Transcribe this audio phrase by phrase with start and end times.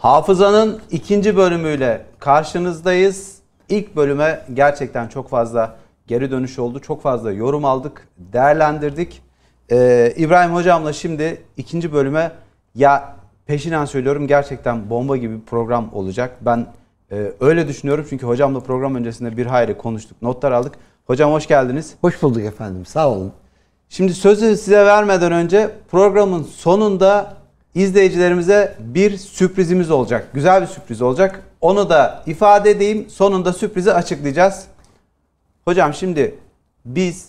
[0.00, 3.38] Hafızanın ikinci bölümüyle karşınızdayız.
[3.68, 5.76] İlk bölüme gerçekten çok fazla
[6.06, 6.80] geri dönüş oldu.
[6.80, 9.22] Çok fazla yorum aldık, değerlendirdik.
[9.70, 12.32] Ee, İbrahim Hocam'la şimdi ikinci bölüme
[12.74, 13.16] ya
[13.46, 16.36] peşinen söylüyorum gerçekten bomba gibi bir program olacak.
[16.40, 16.66] Ben
[17.12, 20.74] e, öyle düşünüyorum çünkü hocamla program öncesinde bir hayli konuştuk, notlar aldık.
[21.06, 21.94] Hocam hoş geldiniz.
[22.00, 23.32] Hoş bulduk efendim, sağ olun.
[23.88, 27.39] Şimdi sözü size vermeden önce programın sonunda
[27.74, 30.28] izleyicilerimize bir sürprizimiz olacak.
[30.34, 31.42] Güzel bir sürpriz olacak.
[31.60, 33.10] Onu da ifade edeyim.
[33.10, 34.64] Sonunda sürprizi açıklayacağız.
[35.64, 36.38] Hocam şimdi
[36.84, 37.28] biz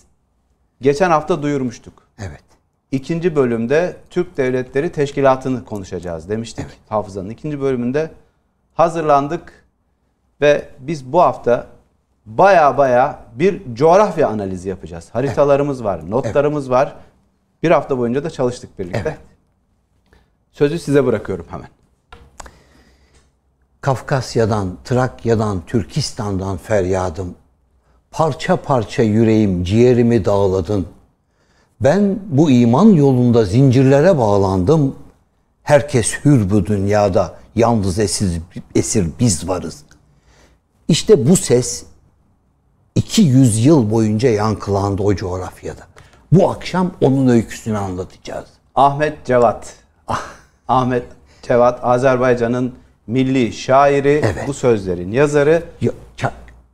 [0.80, 2.02] geçen hafta duyurmuştuk.
[2.18, 2.42] Evet.
[2.90, 6.64] İkinci bölümde Türk Devletleri Teşkilatı'nı konuşacağız demiştik.
[6.68, 6.78] Evet.
[6.88, 8.10] Hafızanın ikinci bölümünde
[8.74, 9.64] hazırlandık
[10.40, 11.66] ve biz bu hafta
[12.26, 15.08] baya baya bir coğrafya analizi yapacağız.
[15.12, 15.86] Haritalarımız evet.
[15.86, 16.72] var, notlarımız evet.
[16.72, 16.94] var.
[17.62, 19.02] Bir hafta boyunca da çalıştık birlikte.
[19.04, 19.31] Evet.
[20.52, 21.68] Sözü size bırakıyorum hemen.
[23.80, 27.34] Kafkasya'dan, Trakya'dan, Türkistan'dan feryadım.
[28.10, 30.86] Parça parça yüreğim, ciğerimi dağladın.
[31.80, 34.96] Ben bu iman yolunda zincirlere bağlandım.
[35.62, 38.40] Herkes hür bu dünyada, yalnız esir,
[38.74, 39.84] esir biz varız.
[40.88, 41.84] İşte bu ses
[42.94, 45.82] 200 yıl boyunca yankılandı o coğrafyada.
[46.32, 48.48] Bu akşam onun öyküsünü anlatacağız.
[48.74, 49.74] Ahmet Cevat.
[50.08, 50.41] Ah.
[50.72, 51.02] Ahmet
[51.42, 52.72] Cevat Azerbaycan'ın
[53.06, 54.44] milli şairi, evet.
[54.46, 55.62] bu sözlerin yazarı.
[55.80, 55.92] Ya,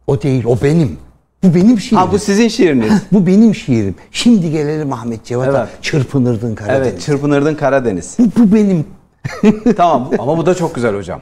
[0.07, 0.99] o değil, o benim.
[1.43, 1.99] Bu benim şiirim.
[1.99, 2.93] Ha bu sizin şiiriniz.
[3.13, 3.95] bu benim şiirim.
[4.11, 5.59] Şimdi gelelim Ahmet Cevat'a.
[5.59, 5.83] Evet.
[5.83, 6.89] Çırpınırdın Karadeniz.
[6.89, 8.17] Evet, çırpınırdın Karadeniz.
[8.19, 8.87] Bu, bu benim.
[9.77, 11.21] tamam ama bu da çok güzel hocam.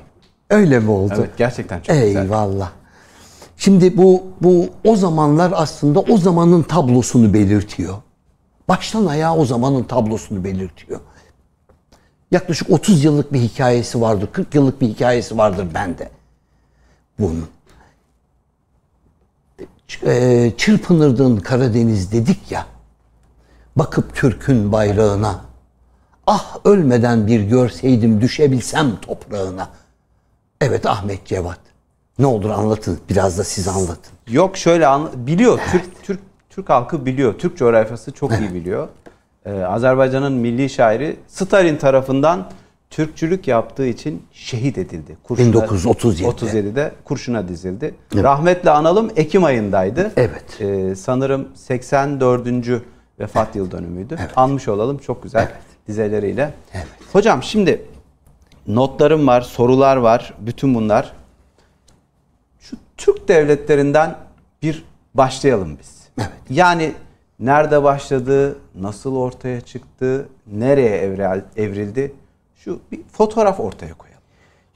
[0.51, 1.15] Öyle mi oldu?
[1.19, 2.07] Evet, gerçekten çok Eyvallah.
[2.07, 2.23] güzel.
[2.23, 2.71] Eyvallah.
[3.57, 7.95] Şimdi bu bu o zamanlar aslında o zamanın tablosunu belirtiyor.
[8.69, 11.01] Baştan ayağa o zamanın tablosunu belirtiyor.
[12.31, 16.11] Yaklaşık 30 yıllık bir hikayesi vardır, 40 yıllık bir hikayesi vardır bende.
[17.19, 17.49] Bunun.
[20.07, 22.67] Ee, çırpınırdın Karadeniz dedik ya.
[23.77, 25.41] Bakıp Türk'ün bayrağına.
[26.27, 29.71] Ah ölmeden bir görseydim düşebilsem toprağına.
[30.61, 31.59] Evet Ahmet Cevat.
[32.19, 33.01] Ne olur anlatın.
[33.09, 34.13] Biraz da siz anlatın.
[34.29, 35.61] Yok şöyle anla biliyor.
[35.63, 35.73] Evet.
[35.73, 36.21] Türk Türk
[36.51, 37.39] Türk halkı biliyor.
[37.39, 38.41] Türk coğrafyası çok evet.
[38.41, 38.89] iyi biliyor.
[39.47, 42.51] Ee, Azerbaycan'ın milli şairi Stalin tarafından
[42.91, 45.17] Türkçülük yaptığı için şehit edildi.
[45.23, 46.23] Kurşuna, 1937'de.
[46.23, 47.95] 37'de kurşuna dizildi.
[48.15, 48.25] Evet.
[48.25, 50.13] Rahmetle analım Ekim ayındaydı.
[50.17, 50.61] Evet.
[50.61, 52.47] Ee, sanırım 84.
[53.21, 53.57] vefat evet.
[53.57, 54.17] yıl dönümüydü.
[54.21, 54.31] Evet.
[54.37, 55.57] Anmış olalım çok güzel evet.
[55.89, 56.55] dizeleriyle.
[56.75, 56.87] Evet.
[57.13, 57.83] Hocam şimdi
[58.67, 60.35] notlarım var, sorular var.
[60.39, 61.13] Bütün bunlar
[62.61, 64.17] şu Türk devletlerinden
[64.63, 64.85] bir
[65.15, 66.09] başlayalım biz.
[66.19, 66.31] Evet.
[66.51, 66.93] Yani
[67.41, 70.97] nerede başladı, nasıl ortaya çıktı, nereye
[71.57, 72.13] evrildi?
[72.57, 74.23] Şu bir fotoğraf ortaya koyalım.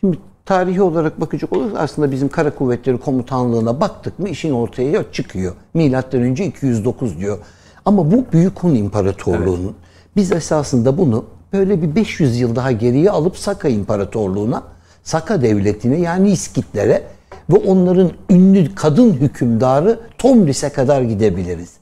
[0.00, 5.54] Şimdi tarihi olarak bakacak olursak aslında bizim Kara Kuvvetleri Komutanlığı'na baktık mı işin ortaya çıkıyor.
[5.74, 7.38] Milattan önce 209 diyor.
[7.84, 10.16] Ama bu Büyük Hun İmparatorluğu'nun evet.
[10.16, 14.62] biz esasında bunu böyle bir 500 yıl daha geriye alıp Saka İmparatorluğu'na,
[15.02, 17.02] Saka Devleti'ne yani İskitlere
[17.50, 21.79] ve onların ünlü kadın hükümdarı Tomris'e kadar gidebiliriz.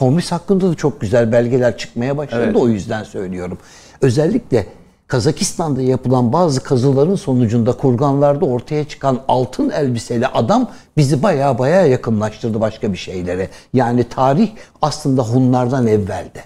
[0.00, 2.56] Tomris hakkında da çok güzel belgeler çıkmaya başladı evet.
[2.56, 3.58] o yüzden söylüyorum.
[4.00, 4.66] Özellikle
[5.06, 12.60] Kazakistan'da yapılan bazı kazıların sonucunda kurganlarda ortaya çıkan altın elbiseli adam bizi baya baya yakınlaştırdı
[12.60, 13.48] başka bir şeylere.
[13.74, 14.50] Yani tarih
[14.82, 16.40] aslında Hunlardan evvelde.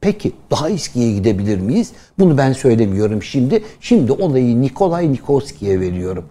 [0.00, 1.92] Peki daha eskiye gidebilir miyiz?
[2.18, 3.64] Bunu ben söylemiyorum şimdi.
[3.80, 6.24] Şimdi olayı Nikolay Nikoski'ye veriyorum.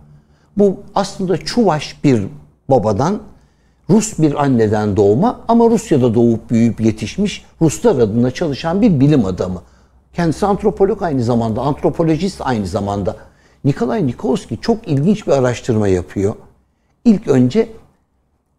[0.58, 2.24] Bu aslında Çuvaş bir
[2.70, 3.22] babadan,
[3.92, 9.62] Rus bir anneden doğma ama Rusya'da doğup büyüyüp yetişmiş Ruslar adına çalışan bir bilim adamı.
[10.14, 13.16] Kendisi antropolog aynı zamanda, antropolojist aynı zamanda.
[13.64, 16.36] Nikolay Nikolski çok ilginç bir araştırma yapıyor.
[17.06, 17.70] İlk önce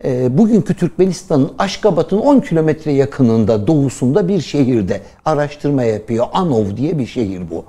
[0.05, 6.27] e, bugünkü Türkmenistan'ın Aşkabat'ın 10 kilometre yakınında doğusunda bir şehirde araştırma yapıyor.
[6.33, 7.65] Anov diye bir şehir bu.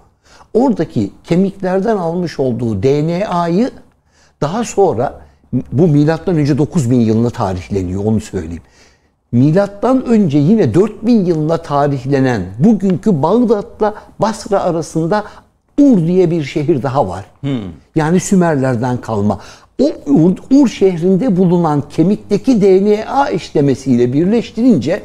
[0.53, 3.72] Oradaki kemiklerden almış olduğu DNA'yı
[4.41, 5.22] daha sonra
[5.72, 8.64] bu milattan önce 9000 yılına tarihleniyor onu söyleyeyim.
[9.32, 15.23] Milattan önce yine 4000 yılına tarihlenen bugünkü Bağdat'la Basra arasında
[15.79, 17.26] Ur diye bir şehir daha var.
[17.41, 17.61] Hmm.
[17.96, 19.40] Yani Sümerlerden kalma.
[19.82, 25.02] O Ur, Ur şehrinde bulunan kemikteki DNA işlemesiyle birleştirince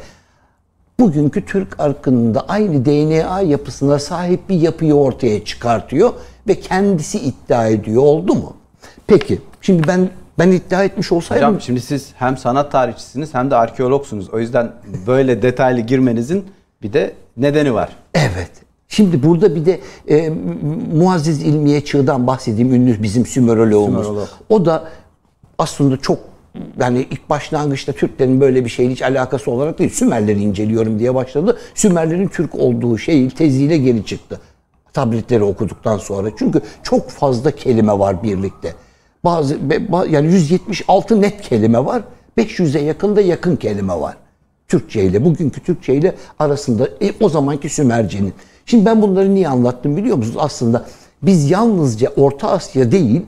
[0.99, 6.13] bugünkü Türk arkınında aynı DNA yapısına sahip bir yapıyı ortaya çıkartıyor
[6.47, 8.53] ve kendisi iddia ediyor oldu mu?
[9.07, 11.47] Peki şimdi ben ben iddia etmiş olsaydım...
[11.47, 14.29] Hocam şimdi siz hem sanat tarihçisiniz hem de arkeologsunuz.
[14.29, 14.71] O yüzden
[15.07, 16.45] böyle detaylı girmenizin
[16.81, 17.89] bir de nedeni var.
[18.13, 18.51] Evet.
[18.87, 20.29] Şimdi burada bir de e,
[20.93, 22.73] Muazzez İlmiye Çığ'dan bahsedeyim.
[22.73, 24.05] Ünlü bizim Sümeroloğumuz.
[24.05, 24.27] Sümerolog.
[24.49, 24.83] O da
[25.57, 26.19] aslında çok
[26.79, 29.89] yani ilk başlangıçta Türklerin böyle bir şeyle hiç alakası olarak değil.
[29.89, 31.57] Sümerleri inceliyorum diye başladı.
[31.75, 34.39] Sümerlerin Türk olduğu şey teziyle geri çıktı.
[34.93, 36.29] Tabletleri okuduktan sonra.
[36.39, 38.73] Çünkü çok fazla kelime var birlikte.
[39.23, 39.57] Bazı
[40.09, 42.01] yani 176 net kelime var.
[42.37, 44.17] 500'e yakın da yakın kelime var.
[44.67, 48.33] Türkçe ile bugünkü Türkçe ile arasında e, o zamanki Sümerce'nin.
[48.65, 50.37] Şimdi ben bunları niye anlattım biliyor musunuz?
[50.39, 50.85] Aslında
[51.21, 53.21] biz yalnızca Orta Asya değil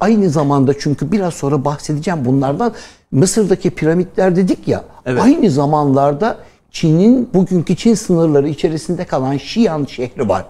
[0.00, 2.72] aynı zamanda çünkü biraz sonra bahsedeceğim bunlardan
[3.10, 5.22] Mısır'daki piramitler dedik ya Evet.
[5.22, 6.38] aynı zamanlarda
[6.70, 10.44] Çin'in bugünkü Çin sınırları içerisinde kalan Şiyan şehri var.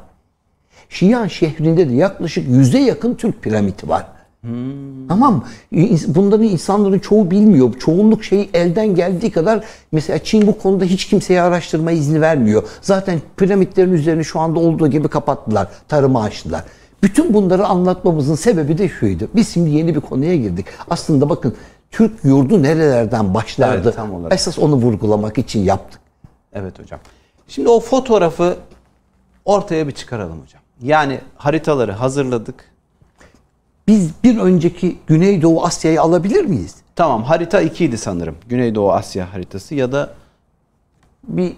[0.88, 4.06] Şiyan şehrinde de yaklaşık yüze yakın Türk piramidi var.
[5.08, 5.43] Tamam mı?
[5.73, 7.75] İns- Bunları insanların çoğu bilmiyor.
[7.79, 12.62] Çoğunluk şeyi elden geldiği kadar mesela Çin bu konuda hiç kimseye araştırma izni vermiyor.
[12.82, 15.69] Zaten piramitlerin üzerini şu anda olduğu gibi kapattılar.
[15.88, 16.64] Tarıma açtılar.
[17.02, 19.29] Bütün bunları anlatmamızın sebebi de şuydu.
[19.35, 20.67] Biz şimdi yeni bir konuya girdik.
[20.90, 21.55] Aslında bakın
[21.90, 23.82] Türk yurdu nerelerden başlardı?
[23.85, 24.32] Evet, tam olarak.
[24.32, 26.00] Esas onu vurgulamak için yaptık.
[26.52, 27.00] Evet hocam.
[27.49, 28.56] Şimdi o fotoğrafı
[29.44, 30.62] ortaya bir çıkaralım hocam.
[30.82, 32.74] Yani haritaları hazırladık.
[33.87, 36.77] Biz bir önceki Güneydoğu Asya'yı alabilir miyiz?
[36.97, 38.37] Tamam harita 2 idi sanırım.
[38.49, 40.15] Güneydoğu Asya haritası ya da
[41.29, 41.53] Bir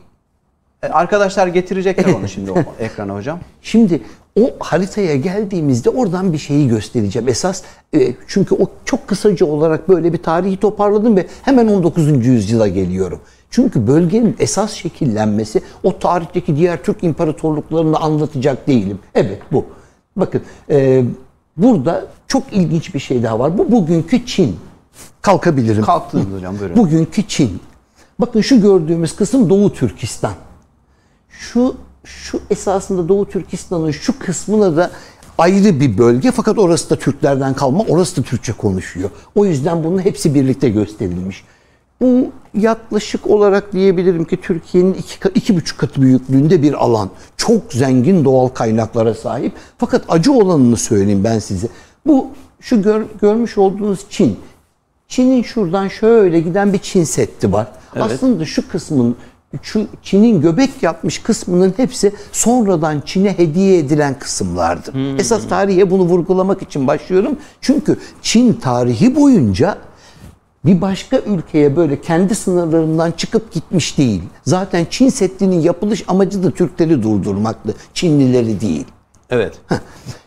[0.82, 3.38] E, arkadaşlar getirecekler onu şimdi o ekrana hocam.
[3.62, 4.02] Şimdi
[4.40, 7.28] o haritaya geldiğimizde oradan bir şeyi göstereceğim.
[7.28, 7.62] Esas
[7.94, 12.26] e, çünkü o çok kısaca olarak böyle bir tarihi toparladım ve hemen 19.
[12.26, 13.20] yüzyıla geliyorum.
[13.50, 18.99] Çünkü bölgenin esas şekillenmesi o tarihteki diğer Türk imparatorluklarını anlatacak değilim.
[19.14, 19.64] Evet bu.
[20.17, 21.05] Bakın e,
[21.56, 23.58] burada çok ilginç bir şey daha var.
[23.58, 24.56] Bu bugünkü Çin.
[25.22, 25.82] Kalkabilirim.
[25.82, 26.76] Kalktınız hocam buyurun.
[26.76, 27.60] Bugünkü Çin.
[28.18, 30.34] Bakın şu gördüğümüz kısım Doğu Türkistan.
[31.28, 31.74] Şu
[32.04, 34.90] şu esasında Doğu Türkistan'ın şu kısmına da
[35.38, 39.10] ayrı bir bölge fakat orası da Türklerden kalma, orası da Türkçe konuşuyor.
[39.34, 41.44] O yüzden bunun hepsi birlikte gösterilmiş.
[42.00, 47.10] Bu yaklaşık olarak diyebilirim ki Türkiye'nin iki, iki buçuk katı büyüklüğünde bir alan.
[47.37, 49.52] Çok zengin doğal kaynaklara sahip.
[49.78, 51.69] Fakat acı olanını söyleyeyim ben size.
[52.06, 52.26] Bu
[52.60, 54.37] şu gör- görmüş olduğunuz Çin.
[55.08, 57.66] Çin'in şuradan şöyle giden bir Çin Seddi var.
[58.14, 59.16] Aslında şu kısmın
[59.62, 65.19] şu Çin'in göbek yapmış kısmının hepsi sonradan Çin'e hediye edilen kısımlardır.
[65.19, 67.37] Esas tarihe bunu vurgulamak için başlıyorum.
[67.60, 69.78] Çünkü Çin tarihi boyunca
[70.66, 74.22] bir başka ülkeye böyle kendi sınırlarından çıkıp gitmiş değil.
[74.44, 77.74] Zaten Çin Seddi'nin yapılış amacı da Türkleri durdurmaktı.
[77.94, 78.84] Çinlileri değil.
[79.30, 79.54] Evet.
[79.68, 79.76] Heh.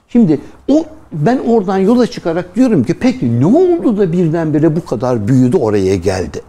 [0.07, 5.27] Şimdi o ben oradan yola çıkarak diyorum ki peki ne oldu da birdenbire bu kadar
[5.27, 6.41] büyüdü oraya geldi?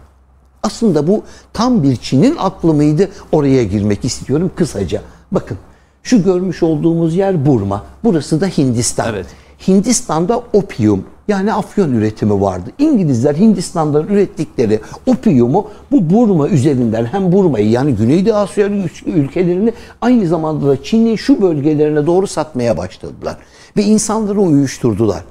[0.63, 1.23] Aslında bu
[1.53, 3.09] tam bir Çin'in aklı mıydı?
[3.31, 5.01] Oraya girmek istiyorum kısaca.
[5.31, 5.57] Bakın
[6.03, 7.85] şu görmüş olduğumuz yer Burma.
[8.03, 9.13] Burası da Hindistan.
[9.13, 9.25] Evet.
[9.67, 12.69] Hindistan'da opium yani afyon üretimi vardı.
[12.79, 18.69] İngilizler Hindistan'da ürettikleri opiumu bu Burma üzerinden hem Burma'yı yani Güneydoğu Asya
[19.05, 23.37] ülkelerini aynı zamanda da Çin'in şu bölgelerine doğru satmaya başladılar.
[23.77, 25.23] Ve insanları uyuşturdular.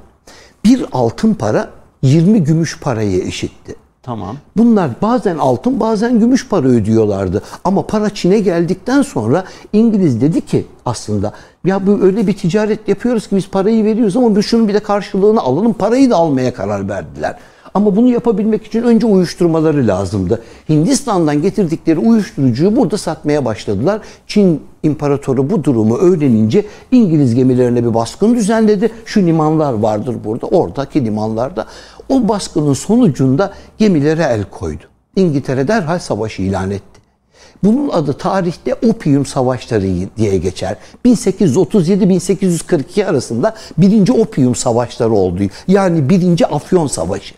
[0.65, 1.71] Bir altın para
[2.03, 3.76] 20 gümüş paraya eşitti.
[4.03, 4.37] Tamam.
[4.56, 7.43] Bunlar bazen altın bazen gümüş para ödüyorlardı.
[7.65, 11.33] Ama para Çin'e geldikten sonra İngiliz dedi ki aslında
[11.65, 14.81] ya bu öyle bir ticaret yapıyoruz ki biz parayı veriyoruz ama biz şunun bir de
[14.81, 15.73] karşılığını alalım.
[15.73, 17.37] Parayı da almaya karar verdiler.
[17.75, 20.43] Ama bunu yapabilmek için önce uyuşturmaları lazımdı.
[20.69, 24.00] Hindistan'dan getirdikleri uyuşturucuyu burada satmaya başladılar.
[24.26, 28.90] Çin imparatoru bu durumu öğrenince İngiliz gemilerine bir baskın düzenledi.
[29.05, 30.47] Şu limanlar vardır burada.
[30.47, 31.67] Oradaki limanlarda
[32.09, 34.85] o baskının sonucunda gemilere el koydu.
[35.17, 36.89] İngiltere derhal savaş ilan etti.
[37.64, 39.87] Bunun adı tarihte opium savaşları
[40.17, 40.76] diye geçer.
[41.07, 45.43] 1837-1842 arasında birinci opium savaşları oldu.
[45.69, 47.35] Yani birinci afyon savaşı.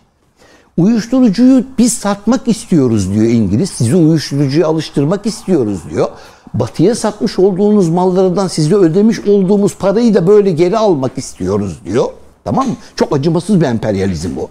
[0.77, 3.69] Uyuşturucuyu biz satmak istiyoruz diyor İngiliz.
[3.69, 6.09] Sizi uyuşturucuya alıştırmak istiyoruz diyor.
[6.53, 12.05] Batıya satmış olduğunuz mallardan size ödemiş olduğumuz parayı da böyle geri almak istiyoruz diyor.
[12.43, 12.75] Tamam mı?
[12.95, 14.49] Çok acımasız bir emperyalizm bu.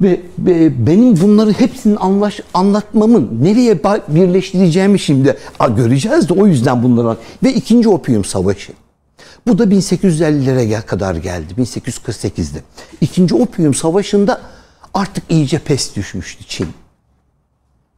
[0.00, 0.20] Ve,
[0.86, 5.36] benim bunları hepsini anlaş, anlatmamın nereye birleştireceğimi şimdi
[5.76, 8.72] göreceğiz de o yüzden bunları ve ikinci opium savaşı.
[9.46, 11.54] Bu da 1850'lere gel- kadar geldi.
[11.58, 12.58] 1848'de.
[13.00, 14.40] İkinci opium savaşında
[14.94, 16.68] artık iyice pes düşmüştü Çin.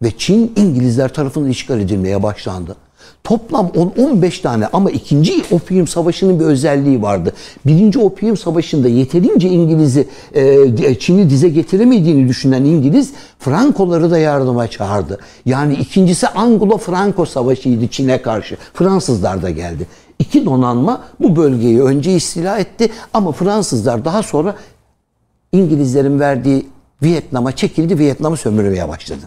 [0.03, 2.77] Ve Çin İngilizler tarafından işgal edilmeye başlandı.
[3.25, 7.33] Toplam 10-15 tane ama ikinci Opiyum Savaşı'nın bir özelliği vardı.
[7.67, 15.19] Birinci Opiyum Savaşı'nda yeterince İngiliz'i e, Çin'i dize getiremediğini düşünen İngiliz Frankoları da yardıma çağırdı.
[15.47, 18.57] Yani ikincisi Anglo-Franco Savaşı'ydı Çin'e karşı.
[18.75, 19.87] Fransızlar da geldi.
[20.19, 24.55] İki donanma bu bölgeyi önce istila etti ama Fransızlar daha sonra
[25.53, 26.67] İngilizlerin verdiği
[27.03, 29.25] Vietnam'a çekildi, Vietnam'ı sömürmeye başladı.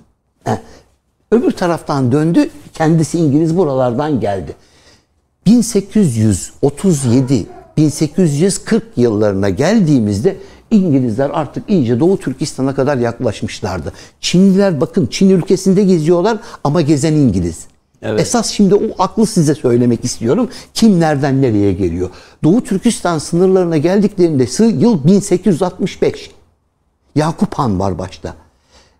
[1.31, 4.55] Öbür taraftan döndü, kendisi İngiliz buralardan geldi.
[5.45, 7.45] 1837
[7.77, 10.37] 1840 yıllarına geldiğimizde
[10.71, 13.93] İngilizler artık iyice Doğu Türkistan'a kadar yaklaşmışlardı.
[14.19, 17.65] Çinliler bakın Çin ülkesinde geziyorlar ama gezen İngiliz.
[18.01, 18.21] Evet.
[18.21, 20.49] Esas şimdi o aklı size söylemek istiyorum.
[20.73, 22.09] Kim nereden nereye geliyor?
[22.43, 26.31] Doğu Türkistan sınırlarına geldiklerinde yıl 1865.
[27.15, 28.44] Yakup Han var başta.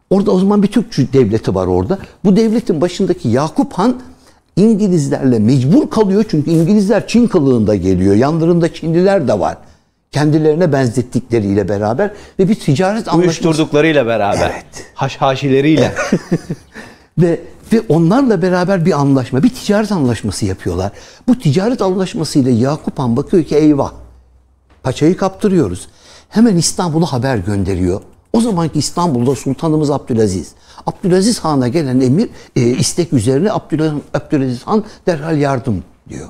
[0.09, 1.99] Orada o zaman bir Türk devleti var orada.
[2.23, 4.01] Bu devletin başındaki Yakup Han
[4.55, 8.15] İngilizlerle mecbur kalıyor çünkü İngilizler Çin kılığında geliyor.
[8.15, 9.57] Yanlarında Çinliler de var.
[10.11, 14.51] Kendilerine benzettikleriyle beraber ve bir ticaret anlaşması Uyuşturduklarıyla beraber.
[14.53, 14.85] Evet.
[14.93, 15.91] Haşhaşileriyle.
[17.17, 17.39] ve
[17.73, 20.91] ve onlarla beraber bir anlaşma, bir ticaret anlaşması yapıyorlar.
[21.27, 23.91] Bu ticaret anlaşmasıyla Yakup Han bakıyor ki eyvah
[24.83, 25.87] paçayı kaptırıyoruz.
[26.29, 28.01] Hemen İstanbul'a haber gönderiyor.
[28.35, 30.51] O zamanki İstanbul'da Sultanımız Abdülaziz.
[30.87, 36.27] Abdülaziz Han'a gelen emir e, istek üzerine Abdülaziz, Abdülaziz Han derhal yardım diyor.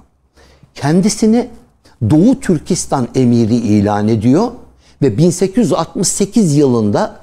[0.76, 1.50] Kendisini
[2.10, 4.52] Doğu Türkistan emiri ilan ediyor
[5.02, 7.20] ve 1868 yılında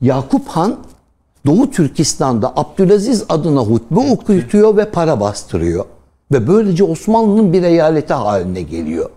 [0.00, 0.76] Yakup Han
[1.46, 5.84] Doğu Türkistan'da Abdülaziz adına hutbe okutuyor ve para bastırıyor.
[6.32, 9.10] Ve böylece Osmanlı'nın bir eyaleti haline geliyor.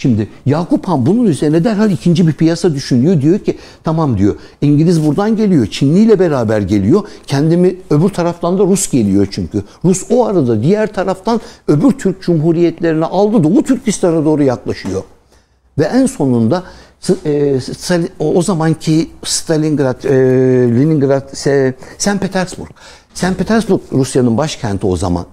[0.00, 3.20] Şimdi Yakup Han bunun üzerine derhal ikinci bir piyasa düşünüyor.
[3.20, 5.66] Diyor ki tamam diyor İngiliz buradan geliyor.
[5.66, 7.02] Çinli ile beraber geliyor.
[7.26, 9.62] Kendimi öbür taraftan da Rus geliyor çünkü.
[9.84, 13.44] Rus o arada diğer taraftan öbür Türk Cumhuriyetlerini aldı.
[13.44, 15.02] Doğu Türkistan'a doğru yaklaşıyor.
[15.78, 16.62] Ve en sonunda
[17.26, 17.58] e,
[18.18, 20.10] o zamanki Stalingrad, e,
[20.80, 21.28] Leningrad,
[21.98, 22.20] St.
[22.20, 22.70] Petersburg.
[23.14, 23.38] St.
[23.38, 25.26] Petersburg Rusya'nın başkenti o zaman.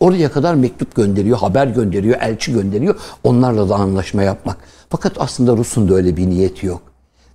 [0.00, 2.96] Oraya kadar mektup gönderiyor, haber gönderiyor, elçi gönderiyor.
[3.24, 4.56] Onlarla da anlaşma yapmak.
[4.90, 6.82] Fakat aslında Rus'un da öyle bir niyeti yok.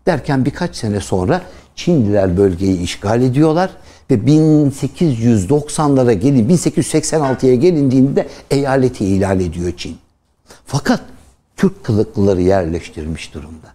[0.06, 1.42] Derken birkaç sene sonra
[1.76, 3.70] Çinliler bölgeyi işgal ediyorlar
[4.12, 9.98] ve 1890'lara gelin, 1886'ya gelindiğinde eyaleti ilan ediyor Çin.
[10.66, 11.02] Fakat
[11.58, 13.74] Türk kılıklıları yerleştirmiş durumda.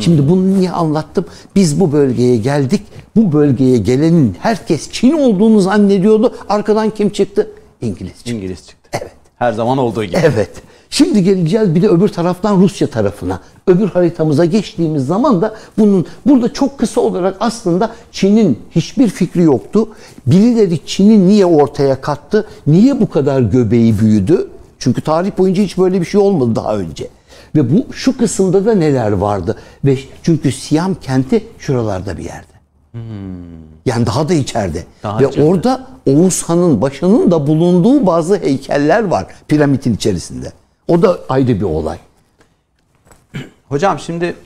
[0.00, 1.26] Şimdi bunu niye anlattım?
[1.56, 2.82] Biz bu bölgeye geldik.
[3.16, 6.34] Bu bölgeye gelenin herkes Çin olduğunu zannediyordu.
[6.48, 7.50] Arkadan kim çıktı?
[7.84, 8.30] İngiliz çıktı.
[8.32, 8.90] İngiliz çıktı.
[8.92, 9.12] Evet.
[9.36, 10.16] Her zaman olduğu gibi.
[10.16, 10.50] Evet.
[10.90, 13.40] Şimdi geleceğiz bir de öbür taraftan Rusya tarafına.
[13.66, 19.88] Öbür haritamıza geçtiğimiz zaman da bunun burada çok kısa olarak aslında Çin'in hiçbir fikri yoktu.
[20.26, 22.46] Birileri Çin'i niye ortaya kattı?
[22.66, 24.48] Niye bu kadar göbeği büyüdü?
[24.78, 27.08] Çünkü tarih boyunca hiç böyle bir şey olmadı daha önce.
[27.56, 29.56] Ve bu şu kısımda da neler vardı?
[29.84, 32.53] Ve çünkü Siyam kenti şuralarda bir yerde.
[33.86, 34.84] Yani daha da içeride.
[35.02, 35.48] Daha Ve içeride.
[35.48, 40.52] orada Oğuz Han'ın başının da bulunduğu bazı heykeller var piramidin içerisinde.
[40.88, 41.98] O da ayrı bir olay.
[43.68, 44.36] Hocam şimdi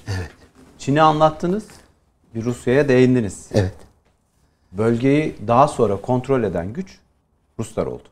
[0.79, 1.65] Çin'i anlattınız.
[2.35, 3.49] Bir Rusya'ya değindiniz.
[3.55, 3.75] Evet.
[4.73, 6.99] Bölgeyi daha sonra kontrol eden güç
[7.59, 8.03] Ruslar oldu.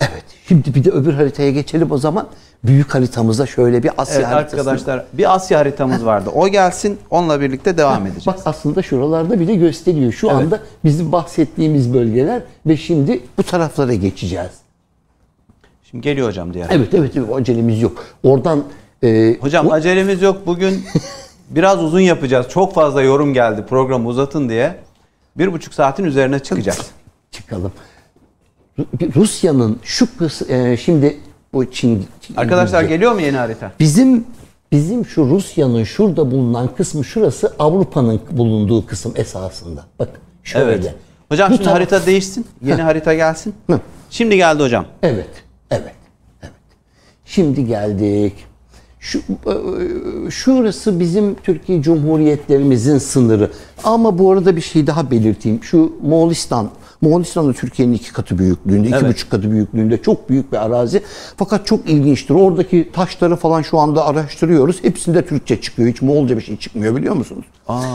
[0.00, 0.24] Evet.
[0.48, 2.28] Şimdi bir de öbür haritaya geçelim o zaman.
[2.64, 4.56] Büyük haritamıza şöyle bir Asya Evet haritası.
[4.56, 6.30] arkadaşlar bir Asya haritamız vardı.
[6.34, 8.26] O gelsin onunla birlikte devam edeceğiz.
[8.26, 10.12] Bak aslında şuralarda bile gösteriyor.
[10.12, 10.36] Şu Evet.
[10.36, 14.50] anda bizim bahsettiğimiz bölgeler ve şimdi bu taraflara geçeceğiz.
[15.90, 16.66] Şimdi geliyor hocam diğer.
[16.70, 18.04] Evet evet, evet acelemiz yok.
[18.22, 18.64] Oradan
[19.04, 20.46] e, Hocam bu- acelemiz yok.
[20.46, 20.84] Bugün
[21.50, 22.46] biraz uzun yapacağız.
[22.48, 24.76] Çok fazla yorum geldi programı uzatın diye.
[25.36, 26.90] Bir buçuk saatin üzerine çıkacağız.
[27.30, 27.72] çıkalım.
[28.78, 30.08] Ru- Rusya'nın şu
[30.48, 31.18] e, şimdi
[31.52, 33.72] bu Çin Arkadaşlar İngilizce- geliyor mu yeni harita?
[33.80, 34.24] Bizim
[34.72, 39.84] bizim şu Rusya'nın şurada bulunan kısmı şurası Avrupa'nın bulunduğu kısım esasında.
[39.98, 40.08] Bak
[40.44, 40.64] şöyle.
[40.72, 40.94] Evet.
[41.28, 42.46] Hocam Bu şimdi taraf- harita değişsin.
[42.64, 43.54] Yeni harita gelsin.
[43.70, 43.80] Hı.
[44.10, 44.84] Şimdi geldi hocam.
[45.02, 45.28] Evet.
[45.70, 45.92] Evet.
[46.42, 46.52] Evet.
[47.24, 48.32] Şimdi geldik.
[49.00, 53.50] Şu e, şurası bizim Türkiye Cumhuriyetlerimizin sınırı.
[53.84, 55.64] Ama bu arada bir şey daha belirteyim.
[55.64, 59.08] Şu Moğolistan Moğolistan da Türkiye'nin iki katı büyüklüğünde, iki Evet.
[59.14, 61.02] buçuk katı büyüklüğünde çok büyük bir arazi.
[61.36, 62.34] Fakat çok ilginçtir.
[62.34, 64.84] Oradaki taşları falan şu anda araştırıyoruz.
[64.84, 65.88] Hepsinde Türkçe çıkıyor.
[65.88, 67.44] Hiç Moğolca bir şey çıkmıyor biliyor musunuz?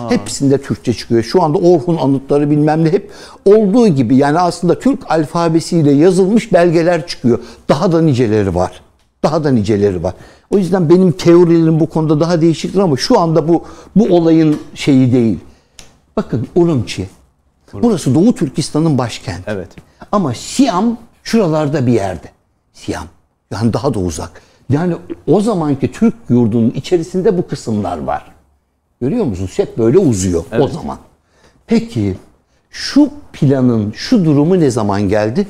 [0.10, 1.24] Hepsinde Türkçe çıkıyor.
[1.24, 3.12] Şu anda Orhun anıtları bilmem ne hep
[3.46, 4.16] olduğu gibi.
[4.16, 7.40] Yani aslında Türk alfabesiyle yazılmış belgeler çıkıyor.
[7.70, 8.82] Daha da niceleri var.
[9.24, 10.14] Daha da niceleri var.
[10.50, 13.64] O yüzden benim teorilerim bu konuda daha değişiktir ama şu anda bu
[13.96, 15.38] bu olayın şeyi değil.
[16.18, 17.08] Bakın Urumçi.
[17.74, 19.44] Burası Doğu Türkistan'ın başkenti.
[19.48, 19.70] Evet.
[20.12, 22.28] Ama Siam Şuralarda bir yerde.
[22.74, 23.06] Siyam.
[23.52, 24.42] Yani daha da uzak.
[24.70, 24.96] Yani
[25.28, 28.32] o zamanki Türk yurdunun içerisinde bu kısımlar var.
[29.02, 29.52] Görüyor musunuz?
[29.56, 30.98] Hep böyle uzuyor o zaman.
[31.68, 32.18] Peki
[32.70, 35.48] şu planın şu durumu ne zaman geldi?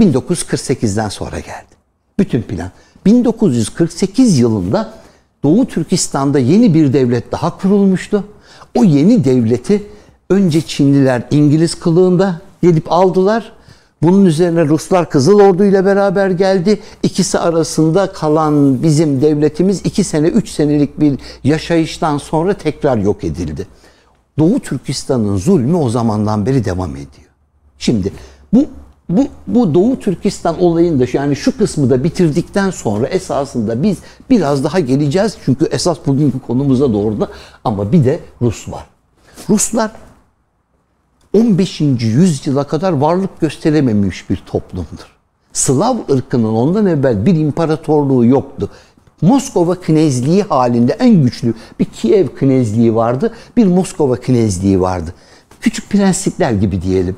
[0.00, 1.74] 1948'den sonra geldi.
[2.18, 2.70] Bütün plan.
[3.06, 4.94] 1948 yılında
[5.42, 8.24] Doğu Türkistan'da yeni bir devlet daha kurulmuştu.
[8.74, 9.82] O yeni devleti
[10.30, 13.52] önce Çinliler İngiliz kılığında gelip aldılar.
[14.02, 16.80] Bunun üzerine Ruslar Kızıl Ordu ile beraber geldi.
[17.02, 23.66] İkisi arasında kalan bizim devletimiz iki sene, üç senelik bir yaşayıştan sonra tekrar yok edildi.
[24.38, 27.30] Doğu Türkistan'ın zulmü o zamandan beri devam ediyor.
[27.78, 28.12] Şimdi
[28.52, 28.66] bu
[29.08, 33.98] bu bu Doğu Türkistan olayında yani şu kısmı da bitirdikten sonra esasında biz
[34.30, 37.28] biraz daha geleceğiz çünkü esas bugünkü konumuza doğru da
[37.64, 38.86] ama bir de Rus var.
[39.50, 39.90] Ruslar
[41.34, 41.80] 15.
[41.80, 45.14] yüzyıla kadar varlık gösterememiş bir toplumdur.
[45.52, 48.70] Slav ırkının ondan evvel bir imparatorluğu yoktu.
[49.22, 55.14] Moskova knezliği halinde en güçlü bir Kiev knezliği vardı, bir Moskova knezliği vardı.
[55.60, 57.16] Küçük prensipler gibi diyelim.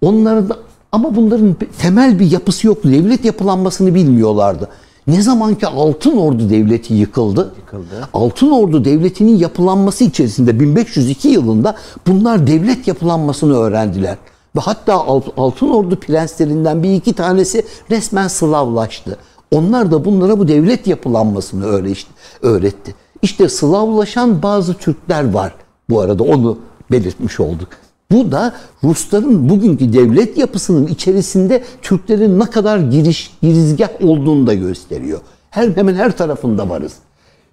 [0.00, 0.56] Onların da
[0.92, 2.92] ama bunların temel bir yapısı yoktu.
[2.92, 4.68] Devlet yapılanmasını bilmiyorlardı.
[5.08, 8.08] Ne zaman ki Altın Ordu Devleti yıkıldı, Yıkıldı.
[8.14, 14.16] Altın Ordu Devleti'nin yapılanması içerisinde 1502 yılında bunlar devlet yapılanmasını öğrendiler.
[14.56, 19.16] Ve hatta Alt- Altın Ordu prenslerinden bir iki tanesi resmen Slavlaştı.
[19.50, 22.06] Onlar da bunlara bu devlet yapılanmasını öğretti.
[22.42, 22.94] öğretti.
[23.22, 25.54] İşte Slavlaşan bazı Türkler var.
[25.90, 26.58] Bu arada onu
[26.90, 27.68] belirtmiş olduk.
[28.12, 35.20] Bu da Rusların bugünkü devlet yapısının içerisinde Türklerin ne kadar giriş girizgah olduğunu da gösteriyor.
[35.50, 36.92] Her hemen her tarafında varız.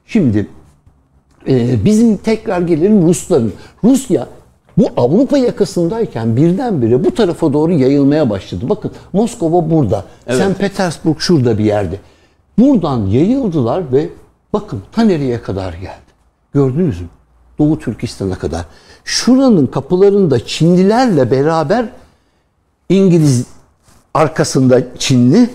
[0.06, 0.48] Şimdi
[1.48, 3.54] e, bizim tekrar gelelim Rusların.
[3.84, 4.28] Rusya
[4.78, 8.70] bu Avrupa yakasındayken birdenbire bu tarafa doğru yayılmaya başladı.
[8.70, 10.60] Bakın Moskova burada, St.
[10.60, 12.00] Petersburg şurada bir yerde.
[12.60, 14.10] Buradan yayıldılar ve
[14.54, 16.06] bakın ta nereye kadar geldi.
[16.54, 17.08] Gördünüz mü?
[17.60, 18.66] Doğu Türkistan'a kadar.
[19.06, 21.90] Şuranın kapılarında Çinlilerle beraber
[22.90, 23.46] İngiliz
[24.14, 25.50] arkasında Çinli,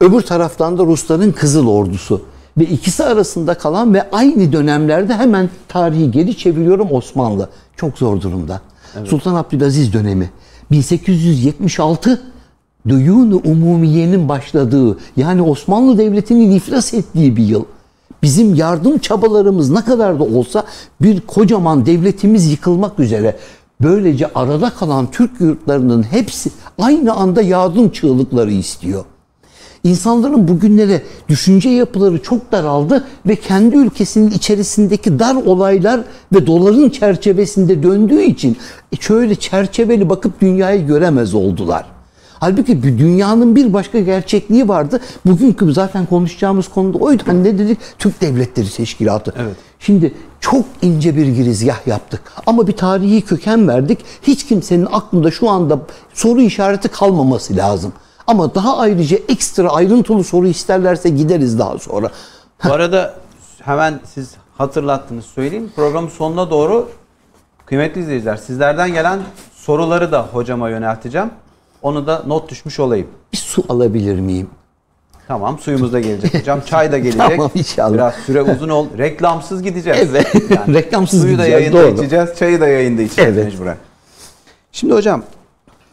[0.00, 2.22] öbür taraftan da Rusların Kızıl Ordusu.
[2.58, 7.48] Ve ikisi arasında kalan ve aynı dönemlerde hemen tarihi geri çeviriyorum Osmanlı.
[7.76, 8.60] Çok zor durumda.
[9.04, 10.30] Sultan Abdülaziz dönemi.
[10.70, 12.22] 1876
[12.88, 17.64] Duyun-u Umumiye'nin başladığı yani Osmanlı Devleti'nin iflas ettiği bir yıl.
[18.22, 20.64] Bizim yardım çabalarımız ne kadar da olsa
[21.00, 23.36] bir kocaman devletimiz yıkılmak üzere.
[23.80, 29.04] Böylece arada kalan Türk yurtlarının hepsi aynı anda yardım çığlıkları istiyor.
[29.84, 36.00] İnsanların bugünlere düşünce yapıları çok daraldı ve kendi ülkesinin içerisindeki dar olaylar
[36.32, 38.56] ve doların çerçevesinde döndüğü için
[39.00, 41.91] şöyle çerçeveli bakıp dünyayı göremez oldular.
[42.42, 45.00] Halbuki bir dünyanın bir başka gerçekliği vardı.
[45.26, 47.22] Bugünkü zaten konuşacağımız konuda oydu.
[47.26, 47.78] Hani ne dedik?
[47.98, 49.34] Türk Devletleri Teşkilatı.
[49.36, 49.56] Evet.
[49.78, 52.20] Şimdi çok ince bir girizgah yaptık.
[52.46, 53.98] Ama bir tarihi köken verdik.
[54.22, 55.78] Hiç kimsenin aklında şu anda
[56.14, 57.92] soru işareti kalmaması lazım.
[58.26, 62.10] Ama daha ayrıca ekstra ayrıntılı soru isterlerse gideriz daha sonra.
[62.64, 63.14] Bu arada
[63.60, 65.72] hemen siz hatırlattınız söyleyeyim.
[65.76, 66.88] Programın sonuna doğru
[67.66, 69.20] kıymetli izleyiciler sizlerden gelen
[69.54, 71.30] soruları da hocama yönelteceğim.
[71.82, 73.06] Onu da not düşmüş olayım.
[73.32, 74.50] Bir su alabilir miyim?
[75.28, 76.60] Tamam suyumuz da gelecek hocam.
[76.66, 77.20] Çay da gelecek.
[77.28, 77.94] Tamam, inşallah.
[77.94, 78.86] Biraz süre uzun ol.
[78.98, 80.08] Reklamsız gideceğiz.
[80.10, 80.34] Evet.
[80.68, 81.94] Reklamsız Suyu da gideceğiz, yayında doğru.
[82.00, 82.28] içeceğiz.
[82.38, 83.44] Çayı da yayında içeceğiz Evet.
[83.52, 83.76] mecburen.
[84.72, 85.22] Şimdi hocam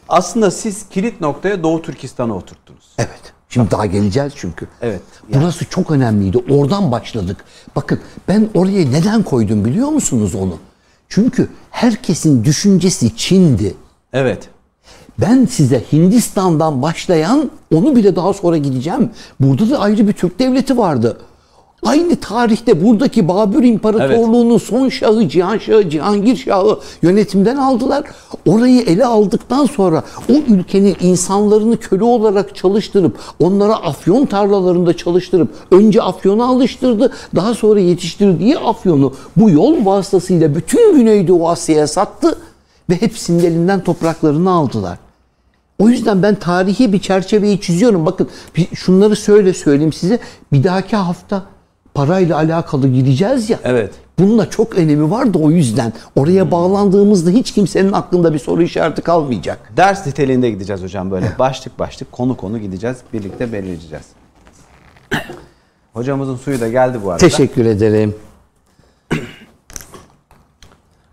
[0.08, 2.84] aslında siz kilit noktaya Doğu Türkistan'ı oturttunuz.
[2.98, 3.32] Evet.
[3.48, 4.68] Şimdi daha geleceğiz çünkü.
[4.82, 5.00] Evet.
[5.34, 6.38] Burası çok önemliydi.
[6.50, 7.44] Oradan başladık.
[7.76, 10.58] Bakın ben oraya neden koydum biliyor musunuz onu?
[11.08, 13.74] Çünkü herkesin düşüncesi Çin'di.
[14.12, 14.48] Evet.
[15.20, 19.10] Ben size Hindistan'dan başlayan, onu bile daha sonra gideceğim.
[19.40, 21.16] Burada da ayrı bir Türk devleti vardı.
[21.82, 28.04] Aynı tarihte buradaki Babür İmparatorluğu'nun son şahı Cihan Şahı, Cihangir Şahı yönetimden aldılar.
[28.46, 36.02] Orayı ele aldıktan sonra o ülkenin insanlarını köle olarak çalıştırıp onlara afyon tarlalarında çalıştırıp önce
[36.02, 37.12] afyona alıştırdı.
[37.36, 42.38] Daha sonra yetiştirdiği afyonu bu yol vasıtasıyla bütün Güneydoğu Asya'ya sattı
[42.90, 45.09] ve hepsinin elinden topraklarını aldılar.
[45.80, 48.06] O yüzden ben tarihi bir çerçeveyi çiziyorum.
[48.06, 48.28] Bakın
[48.74, 50.18] şunları söyle söyleyeyim size.
[50.52, 51.42] Bir dahaki hafta
[51.94, 53.58] parayla alakalı gideceğiz ya.
[53.64, 53.94] Evet.
[54.18, 55.92] Bununla çok önemi var da o yüzden.
[56.16, 59.72] Oraya bağlandığımızda hiç kimsenin aklında bir soru işareti kalmayacak.
[59.76, 61.32] Ders niteliğinde gideceğiz hocam böyle.
[61.38, 62.96] Başlık başlık konu konu gideceğiz.
[63.12, 64.06] Birlikte belirleyeceğiz.
[65.92, 67.20] Hocamızın suyu da geldi bu arada.
[67.20, 68.14] Teşekkür ederim.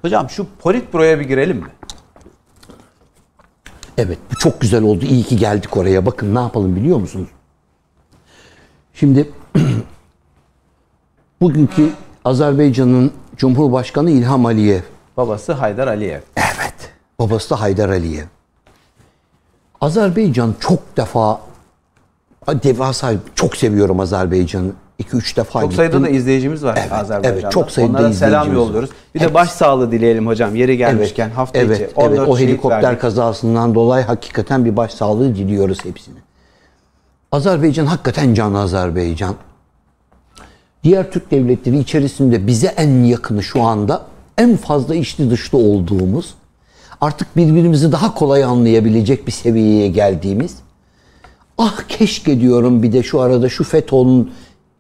[0.01, 1.67] Hocam şu Politburo'ya bir girelim mi?
[3.97, 5.05] Evet bu çok güzel oldu.
[5.05, 6.05] İyi ki geldik oraya.
[6.05, 7.29] Bakın ne yapalım biliyor musunuz?
[8.93, 9.29] Şimdi
[11.41, 11.89] bugünkü
[12.25, 14.81] Azerbaycan'ın Cumhurbaşkanı İlham Aliyev.
[15.17, 16.21] Babası Haydar Aliyev.
[16.35, 16.91] Evet.
[17.19, 18.25] Babası da Haydar Aliyev.
[19.81, 21.41] Azerbaycan çok defa
[22.47, 24.71] devasa çok seviyorum Azerbaycan'ı.
[25.03, 25.75] 2-3 defa Çok gittim.
[25.75, 27.39] sayıda da izleyicimiz var Evet, Azerbaycan'da.
[27.41, 28.89] evet, çok sayıda Onlara selam yolluyoruz.
[29.15, 29.29] Bir Evet.
[29.29, 30.55] de başsağlığı dileyelim hocam.
[30.55, 33.01] Yeri gelmişken evet, hafta evet, içi evet, 14 o helikopter verdik.
[33.01, 36.15] kazasından dolayı hakikaten bir başsağlığı diliyoruz hepsine.
[37.31, 39.35] Azerbaycan hakikaten can Azerbaycan.
[40.83, 44.01] Diğer Türk devletleri içerisinde bize en yakını şu anda
[44.37, 46.33] en fazla içli dışlı olduğumuz
[47.01, 50.55] artık birbirimizi daha kolay anlayabilecek bir seviyeye geldiğimiz
[51.57, 54.31] ah keşke diyorum bir de şu arada şu FETÖ'nün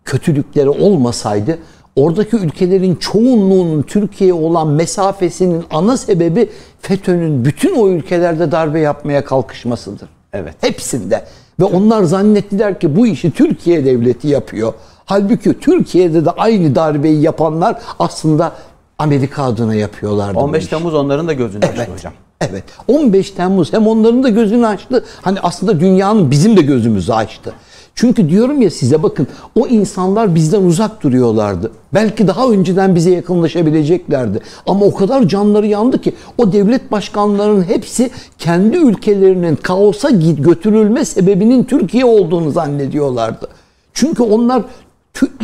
[0.07, 1.59] kötülükleri olmasaydı
[1.95, 6.49] oradaki ülkelerin çoğunluğunun Türkiye'ye olan mesafesinin ana sebebi
[6.81, 10.09] FETÖ'nün bütün o ülkelerde darbe yapmaya kalkışmasıdır.
[10.33, 10.53] Evet.
[10.61, 11.25] Hepsinde.
[11.59, 14.73] Ve onlar zannettiler ki bu işi Türkiye devleti yapıyor.
[15.05, 18.51] Halbuki Türkiye'de de aynı darbeyi yapanlar aslında
[18.97, 20.35] Amerika adına yapıyorlardı.
[20.35, 20.69] bu 15 işi.
[20.69, 22.13] Temmuz onların da gözünü açtı hocam.
[22.41, 22.63] Evet.
[22.87, 25.05] 15 Temmuz hem onların da gözünü açtı.
[25.21, 27.53] Hani aslında dünyanın bizim de gözümüzü açtı.
[27.97, 29.27] Çünkü diyorum ya size bakın
[29.59, 31.71] o insanlar bizden uzak duruyorlardı.
[31.93, 34.39] Belki daha önceden bize yakınlaşabileceklerdi.
[34.67, 41.63] Ama o kadar canları yandı ki o devlet başkanlarının hepsi kendi ülkelerinin kaosa götürülme sebebinin
[41.63, 43.47] Türkiye olduğunu zannediyorlardı.
[43.93, 44.63] Çünkü onlar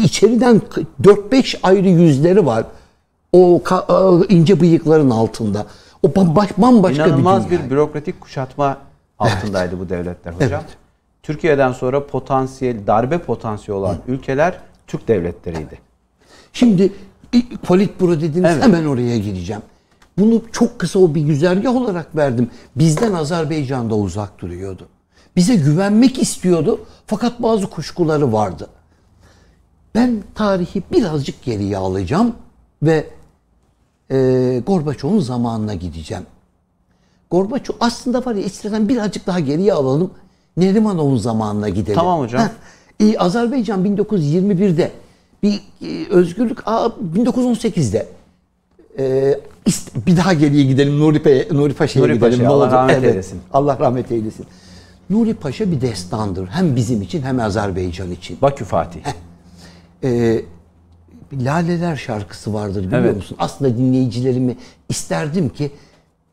[0.03, 0.61] içeriden
[1.03, 2.63] 4-5 ayrı yüzleri var.
[3.31, 5.65] O e, ince bıyıkların altında.
[6.03, 7.69] O bambaş- bambaşka İnanılmaz bir bir dünya.
[7.69, 8.77] bürokratik kuşatma
[9.19, 10.49] altındaydı bu devletler hocam.
[10.51, 10.82] Evet.
[11.23, 15.79] Türkiye'den sonra potansiyel darbe potansiyeli olan ülkeler Türk devletleriydi.
[16.53, 16.93] Şimdi
[17.63, 18.63] Politburo dediniz Evet.
[18.63, 19.61] hemen oraya gireceğim.
[20.17, 22.49] Bunu çok kısa o bir güzergah olarak verdim.
[22.75, 24.87] Bizden Azerbaycan'da uzak duruyordu.
[25.35, 28.69] Bize güvenmek istiyordu fakat bazı kuşkuları vardı.
[29.95, 32.35] Ben tarihi birazcık geriye alacağım
[32.83, 33.07] ve
[34.11, 36.25] e, Gorbaçov'un zamanına gideceğim.
[37.31, 40.11] Gorbaçov aslında var ya istersen birazcık daha geriye alalım.
[40.57, 41.95] Nerimanov'un zamanına gidelim.
[41.95, 42.41] Tamam hocam.
[42.99, 43.13] Heh.
[43.13, 44.91] E, Azerbaycan 1921'de
[45.43, 48.07] bir e, özgürlük aa, 1918'de
[48.99, 49.35] e,
[49.65, 52.31] ist- bir daha geriye gidelim Nuri, Nuri Paşa'ya Nuri gidelim.
[52.31, 53.39] Paşa'ya, Ne Allah rahmet eylesin.
[53.53, 54.45] Allah rahmet eylesin.
[55.09, 56.47] Nuri Paşa bir destandır.
[56.47, 58.37] Hem bizim için hem Azerbaycan için.
[58.41, 58.99] Bakü Fatih.
[60.03, 60.41] Ee,
[61.33, 63.15] Laleler şarkısı vardır biliyor Evet.
[63.15, 63.37] musun?
[63.39, 64.57] Aslında dinleyicilerimi
[64.89, 65.71] isterdim ki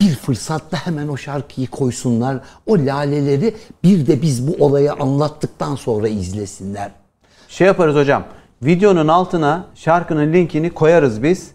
[0.01, 2.41] bir fırsatta hemen o şarkıyı koysunlar.
[2.67, 6.91] O laleleri bir de biz bu olayı anlattıktan sonra izlesinler.
[7.49, 8.25] Şey yaparız hocam.
[8.63, 11.51] Videonun altına şarkının linkini koyarız biz.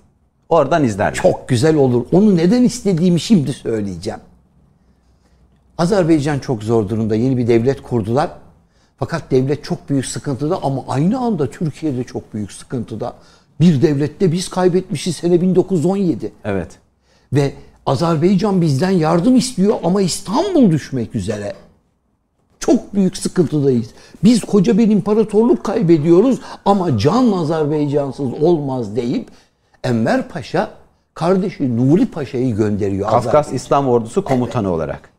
[0.50, 1.14] Oradan izlerler.
[1.14, 2.06] Çok güzel olur.
[2.12, 4.20] Onu neden istediğimi şimdi söyleyeceğim.
[5.78, 7.16] Azerbaycan çok zor durumda.
[7.16, 8.30] Yeni bir devlet kurdular.
[8.98, 13.14] Fakat devlet çok büyük sıkıntıda ama aynı anda Türkiye'de çok büyük sıkıntıda.
[13.60, 16.32] Bir devlette biz kaybetmişiz sene 1917.
[16.44, 16.80] Evet.
[17.34, 17.54] Ve
[17.86, 21.54] Azerbaycan bizden yardım istiyor ama İstanbul düşmek üzere.
[22.60, 23.88] Çok büyük sıkıntıdayız.
[24.24, 29.28] Biz koca bir imparatorluk kaybediyoruz ama can Azerbaycansız olmaz deyip
[29.84, 30.69] Enver Paşa
[31.13, 33.10] kardeşi Nuri Paşa'yı gönderiyor.
[33.10, 33.54] Kafkas.
[33.54, 35.10] İslam Ordusu komutanı olarak.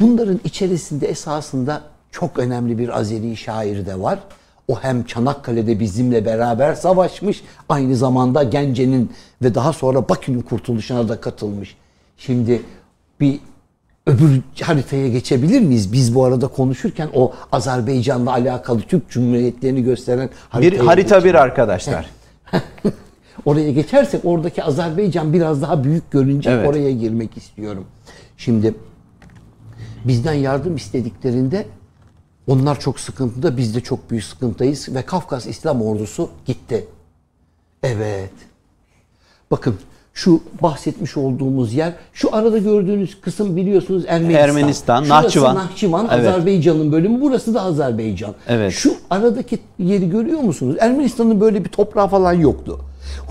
[0.00, 4.18] Bunların içerisinde esasında çok önemli bir Azeri şair de var.
[4.68, 11.20] O hem Çanakkale'de bizimle beraber savaşmış, aynı zamanda Gence'nin ve daha sonra Bakü'nün kurtuluşuna da
[11.20, 11.76] katılmış.
[12.16, 12.62] Şimdi
[13.20, 13.40] bir
[14.06, 15.92] öbür haritaya geçebilir miyiz?
[15.92, 21.24] Biz bu arada konuşurken o Azerbaycan'la alakalı Türk Cumhuriyetlerini gösteren Bir harita geçelim.
[21.24, 22.10] bir arkadaşlar.
[23.44, 26.52] Oraya geçersek oradaki Azerbaycan biraz daha büyük görünecek.
[26.52, 26.68] Evet.
[26.68, 27.84] Oraya girmek istiyorum.
[28.36, 28.74] Şimdi
[30.04, 31.66] bizden yardım istediklerinde
[32.48, 36.86] onlar çok sıkıntıda, biz de çok büyük sıkıntıyız ve Kafkas İslam Ordusu gitti.
[37.82, 38.30] Evet.
[39.50, 39.74] Bakın
[40.14, 44.48] şu bahsetmiş olduğumuz yer, şu arada gördüğünüz kısım biliyorsunuz Ermenistan.
[44.48, 45.54] Ermenistan, Şurası Nahçıvan.
[45.54, 46.28] Nahçıvan, Evet.
[46.28, 48.34] Azerbaycan'ın bölümü, burası da Azerbaycan.
[48.48, 48.72] Evet.
[48.72, 50.76] Şu aradaki yeri görüyor musunuz?
[50.80, 52.80] Ermenistan'ın böyle bir toprağı falan yoktu.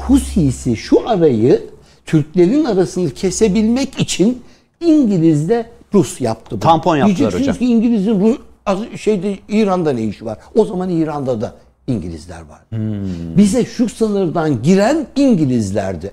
[0.08, 1.63] Husisi şu arayı
[2.06, 4.41] Türklerin arasını kesebilmek için
[4.82, 6.51] İngiliz'le Rus yaptı.
[6.51, 6.60] bunu.
[6.60, 7.58] Tampon yaptılar Diyeceksiniz hocam.
[7.60, 8.38] ki İngiliz'in Ru- az-
[8.97, 10.38] şeyde İran'da ne işi var?
[10.56, 11.53] O zaman İran'da da
[11.88, 12.60] İngilizler var.
[12.69, 13.38] Hmm.
[13.38, 16.12] Bize şu sınırdan giren İngilizlerdi.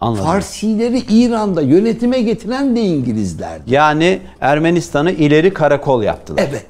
[0.00, 0.24] Anladım.
[0.24, 3.74] Farsileri İran'da yönetime getiren de İngilizlerdi.
[3.74, 6.46] Yani Ermenistan'ı ileri karakol yaptılar.
[6.50, 6.66] Evet.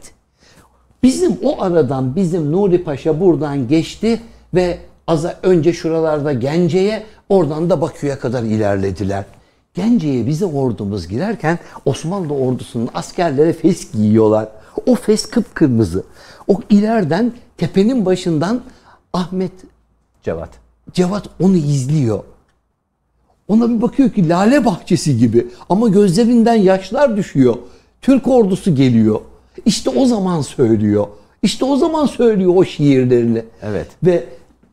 [1.03, 4.21] Bizim o aradan bizim Nuri Paşa buradan geçti
[4.55, 9.25] ve az önce şuralarda Gence'ye oradan da Bakü'ye kadar ilerlediler.
[9.75, 14.49] Gence'ye bize ordumuz girerken Osmanlı ordusunun askerlere fes giyiyorlar.
[14.87, 16.05] O fes kıpkırmızı.
[16.49, 18.63] O ileriden tepenin başından
[19.13, 19.53] Ahmet
[20.23, 20.51] Cevat.
[20.93, 22.25] Cevat onu izliyor.
[23.49, 27.57] Ona bir bakıyor ki lale bahçesi gibi ama gözlerinden yaşlar düşüyor.
[28.03, 29.21] Türk ordusu geliyor.
[29.65, 31.07] İşte o zaman söylüyor.
[31.43, 33.43] İşte o zaman söylüyor o şiirlerini.
[33.63, 33.87] Evet.
[34.03, 34.25] Ve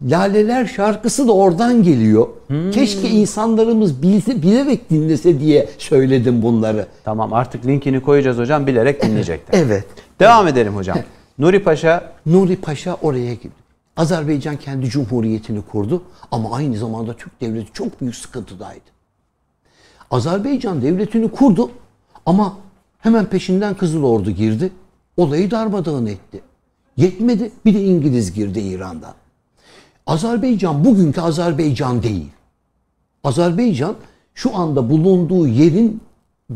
[0.04, 2.28] Laleler şarkısı da oradan geliyor.
[2.72, 6.88] Keşke insanlarımız bilse, bilerek dinlese diye söyledim bunları.
[7.04, 9.60] Tamam artık linkini koyacağız hocam bilerek dinleyecekler.
[9.60, 9.86] Evet.
[10.20, 10.98] Devam edelim hocam.
[11.40, 13.64] Nuri Paşa Nuri Paşa oraya gitti.
[13.98, 18.94] Azerbaycan kendi cumhuriyetini kurdu ama aynı zamanda Türk devleti çok büyük sıkıntıdaydı.
[20.12, 21.72] Azerbaycan devletini kurdu
[22.26, 22.58] ama
[23.00, 24.72] hemen peşinden Kızıl Ordu girdi.
[25.18, 26.42] Olayı darmadağın etti.
[26.98, 29.14] Yetmedi bir de İngiliz girdi İran'dan.
[30.08, 32.30] Azerbaycan bugünkü Azerbaycan değil.
[33.24, 33.96] Azerbaycan
[34.34, 36.02] şu anda bulunduğu yerin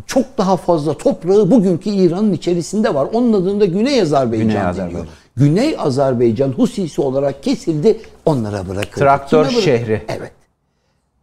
[0.05, 3.07] çok daha fazla toprağı bugünkü İran'ın içerisinde var.
[3.13, 4.69] Onun adında Güney Azerbaycan Güney deniyor.
[4.69, 5.07] Azerbaycan.
[5.35, 8.99] Güney Azerbaycan Husisi olarak kesildi, onlara bırakıldı.
[8.99, 10.01] Traktör Kime bırak- şehri.
[10.07, 10.31] Evet.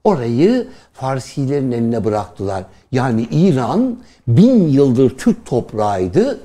[0.05, 2.65] Orayı Farsilerin eline bıraktılar.
[2.93, 3.97] Yani İran
[4.29, 6.41] bin yıldır Türk toprağıydı.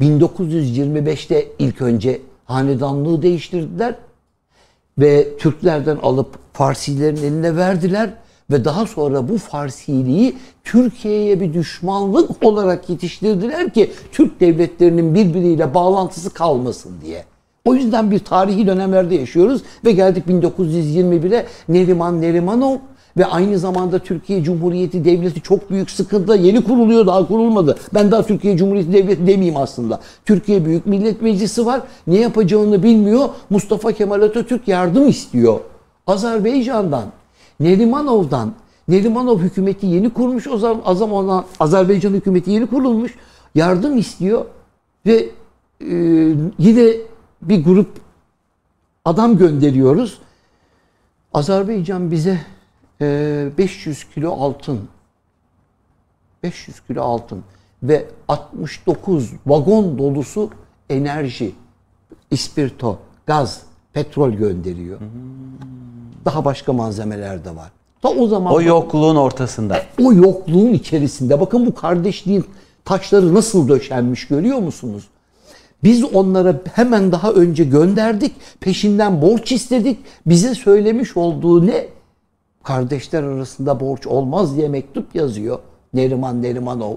[0.00, 3.94] 1925'te ilk önce hanedanlığı değiştirdiler
[4.98, 8.10] ve Türklerden alıp Farsilerin eline verdiler
[8.50, 16.30] ve daha sonra bu Farsiliği Türkiye'ye bir düşmanlık olarak yetiştirdiler ki Türk devletlerinin birbiriyle bağlantısı
[16.30, 17.24] kalmasın diye.
[17.64, 22.76] O yüzden bir tarihi dönemlerde yaşıyoruz ve geldik 1921'e Neriman Nerimanov
[23.16, 27.78] ve aynı zamanda Türkiye Cumhuriyeti Devleti çok büyük sıkıntıda yeni kuruluyor daha kurulmadı.
[27.94, 30.00] Ben daha Türkiye Cumhuriyeti Devleti demeyeyim aslında.
[30.24, 31.82] Türkiye Büyük Millet Meclisi var.
[32.06, 33.28] Ne yapacağını bilmiyor.
[33.50, 35.60] Mustafa Kemal Atatürk yardım istiyor.
[36.06, 37.04] Azerbaycan'dan,
[37.60, 38.52] Nerimanov'dan
[38.88, 43.14] Nerimanov hükümeti yeni kurmuş o zaman, o zaman Azerbaycan hükümeti yeni kurulmuş.
[43.54, 44.44] Yardım istiyor
[45.06, 45.28] ve
[45.80, 45.94] e,
[46.58, 46.92] yine
[47.42, 47.88] bir grup
[49.04, 50.18] adam gönderiyoruz.
[51.34, 52.40] Azerbaycan bize
[53.00, 54.80] 500 kilo altın
[56.42, 57.44] 500 kilo altın
[57.82, 60.50] ve 69 vagon dolusu
[60.90, 61.52] enerji,
[62.30, 64.98] ispirto, gaz, petrol gönderiyor.
[66.24, 67.70] Daha başka malzemeler de var.
[68.02, 69.82] Ta o zaman o yokluğun ortasında.
[70.02, 72.44] o yokluğun içerisinde bakın bu kardeşliğin
[72.84, 75.08] taşları nasıl döşenmiş görüyor musunuz?
[75.84, 78.32] Biz onlara hemen daha önce gönderdik.
[78.60, 79.98] Peşinden borç istedik.
[80.26, 81.86] Bize söylemiş olduğu ne?
[82.64, 85.58] Kardeşler arasında borç olmaz diye mektup yazıyor.
[85.94, 86.94] Neriman Nerimanov.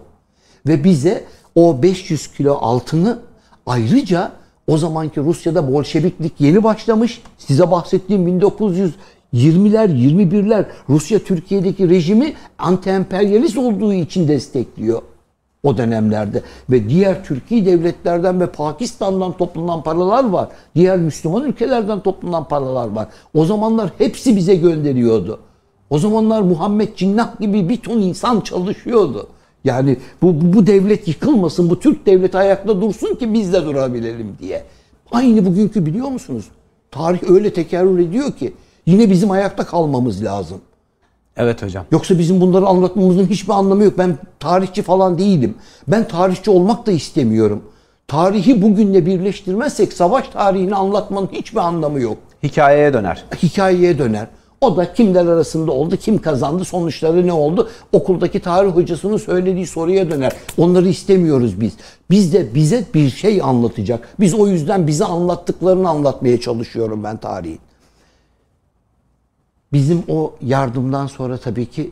[0.67, 1.23] Ve bize
[1.55, 3.19] o 500 kilo altını
[3.65, 4.31] ayrıca
[4.67, 7.21] o zamanki Rusya'da Bolşeviklik yeni başlamış.
[7.37, 8.93] Size bahsettiğim 1920'ler
[9.33, 15.01] 21'ler Rusya Türkiye'deki rejimi anti-emperyalist olduğu için destekliyor
[15.63, 20.47] o dönemlerde ve diğer Türkiye devletlerden ve Pakistan'dan toplanan paralar var.
[20.75, 23.07] Diğer Müslüman ülkelerden toplanan paralar var.
[23.33, 25.39] O zamanlar hepsi bize gönderiyordu.
[25.89, 29.27] O zamanlar Muhammed Cinnah gibi bir ton insan çalışıyordu.
[29.63, 34.37] Yani bu, bu, bu devlet yıkılmasın, bu Türk devleti ayakta dursun ki biz de durabilelim
[34.41, 34.63] diye.
[35.11, 36.45] Aynı bugünkü biliyor musunuz?
[36.91, 38.53] Tarih öyle tekerrür ediyor ki
[38.85, 40.57] yine bizim ayakta kalmamız lazım.
[41.37, 41.85] Evet hocam.
[41.91, 43.93] Yoksa bizim bunları anlatmamızın hiçbir anlamı yok.
[43.97, 45.55] Ben tarihçi falan değilim.
[45.87, 47.63] Ben tarihçi olmak da istemiyorum.
[48.07, 52.17] Tarihi bugünle birleştirmezsek savaş tarihini anlatmanın hiçbir anlamı yok.
[52.43, 53.23] Hikayeye döner.
[53.43, 54.27] Hikayeye döner.
[54.61, 57.69] O da kimler arasında oldu, kim kazandı, sonuçları ne oldu?
[57.91, 60.31] Okuldaki tarih hocasının söylediği soruya döner.
[60.57, 61.73] Onları istemiyoruz biz.
[62.09, 64.09] Biz de bize bir şey anlatacak.
[64.19, 67.59] Biz o yüzden bize anlattıklarını anlatmaya çalışıyorum ben tarihi.
[69.73, 71.91] Bizim o yardımdan sonra tabii ki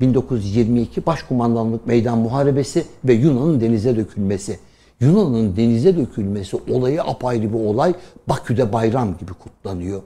[0.00, 4.58] 1922 Başkumandanlık Meydan Muharebesi ve Yunan'ın denize dökülmesi.
[5.00, 7.94] Yunan'ın denize dökülmesi olayı apayrı bir olay.
[8.28, 10.02] Bakü'de bayram gibi kutlanıyor.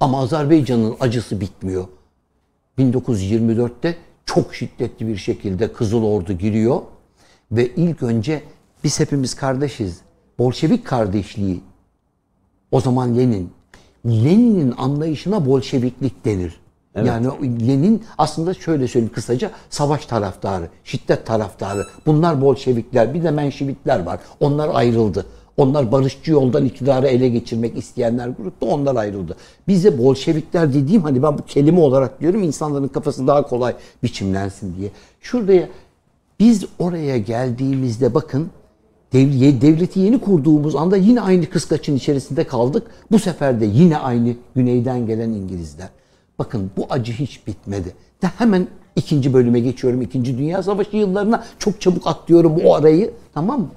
[0.00, 1.84] Ama Azerbaycan'ın acısı bitmiyor.
[2.78, 6.80] 1924'te çok şiddetli bir şekilde Kızıl Ordu giriyor
[7.52, 8.42] ve ilk önce
[8.84, 10.00] biz hepimiz kardeşiz.
[10.38, 11.60] Bolşevik kardeşliği
[12.70, 13.52] o zaman Lenin.
[14.06, 16.60] Lenin'in anlayışına Bolşeviklik denir.
[16.94, 17.26] Yani
[17.68, 21.86] Lenin aslında şöyle söyleyeyim kısaca savaş taraftarı, şiddet taraftarı.
[22.06, 24.20] Bunlar Bolşevikler, bir de Menşevitler var.
[24.40, 25.26] Onlar ayrıldı.
[25.60, 29.36] Onlar barışçı yoldan iktidarı ele geçirmek isteyenler grupta onlar ayrıldı.
[29.68, 34.90] Bize Bolşevikler dediğim hani ben bu kelime olarak diyorum insanların kafası daha kolay biçimlensin diye.
[35.20, 35.68] Şuraya
[36.40, 38.50] biz oraya geldiğimizde bakın
[39.12, 42.86] dev- devleti yeni kurduğumuz anda yine aynı kıskaçın içerisinde kaldık.
[43.10, 45.88] Bu sefer de yine aynı güneyden gelen İngilizler.
[46.38, 47.94] Bakın bu acı hiç bitmedi.
[48.22, 50.02] De hemen ikinci bölüme geçiyorum.
[50.02, 53.10] İkinci Dünya Savaşı yıllarına çok çabuk atlıyorum o arayı.
[53.34, 53.68] Tamam mı?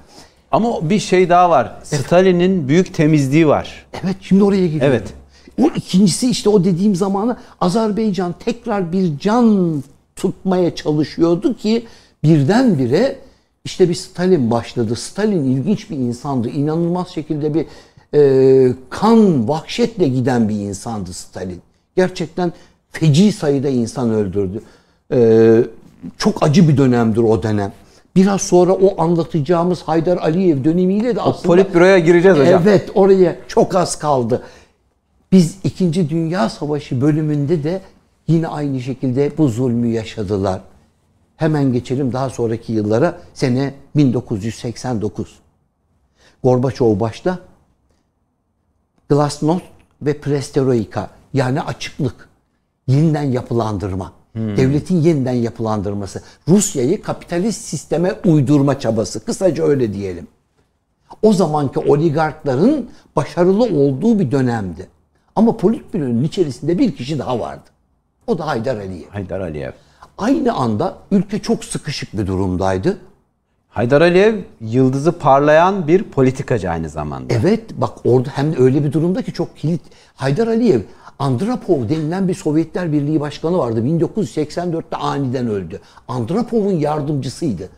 [0.54, 1.76] Ama bir şey daha var.
[1.84, 3.86] Stalin'in büyük temizliği var.
[4.04, 4.88] Evet şimdi oraya geliyorum.
[4.90, 5.14] Evet.
[5.62, 9.84] O ikincisi işte o dediğim zamanı Azerbaycan tekrar bir can
[10.16, 11.86] tutmaya çalışıyordu ki
[12.24, 13.20] birdenbire
[13.66, 14.96] işte bir Stalin başladı.
[14.96, 16.50] Stalin ilginç bir insandı.
[16.50, 17.66] İnanılmaz şekilde bir
[18.14, 21.62] e, kan, vahşetle giden bir insandı Stalin.
[21.96, 22.54] Gerçekten
[22.92, 24.62] feci sayıda insan öldürdü.
[25.14, 25.60] E,
[26.18, 27.74] çok acı bir dönemdir o dönem.
[28.16, 31.48] Biraz sonra o anlatacağımız Haydar Aliyev dönemiyle de aslında...
[31.48, 32.62] Politbüro'ya gireceğiz hocam.
[32.64, 34.44] Evet oraya çok az kaldı.
[35.32, 36.10] Biz 2.
[36.10, 37.82] Dünya Savaşı bölümünde de
[38.28, 40.62] yine aynı şekilde bu zulmü yaşadılar.
[41.38, 43.18] Hemen geçelim daha sonraki yıllara.
[43.34, 45.40] Sene 1989.
[46.44, 47.40] Gorbaçov başta
[49.10, 49.66] Glasnost
[50.02, 52.30] ve Perestroika yani açıklık,
[52.88, 59.26] yeniden yapılandırma, devletin yeniden yapılandırması, Rusya'yı kapitalist sisteme uydurma çabası.
[59.26, 60.28] Kısaca öyle diyelim.
[61.22, 64.88] O zamanki oligarkların başarılı olduğu bir dönemdi.
[65.36, 67.70] Ama politbüronun içerisinde bir kişi daha vardı.
[68.28, 69.10] O da Haydar Aliyev.
[69.10, 69.72] Haydar Aliyev.
[70.18, 72.98] Aynı anda ülke çok sıkışık bir durumdaydı.
[73.70, 77.34] Haydar Aliyev yıldızı parlayan bir politikacı aynı zamanda.
[77.34, 79.82] Evet bak orada hem öyle bir durumda ki çok kilit.
[80.16, 80.82] Haydar Aliyev
[81.20, 83.80] Andropov denilen bir Sovyetler Birliği başkanı vardı.
[83.80, 85.80] 1984'te aniden öldü.
[86.08, 87.70] Andropov'un yardımcısıydı.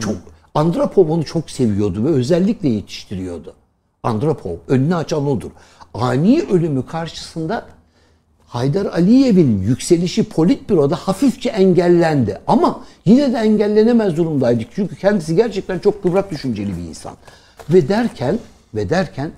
[0.00, 0.16] Çok
[0.54, 3.54] Andropov onu çok seviyordu ve özellikle yetiştiriyordu.
[4.02, 5.50] Andropov önünü açan odur.
[5.94, 7.66] Ani ölümü karşısında
[8.46, 12.40] Haydar Aliyev'in yükselişi politbüroda hafifçe engellendi.
[12.46, 14.68] Ama yine de engellenemez durumdaydık.
[14.74, 17.12] Çünkü kendisi gerçekten çok kıvrak düşünceli bir insan.
[17.70, 18.38] Ve derken
[18.74, 19.30] ve derken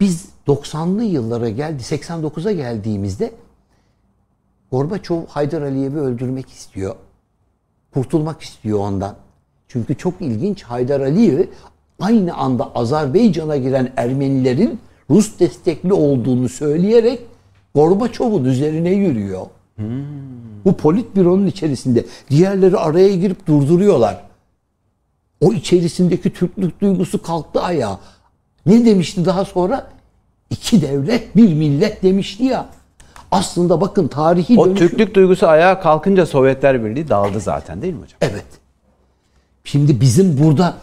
[0.00, 3.32] biz 90'lı yıllara geldi, 89'a geldiğimizde
[4.70, 6.96] Gorbaçov Haydar Aliyev'i öldürmek istiyor.
[7.94, 9.16] Kurtulmak istiyor ondan.
[9.68, 11.44] Çünkü çok ilginç Haydar Aliyev
[12.00, 14.80] aynı anda Azerbaycan'a giren Ermenilerin
[15.10, 17.20] Rus destekli olduğunu söyleyerek
[17.74, 19.46] Gorbaçov'un üzerine yürüyor.
[20.64, 22.04] Bu politbüronun içerisinde.
[22.30, 24.24] Diğerleri araya girip durduruyorlar.
[25.40, 28.00] O içerisindeki Türklük duygusu kalktı ayağa.
[28.66, 29.86] Ne demişti daha sonra?
[30.50, 32.66] İki devlet, bir millet demişti ya.
[33.30, 38.00] Aslında bakın tarihi O dönüşüm- Türklük duygusu ayağa kalkınca Sovyetler Birliği dağıldı zaten değil mi
[38.02, 38.18] hocam?
[38.20, 38.44] Evet.
[39.64, 40.74] Şimdi bizim burada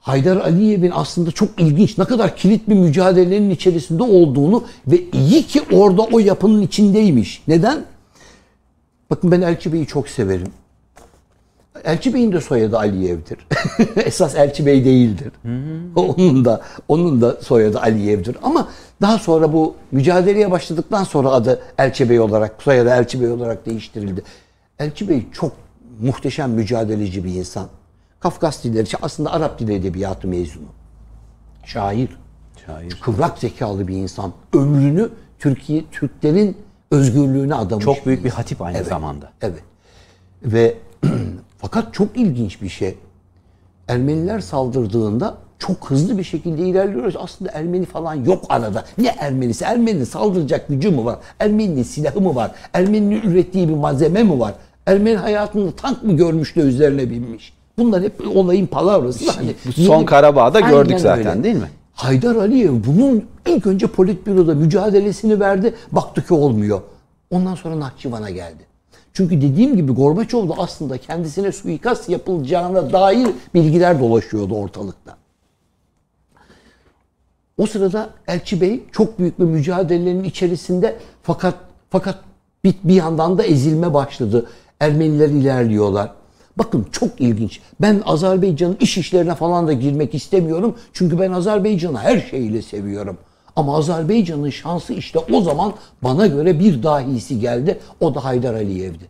[0.00, 5.62] Haydar Aliyev'in aslında çok ilginç, ne kadar kilit bir mücadelenin içerisinde olduğunu ve iyi ki
[5.72, 7.42] orada o yapının içindeymiş.
[7.48, 7.84] Neden?
[9.10, 10.48] Bakın ben Elçi Bey'i çok severim.
[11.84, 13.38] Elçi Bey'in de soyadı Aliyev'dir.
[14.06, 15.32] Esas Elçi Bey değildir.
[15.96, 18.36] Onun da onun da soyadı Aliyev'dir.
[18.42, 18.68] Ama
[19.00, 24.22] daha sonra bu mücadeleye başladıktan sonra adı Elçi Bey olarak, soyadı Elçi Bey olarak değiştirildi.
[24.78, 25.52] Elçi Bey çok
[26.00, 27.66] muhteşem mücadeleci bir insan.
[28.20, 30.66] Kafkas dilleri, aslında Arap dili edebiyatı mezunu.
[31.64, 32.08] Şair.
[32.66, 32.98] Şair.
[33.02, 34.32] Kıvrak zekalı bir insan.
[34.52, 35.08] Ömrünü
[35.38, 36.56] Türkiye, Türklerin
[36.90, 37.84] özgürlüğüne adamış.
[37.84, 38.36] Çok büyük bir insan.
[38.36, 38.86] hatip aynı Evet.
[38.88, 39.32] zamanda.
[39.42, 39.62] Evet.
[40.44, 40.74] Ve
[41.58, 42.94] fakat çok ilginç bir şey.
[43.88, 47.14] Ermeniler saldırdığında çok hızlı bir şekilde ilerliyoruz.
[47.18, 48.84] Aslında Ermeni falan yok arada.
[48.98, 49.64] Ne Ermenisi?
[49.64, 51.18] Ermeninin saldıracak gücü mü var?
[51.40, 52.50] Ermeninin silahı mı var?
[52.72, 54.54] Ermeninin ürettiği bir malzeme mi var?
[54.86, 57.52] Ermeni hayatında tank mı görmüş de üzerine binmiş?
[57.78, 59.30] Bunlar hep olayın palavrası.
[59.30, 61.44] Hani Bu son Karabağ'da Aynen gördük zaten öyle.
[61.44, 61.68] değil mi?
[61.92, 65.74] Haydar Aliyev bunun ilk önce politbüroda mücadelesini verdi.
[65.92, 66.80] Baktı ki olmuyor.
[67.30, 68.66] Ondan sonra Nahçıvan'a geldi.
[69.14, 75.16] Çünkü dediğim gibi Gorbaçov da aslında kendisine suikast yapılacağına dair bilgiler dolaşıyordu ortalıkta.
[77.58, 81.54] O sırada Elçi Bey çok büyük bir mücadelenin içerisinde fakat
[81.90, 82.18] fakat
[82.64, 84.50] bir, bir yandan da ezilme başladı.
[84.80, 86.10] Ermeniler ilerliyorlar.
[86.56, 87.60] Bakın çok ilginç.
[87.80, 90.78] Ben Azerbaycan'ın iş işlerine falan da girmek istemiyorum.
[90.92, 93.18] Çünkü ben Azerbaycan'ı her şeyiyle seviyorum.
[93.56, 97.78] Ama Azerbaycan'ın şansı işte o zaman bana göre bir dahisi geldi.
[98.00, 99.04] O da Haydar Aliyev'di.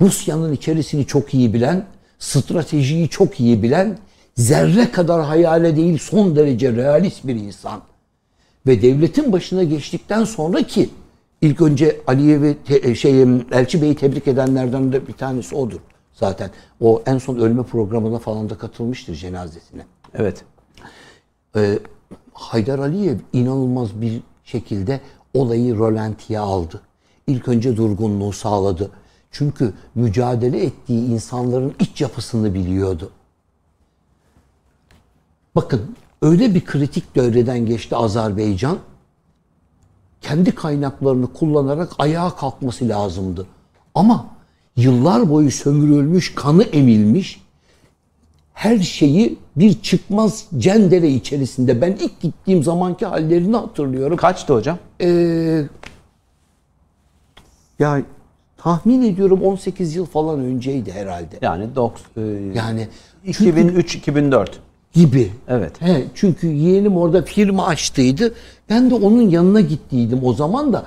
[0.00, 1.86] Rusya'nın içerisini çok iyi bilen,
[2.18, 3.98] stratejiyi çok iyi bilen,
[4.36, 7.80] zerre kadar hayale değil son derece realist bir insan.
[8.66, 10.90] Ve devletin başına geçtikten sonra ki
[11.40, 15.80] ilk önce Aliyev'i te- şey Elçi Bey'i tebrik edenlerden de bir tanesi odur
[16.12, 16.50] zaten.
[16.80, 19.82] O en son ölme programına falan da katılmıştır cenazesine.
[20.14, 20.44] Evet.
[21.56, 21.78] Ee,
[22.34, 25.00] Haydar Aliyev inanılmaz bir şekilde
[25.34, 26.80] olayı rolantiye aldı.
[27.26, 28.90] İlk önce durgunluğu sağladı.
[29.30, 33.10] Çünkü mücadele ettiği insanların iç yapısını biliyordu.
[35.54, 38.78] Bakın öyle bir kritik devreden geçti Azerbaycan
[40.20, 43.46] kendi kaynaklarını kullanarak ayağa kalkması lazımdı.
[43.94, 44.26] Ama
[44.76, 47.43] yıllar boyu sömürülmüş, kanı emilmiş
[48.54, 51.80] her şeyi bir çıkmaz cendere içerisinde.
[51.80, 54.16] Ben ilk gittiğim zamanki hallerini hatırlıyorum.
[54.16, 54.78] Kaçtı hocam?
[55.00, 55.62] Ee,
[57.78, 58.02] ya
[58.56, 61.38] tahmin ediyorum 18 yıl falan önceydi herhalde.
[61.42, 62.88] Yani 90 e, Yani
[63.26, 64.46] 2003-2004.
[64.92, 65.30] gibi.
[65.48, 65.82] Evet.
[65.82, 68.34] He, çünkü yeğenim orada firma açtıydı.
[68.70, 70.86] Ben de onun yanına gittiydim o zaman da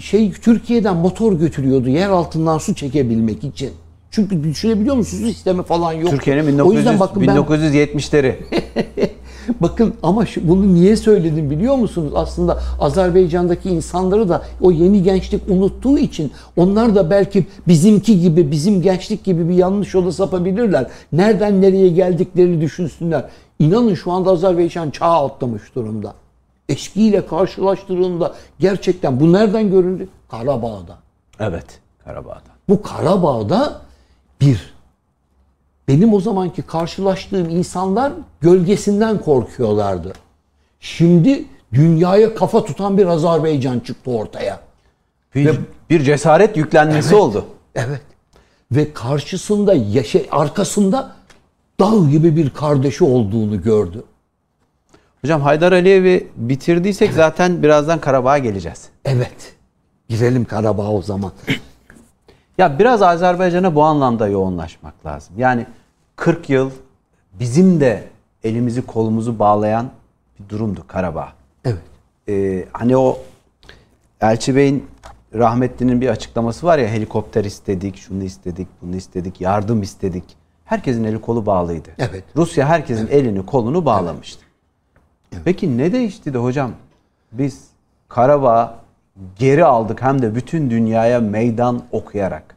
[0.00, 3.70] şey Türkiye'den motor götürüyordu yer altından su çekebilmek için.
[4.10, 6.10] Çünkü düşünebiliyor musunuz su sistemi falan yok.
[6.10, 8.36] Türkiye'nin 1900, o yüzden bakın ben 1970'leri.
[9.60, 12.12] Bakın ama şu, bunu niye söyledim biliyor musunuz?
[12.14, 18.82] Aslında Azerbaycan'daki insanları da o yeni gençlik unuttuğu için onlar da belki bizimki gibi, bizim
[18.82, 20.86] gençlik gibi bir yanlış yola sapabilirler.
[21.12, 23.24] Nereden nereye geldiklerini düşünsünler.
[23.58, 26.14] İnanın şu anda Azerbaycan çağ atlamış durumda.
[26.68, 30.08] Eskiyle karşılaştırıldığında gerçekten bu nereden görüldü?
[30.30, 30.96] Karabağ'da.
[31.40, 31.66] evet.
[32.04, 32.50] Karabağ'da.
[32.68, 33.80] Bu Karabağ'da
[34.40, 34.74] bir
[35.88, 40.12] benim o zamanki karşılaştığım insanlar gölgesinden korkuyorlardı.
[40.80, 44.60] Şimdi dünyaya kafa tutan bir Azerbaycan çıktı ortaya.
[45.34, 45.58] Bir,
[45.90, 47.22] bir cesaret yüklenmesi Evet.
[47.22, 47.44] oldu.
[47.74, 48.00] Evet.
[48.72, 51.12] Ve karşısında yaşa arkasında
[51.80, 54.04] dağ gibi bir kardeşi olduğunu gördü.
[55.20, 58.88] Hocam Haydar Aliyev'i bitirdiysek zaten birazdan Karabağ'a geleceğiz.
[59.04, 59.54] Evet.
[60.08, 61.32] Girelim Karabağ o zaman.
[62.58, 65.34] Ya biraz Azerbaycan'a bu anlamda yoğunlaşmak lazım.
[65.38, 65.66] Yani
[66.16, 66.70] 40 yıl
[67.40, 68.08] bizim de
[68.44, 69.90] elimizi kolumuzu bağlayan
[70.38, 71.32] bir durumdu Karabağ.
[71.64, 71.82] Evet.
[72.28, 73.18] Ee, hani o
[74.20, 74.86] Elçi Bey'in
[75.34, 80.24] rahmetlinin bir açıklaması var ya helikopter istedik, şunu istedik, bunu istedik, yardım istedik.
[80.64, 81.88] Herkesin eli kolu bağlıydı.
[81.98, 82.24] Evet.
[82.36, 84.44] Rusya herkesin elini kolunu bağlamıştı.
[85.44, 86.72] Peki ne değişti de hocam?
[87.32, 87.68] Biz
[88.08, 88.78] Karabağ
[89.38, 92.54] geri aldık hem de bütün dünyaya meydan okuyarak.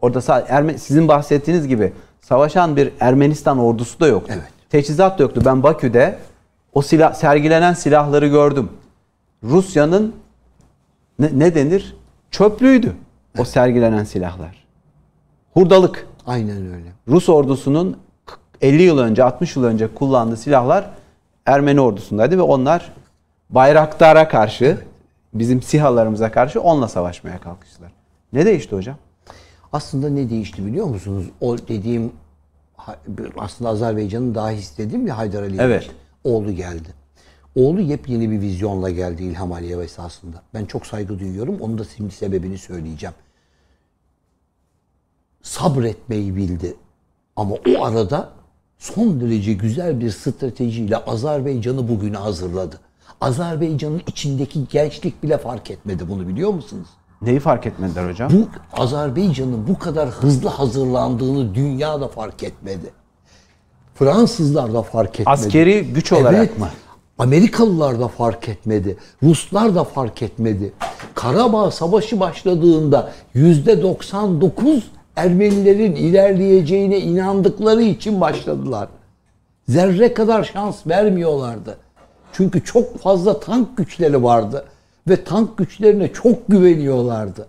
[0.00, 4.32] Orada sa- Erme- sizin bahsettiğiniz gibi savaşan bir Ermenistan ordusu da yoktu.
[4.36, 4.48] Evet.
[4.70, 5.42] Teçhizat da yoktu.
[5.44, 6.18] Ben Bakü'de
[6.74, 8.68] o silah sergilenen silahları gördüm.
[9.42, 10.14] Rusya'nın
[11.18, 11.96] ne, ne denir?
[12.30, 12.92] Çöplüğüydü
[13.38, 14.64] o sergilenen silahlar.
[15.54, 16.06] Hurdalık.
[16.26, 16.92] Aynen öyle.
[17.08, 17.96] Rus ordusunun
[18.60, 20.90] 50 yıl önce, 60 yıl önce kullandığı silahlar
[21.46, 22.92] Ermeni ordusundaydı ve onlar
[23.50, 24.78] Bayraktar'a karşı,
[25.34, 27.92] bizim sihalarımıza karşı onunla savaşmaya kalkıştılar.
[28.32, 28.96] Ne değişti hocam?
[29.72, 31.26] Aslında ne değişti biliyor musunuz?
[31.40, 32.12] O dediğim
[33.36, 35.64] aslında Azerbaycan'ın daha istediğim ya Haydar Aliyev.
[35.64, 35.90] Evet.
[36.24, 36.88] Oğlu geldi.
[37.54, 40.42] Oğlu yepyeni bir vizyonla geldi İlham Aliyev esasında.
[40.54, 41.60] Ben çok saygı duyuyorum.
[41.60, 43.14] Onun da şimdi sebebini söyleyeceğim.
[45.42, 46.74] Sabretmeyi bildi.
[47.36, 48.32] Ama o arada
[48.78, 52.80] son derece güzel bir stratejiyle Azerbaycan'ı bugüne hazırladı.
[53.22, 56.88] Azerbaycan'ın içindeki gençlik bile fark etmedi bunu biliyor musunuz?
[57.22, 58.30] Neyi fark etmediler hocam?
[58.32, 58.48] bu
[58.82, 62.90] Azerbaycan'ın bu kadar hızlı hazırlandığını dünya da fark etmedi.
[63.94, 65.30] Fransızlar da fark etmedi.
[65.30, 66.68] Askeri güç olarak Evet, mı?
[67.18, 68.96] Amerikalılar da fark etmedi.
[69.22, 70.72] Ruslar da fark etmedi.
[71.14, 78.88] Karabağ Savaşı başladığında yüzde 99 Ermenilerin ilerleyeceğine inandıkları için başladılar.
[79.68, 81.78] Zerre kadar şans vermiyorlardı.
[82.32, 84.64] Çünkü çok fazla tank güçleri vardı
[85.08, 87.46] ve tank güçlerine çok güveniyorlardı.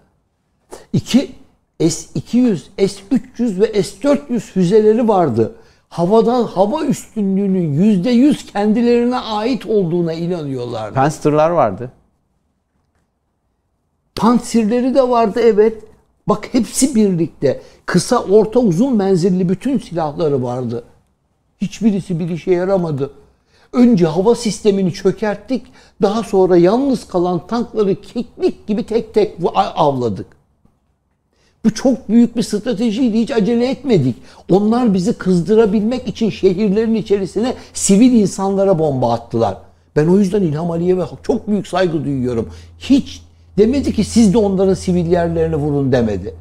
[0.93, 1.31] İki,
[1.79, 5.55] S-200, S-300 ve S-400 füzeleri vardı.
[5.89, 10.95] Havadan hava üstünlüğünün yüzde yüz kendilerine ait olduğuna inanıyorlardı.
[10.95, 11.91] Panzer'lar vardı.
[14.15, 15.83] Pantsirleri de vardı evet.
[16.27, 17.61] Bak hepsi birlikte.
[17.85, 20.83] Kısa, orta, uzun menzilli bütün silahları vardı.
[21.61, 23.11] Hiçbirisi bir işe yaramadı.
[23.73, 25.63] Önce hava sistemini çökerttik.
[26.01, 30.25] Daha sonra yalnız kalan tankları keklik gibi tek tek avladık.
[31.65, 33.19] Bu çok büyük bir stratejiydi.
[33.19, 34.15] Hiç acele etmedik.
[34.51, 39.57] Onlar bizi kızdırabilmek için şehirlerin içerisine sivil insanlara bomba attılar.
[39.95, 42.49] Ben o yüzden İlham Aliyev'e çok büyük saygı duyuyorum.
[42.79, 43.21] Hiç
[43.57, 46.35] demedi ki siz de onların sivil yerlerini vurun demedi.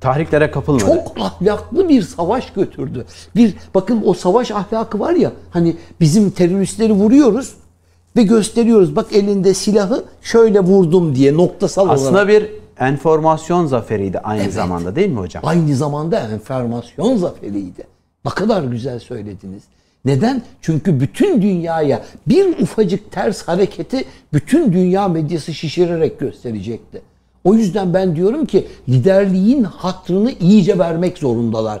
[0.00, 0.84] Tahriklere kapılmadı.
[0.84, 3.06] Çok ahlaklı bir savaş götürdü.
[3.36, 7.54] Bir bakın o savaş ahlakı var ya hani bizim teröristleri vuruyoruz
[8.16, 8.96] ve gösteriyoruz.
[8.96, 11.98] Bak elinde silahı şöyle vurdum diye noktasal olarak.
[11.98, 15.42] Aslında bir enformasyon zaferiydi aynı zamanda değil mi hocam?
[15.46, 17.86] Aynı zamanda enformasyon zaferiydi.
[18.24, 19.62] Ne kadar güzel söylediniz.
[20.04, 20.42] Neden?
[20.62, 27.02] Çünkü bütün dünyaya bir ufacık ters hareketi bütün dünya medyası şişirerek gösterecekti.
[27.44, 31.80] O yüzden ben diyorum ki liderliğin hatrını iyice vermek zorundalar.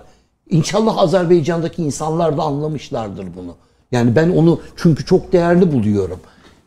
[0.50, 3.54] İnşallah Azerbaycan'daki insanlar da anlamışlardır bunu.
[3.92, 6.20] Yani ben onu çünkü çok değerli buluyorum.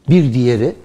[0.09, 0.75] Bir diğeri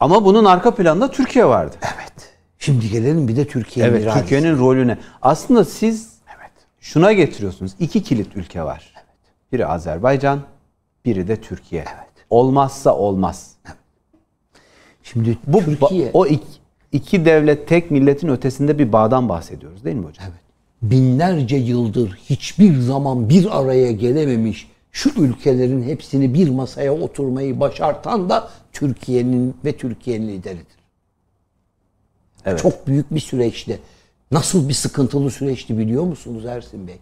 [0.00, 1.76] Ama bunun arka planında Türkiye vardı.
[1.82, 2.34] Evet.
[2.58, 4.12] Şimdi gelelim bir de Türkiye Evet.
[4.14, 4.98] Türkiye'nin rolüne.
[5.22, 6.16] Aslında siz
[6.80, 7.72] şuna getiriyorsunuz.
[7.80, 8.94] İki kilit ülke var.
[9.52, 10.40] Biri Azerbaycan,
[11.04, 11.84] biri de Türkiye.
[12.30, 13.56] Olmazsa olmaz.
[15.02, 16.46] Şimdi Bu Türkiye o iki,
[16.92, 20.26] iki devlet tek milletin ötesinde bir bağdan bahsediyoruz değil mi hocam?
[20.28, 20.40] Evet.
[20.82, 28.50] binlerce yıldır hiçbir zaman bir araya gelememiş şu ülkelerin hepsini bir masaya oturmayı başartan da
[28.72, 30.76] Türkiye'nin ve Türkiye'nin lideridir.
[32.44, 32.62] Evet.
[32.62, 33.80] Çok büyük bir süreçti.
[34.30, 36.96] Nasıl bir sıkıntılı süreçti biliyor musunuz Ersin Bey?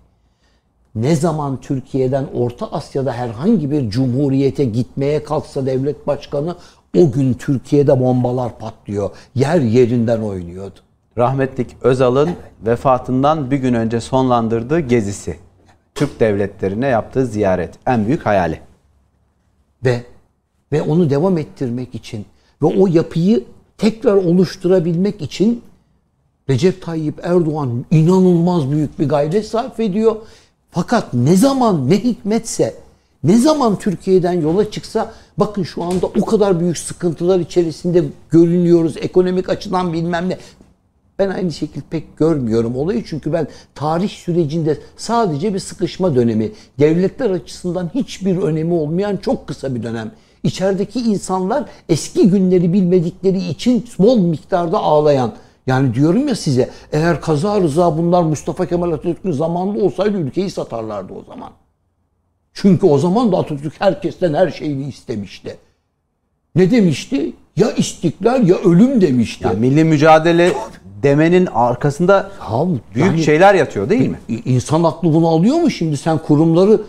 [0.95, 6.57] Ne zaman Türkiye'den Orta Asya'da herhangi bir cumhuriyete gitmeye kalksa devlet başkanı
[6.97, 9.11] o gün Türkiye'de bombalar patlıyor.
[9.34, 10.80] Yer yerinden oynuyordu.
[11.18, 12.30] Rahmetlik Özal'ın
[12.66, 15.36] vefatından bir gün önce sonlandırdığı gezisi.
[15.95, 17.74] Türk devletlerine yaptığı ziyaret.
[17.86, 18.61] En büyük hayali.
[19.84, 20.03] ve
[20.72, 22.26] ve onu devam ettirmek için
[22.62, 23.45] ve o yapıyı
[23.78, 25.62] tekrar oluşturabilmek için
[26.51, 30.16] Recep Tayyip Erdoğan inanılmaz büyük bir gayret sarf ediyor.
[30.70, 32.74] Fakat ne zaman ne hikmetse
[33.25, 39.49] ne zaman Türkiye'den yola çıksa bakın şu anda o kadar büyük sıkıntılar içerisinde görünüyoruz ekonomik
[39.49, 40.39] açıdan bilmem ne.
[41.18, 47.31] Ben aynı şekilde pek görmüyorum olayı çünkü ben tarih sürecinde sadece bir sıkışma dönemi, devletler
[47.31, 50.12] açısından hiçbir önemi olmayan çok kısa bir dönem.
[50.43, 55.35] İçerideki insanlar eski günleri bilmedikleri için bol miktarda ağlayan.
[55.66, 61.12] Yani diyorum ya size eğer kaza rıza bunlar Mustafa Kemal Atatürk'ün zamanında olsaydı ülkeyi satarlardı
[61.12, 61.51] o zaman.
[62.55, 65.57] Çünkü o zaman da Atatürk herkesten her şeyini istemişti.
[66.55, 67.32] Ne demişti?
[67.57, 69.44] Ya istiklal ya ölüm demişti.
[69.44, 70.52] Yani milli mücadele
[71.02, 74.18] demenin arkasında Ya büyük yani- şeyler yatıyor değil mi?
[74.44, 75.96] İnsan aklı bunu alıyor mu şimdi?
[75.96, 76.80] Sen kurumları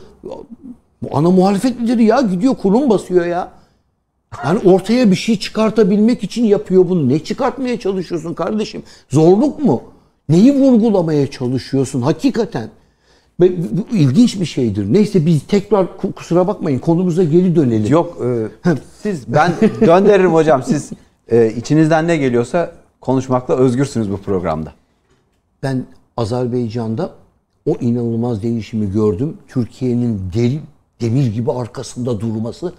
[1.01, 3.51] bu ana muhalefet lideri ya gidiyor kurum basıyor ya.
[4.45, 7.09] Yani ortaya bir şey çıkartabilmek için yapıyor bunu.
[7.09, 8.83] Ne çıkartmaya çalışıyorsun kardeşim?
[9.09, 9.83] Zorluk mu?
[10.29, 12.69] Neyi vurgulamaya çalışıyorsun hakikaten?
[13.39, 14.93] Ve bu ilginç bir şeydir.
[14.93, 17.91] Neyse biz tekrar ku- kusura bakmayın konumuza geri dönelim.
[17.91, 18.47] Yok e,
[19.01, 20.91] siz ben gönderirim hocam siz
[21.31, 22.71] e, içinizden ne geliyorsa
[23.01, 24.73] konuşmakla özgürsünüz bu programda.
[25.63, 25.85] Ben
[26.17, 27.13] Azerbaycan'da
[27.65, 29.37] o inanılmaz değişimi gördüm.
[29.47, 30.59] Türkiye'nin deri,
[31.01, 32.73] demir gibi arkasında durması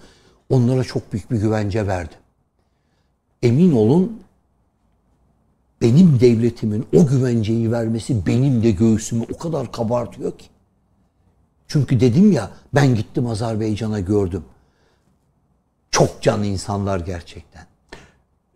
[0.49, 2.13] onlara çok büyük bir güvence verdi.
[3.43, 4.19] Emin olun
[5.81, 10.45] benim devletimin o güvenceyi vermesi benim de göğsümü o kadar kabartıyor ki.
[11.67, 14.43] Çünkü dedim ya ben gittim Azerbaycan'a gördüm.
[15.91, 17.63] Çok can insanlar gerçekten.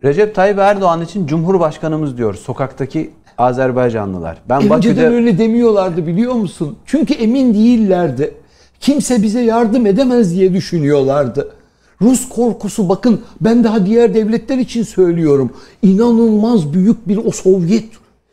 [0.04, 4.42] Recep Tayyip Erdoğan için Cumhurbaşkanımız diyor sokaktaki Azerbaycanlılar.
[4.48, 6.78] Ben Önceden Bakü'de öyle demiyorlardı biliyor musun?
[6.86, 8.34] Çünkü emin değillerdi.
[8.80, 11.54] Kimse bize yardım edemez diye düşünüyorlardı.
[12.02, 15.50] Rus korkusu bakın ben daha diğer devletler için söylüyorum.
[15.82, 17.84] İnanılmaz büyük bir o Sovyet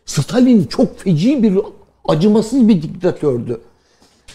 [0.05, 1.59] Stalin çok feci bir
[2.07, 3.61] acımasız bir diktatördü.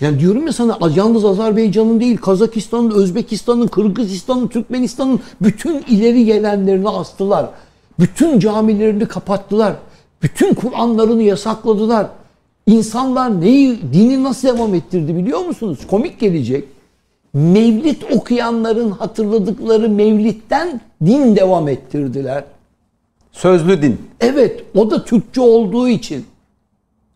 [0.01, 7.51] Yani diyorum ya sana yalnız Azerbaycan'ın değil Kazakistan'ın, Özbekistan'ın, Kırgızistan'ın, Türkmenistan'ın bütün ileri gelenlerini astılar.
[7.99, 9.74] Bütün camilerini kapattılar.
[10.22, 12.07] Bütün Kur'anlarını yasakladılar.
[12.66, 15.78] İnsanlar neyi, dini nasıl devam ettirdi biliyor musunuz?
[15.91, 16.64] Komik gelecek.
[17.35, 22.45] Mevlid okuyanların hatırladıkları Mevlid'den din devam ettirdiler.
[23.32, 24.01] sözlü din.
[24.20, 26.24] Evet, o da Türkçe olduğu için.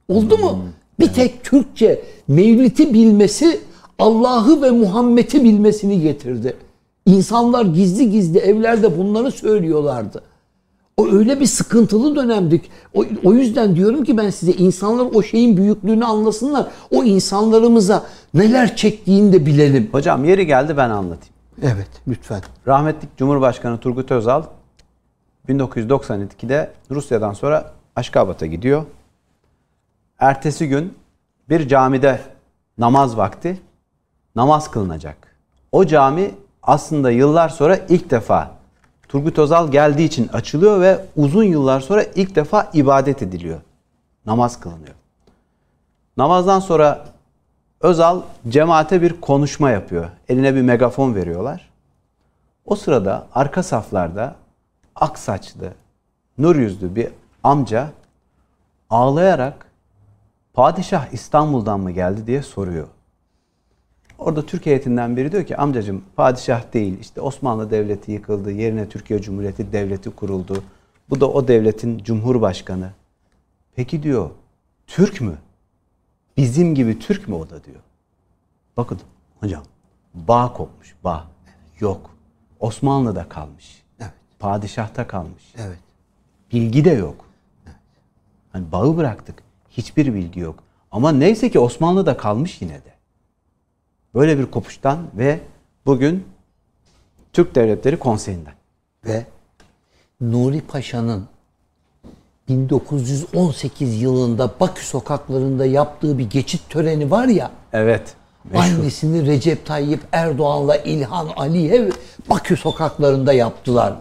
[0.08, 0.58] Oldu mu?
[1.00, 3.60] Bir tek Türkçe Mevlid'i bilmesi
[3.98, 6.56] Allah'ı ve Muhammed'i bilmesini getirdi.
[7.06, 10.22] İnsanlar gizli gizli evlerde bunları söylüyorlardı.
[10.98, 12.70] O öyle bir sıkıntılı dönemdik.
[12.94, 16.66] O, o yüzden diyorum ki ben size insanlar o şeyin büyüklüğünü anlasınlar.
[16.90, 19.88] O insanlarımıza neler çektiğini de bilelim.
[19.92, 21.34] Hocam yeri geldi ben anlatayım.
[21.62, 22.42] Evet, lütfen.
[22.66, 24.42] Rahmetlik Cumhurbaşkanı Turgut Özal
[25.48, 28.84] 1992'de Rusya'dan sonra Aşkabat'a gidiyor.
[30.18, 30.94] Ertesi gün
[31.48, 32.20] bir camide
[32.78, 33.60] namaz vakti
[34.36, 35.16] namaz kılınacak.
[35.72, 36.30] O cami
[36.62, 38.57] aslında yıllar sonra ilk defa
[39.08, 43.60] Turgut Özal geldiği için açılıyor ve uzun yıllar sonra ilk defa ibadet ediliyor.
[44.26, 44.94] Namaz kılınıyor.
[46.16, 47.04] Namazdan sonra
[47.80, 50.10] Özal cemaate bir konuşma yapıyor.
[50.28, 51.70] Eline bir megafon veriyorlar.
[52.64, 54.34] O sırada arka saflarda
[54.94, 55.72] ak saçlı,
[56.38, 57.08] nur yüzlü bir
[57.42, 57.88] amca
[58.90, 59.66] ağlayarak
[60.54, 62.86] padişah İstanbul'dan mı geldi diye soruyor.
[64.18, 69.22] Orada Türk heyetinden biri diyor ki amcacım padişah değil işte Osmanlı Devleti yıkıldı yerine Türkiye
[69.22, 70.62] Cumhuriyeti Devleti kuruldu.
[71.10, 72.90] Bu da o devletin cumhurbaşkanı.
[73.76, 74.30] Peki diyor
[74.86, 75.38] Türk mü?
[76.36, 77.80] Bizim gibi Türk mü o da diyor.
[78.76, 79.00] Bakın
[79.40, 79.62] hocam
[80.14, 81.24] bağ kopmuş bağ.
[81.80, 82.10] Yok.
[82.60, 83.82] Osmanlı'da kalmış.
[84.00, 84.12] Evet.
[84.38, 85.54] Padişahta kalmış.
[85.56, 85.78] Evet.
[86.52, 87.24] Bilgi de yok.
[88.52, 89.42] Hani bağı bıraktık.
[89.70, 90.62] Hiçbir bilgi yok.
[90.90, 92.97] Ama neyse ki Osmanlı'da kalmış yine de.
[94.14, 95.40] Böyle bir kopuştan ve
[95.86, 96.24] bugün
[97.32, 98.54] Türk Devletleri Konseyi'nden.
[99.04, 99.26] Ve
[100.20, 101.28] Nuri Paşa'nın
[102.48, 107.50] 1918 yılında Bakü sokaklarında yaptığı bir geçit töreni var ya.
[107.72, 108.14] Evet.
[108.44, 108.62] meşhur.
[108.62, 111.90] Aynısını Recep Tayyip Erdoğan'la İlhan Aliyev
[112.30, 113.94] Bakü sokaklarında yaptılar.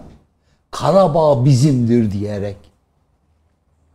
[0.71, 2.57] Karabağ bizimdir diyerek.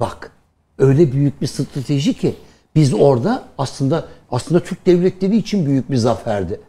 [0.01, 0.33] Bak
[0.79, 2.37] öyle büyük bir strateji ki
[2.75, 6.61] biz orada aslında aslında Türk devletleri için büyük bir zaferdi.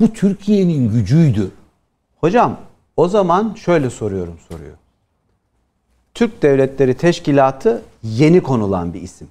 [0.00, 1.50] Bu Türkiye'nin gücüydü.
[2.20, 2.56] Hocam
[2.96, 4.72] o zaman şöyle soruyorum soruyu.
[6.14, 9.28] Türk Devletleri Teşkilatı yeni konulan bir isim.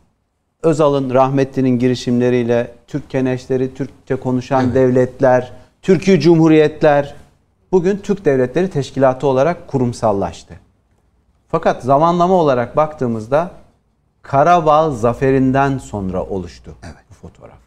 [0.64, 5.52] Özal'ın rahmetlinin girişimleriyle Türk keneşleri, Türkçe konuşan devletler,
[5.82, 7.16] Türkiye Cumhuriyetler
[7.72, 10.54] bugün Türk Devletleri Teşkilatı olarak kurumsallaştı.
[11.48, 13.52] Fakat zamanlama olarak baktığımızda
[14.22, 16.76] Karabağ zaferinden sonra oluştu
[17.10, 17.58] bu fotoğraf.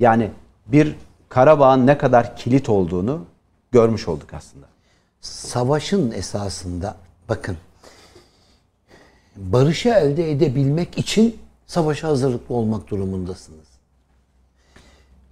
[0.00, 0.30] Yani
[0.66, 0.96] bir
[1.28, 3.24] Karabağ'ın ne kadar kilit olduğunu
[3.72, 4.66] görmüş olduk aslında.
[5.20, 6.96] Savaşın esasında
[7.28, 7.56] bakın
[9.36, 13.66] barışı elde edebilmek için savaşa hazırlıklı olmak durumundasınız.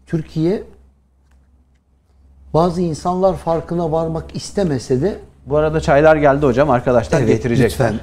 [0.07, 0.63] Türkiye
[2.55, 6.71] bazı insanlar farkına varmak istemese de Bu arada çaylar geldi hocam.
[6.71, 7.93] Arkadaşlar Evet, getirecekler.
[7.93, 8.01] lütfen.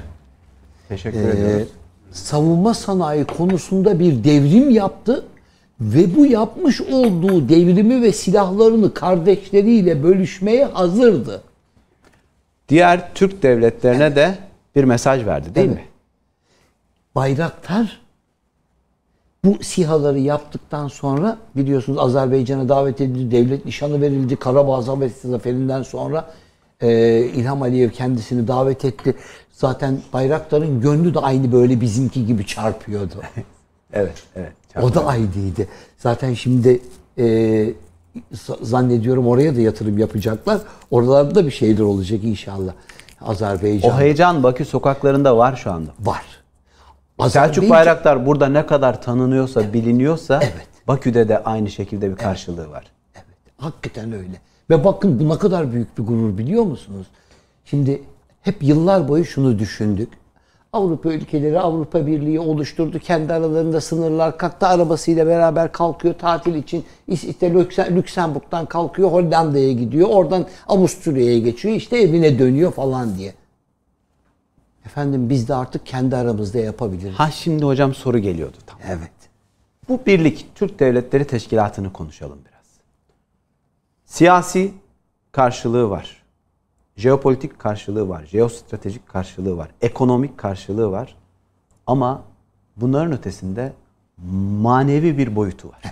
[0.88, 1.68] Teşekkür Ee, ediyoruz.
[2.12, 5.24] savunma sanayi konusunda bir devrim yaptı
[5.80, 11.42] ve bu yapmış olduğu devrimi ve silahlarını kardeşleriyle bölüşmeye hazırdı.
[12.68, 14.38] Diğer Türk devletlerine de
[14.76, 15.76] bir mesaj verdi değil Evet.
[15.76, 15.84] mi?
[17.14, 18.00] Bayraktar
[19.44, 24.36] bu sihaları yaptıktan sonra biliyorsunuz Azerbaycan'a davet edildi, devlet nişanı verildi.
[24.36, 26.30] Karabağ Zaferi- Zaferi'nden sonra
[26.80, 29.14] e, İlham Aliyev kendisini davet etti.
[29.52, 33.14] Zaten Bayraktar'ın gönlü de aynı böyle bizimki gibi çarpıyordu.
[33.92, 34.52] Evet, evet.
[34.82, 35.66] O da aynıydı.
[35.98, 36.80] Zaten şimdi
[37.18, 37.66] e,
[38.62, 40.58] zannediyorum oraya da yatırım yapacaklar.
[40.90, 42.72] Oralarda da bir şeyler olacak inşallah.
[43.20, 45.90] Azerbaycan O heyecan Bakü sokaklarında var şu anda.
[46.00, 46.22] var.
[47.28, 50.66] Selçuk Azerbaycan- Bayraktar burada ne kadar tanınıyorsa, biliniyorsa Evet.
[50.88, 52.84] Bakü'de de aynı şekilde bir karşılığı var.
[53.14, 53.24] Evet,
[53.58, 54.40] hakikaten öyle.
[54.70, 57.06] Ve bakın bu ne kadar büyük bir gurur biliyor musunuz?
[57.64, 58.02] Şimdi
[58.42, 60.08] hep yıllar boyu şunu düşündük.
[60.72, 62.98] Avrupa ülkeleri Avrupa Birliği oluşturdu.
[62.98, 64.66] Kendi aralarında sınırlar kalktı.
[64.66, 66.84] Arabasıyla beraber kalkıyor tatil için.
[67.08, 70.08] İşte Lükse- Lüksemburg'dan kalkıyor Hollanda'ya gidiyor.
[70.08, 71.74] Oradan Avusturya'ya geçiyor.
[71.74, 73.34] İşte evine dönüyor falan diye.
[74.86, 77.14] Efendim biz de artık kendi aramızda yapabiliriz.
[77.14, 78.78] Ha şimdi hocam soru geliyordu tam.
[78.88, 79.10] Evet.
[79.88, 82.55] Bu birlik Türk Devletleri Teşkilatı'nı konuşalım biraz.
[84.06, 84.74] Siyasi
[85.32, 86.22] karşılığı var.
[86.96, 88.24] Jeopolitik karşılığı var.
[88.26, 89.70] Jeostratejik karşılığı var.
[89.80, 91.16] Ekonomik karşılığı var.
[91.86, 92.22] Ama
[92.76, 93.72] bunların ötesinde
[94.60, 95.82] manevi bir boyutu var.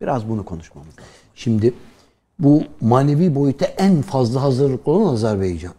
[0.00, 1.04] Biraz bunu konuşmamız lazım.
[1.34, 1.74] Şimdi
[2.38, 5.74] bu manevi boyuta en fazla hazırlıklı olan Azerbaycan.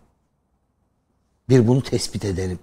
[1.50, 2.60] Bir bunu tespit edelim.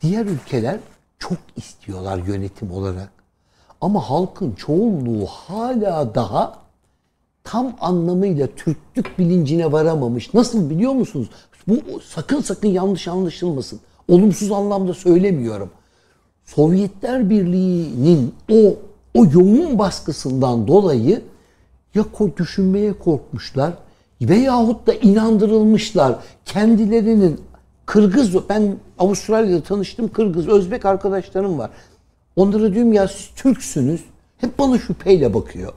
[0.00, 0.80] Diğer ülkeler
[1.18, 3.10] çok istiyorlar yönetim olarak.
[3.80, 6.67] Ama halkın çoğunluğu hala daha
[7.48, 10.34] tam anlamıyla Türklük bilincine varamamış.
[10.34, 11.28] Nasıl biliyor musunuz?
[11.68, 13.80] Bu sakın sakın yanlış anlaşılmasın.
[14.08, 15.70] Olumsuz anlamda söylemiyorum.
[16.44, 18.74] Sovyetler Birliği'nin o
[19.14, 21.22] o yoğun baskısından dolayı
[21.94, 22.04] ya
[22.36, 23.72] düşünmeye korkmuşlar
[24.22, 26.16] veyahut da inandırılmışlar.
[26.44, 27.40] Kendilerinin
[27.86, 31.70] Kırgız, ben Avustralya'da tanıştım Kırgız, Özbek arkadaşlarım var.
[32.36, 34.04] Onlara diyorum ya siz Türksünüz.
[34.38, 35.72] Hep bana şüpheyle bakıyor.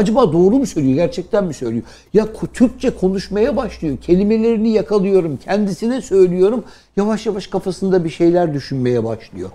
[0.00, 1.82] Acaba doğru mu söylüyor, gerçekten mi söylüyor?
[2.14, 3.96] Ya Türkçe konuşmaya başlıyor.
[3.98, 6.64] Kelimelerini yakalıyorum, kendisine söylüyorum.
[6.96, 9.50] Yavaş yavaş kafasında bir şeyler düşünmeye başlıyor.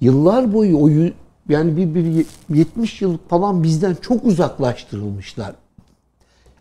[0.00, 0.88] Yıllar boyu o
[1.48, 2.26] yani bir, bir
[2.56, 5.54] 70 yıllık falan bizden çok uzaklaştırılmışlar.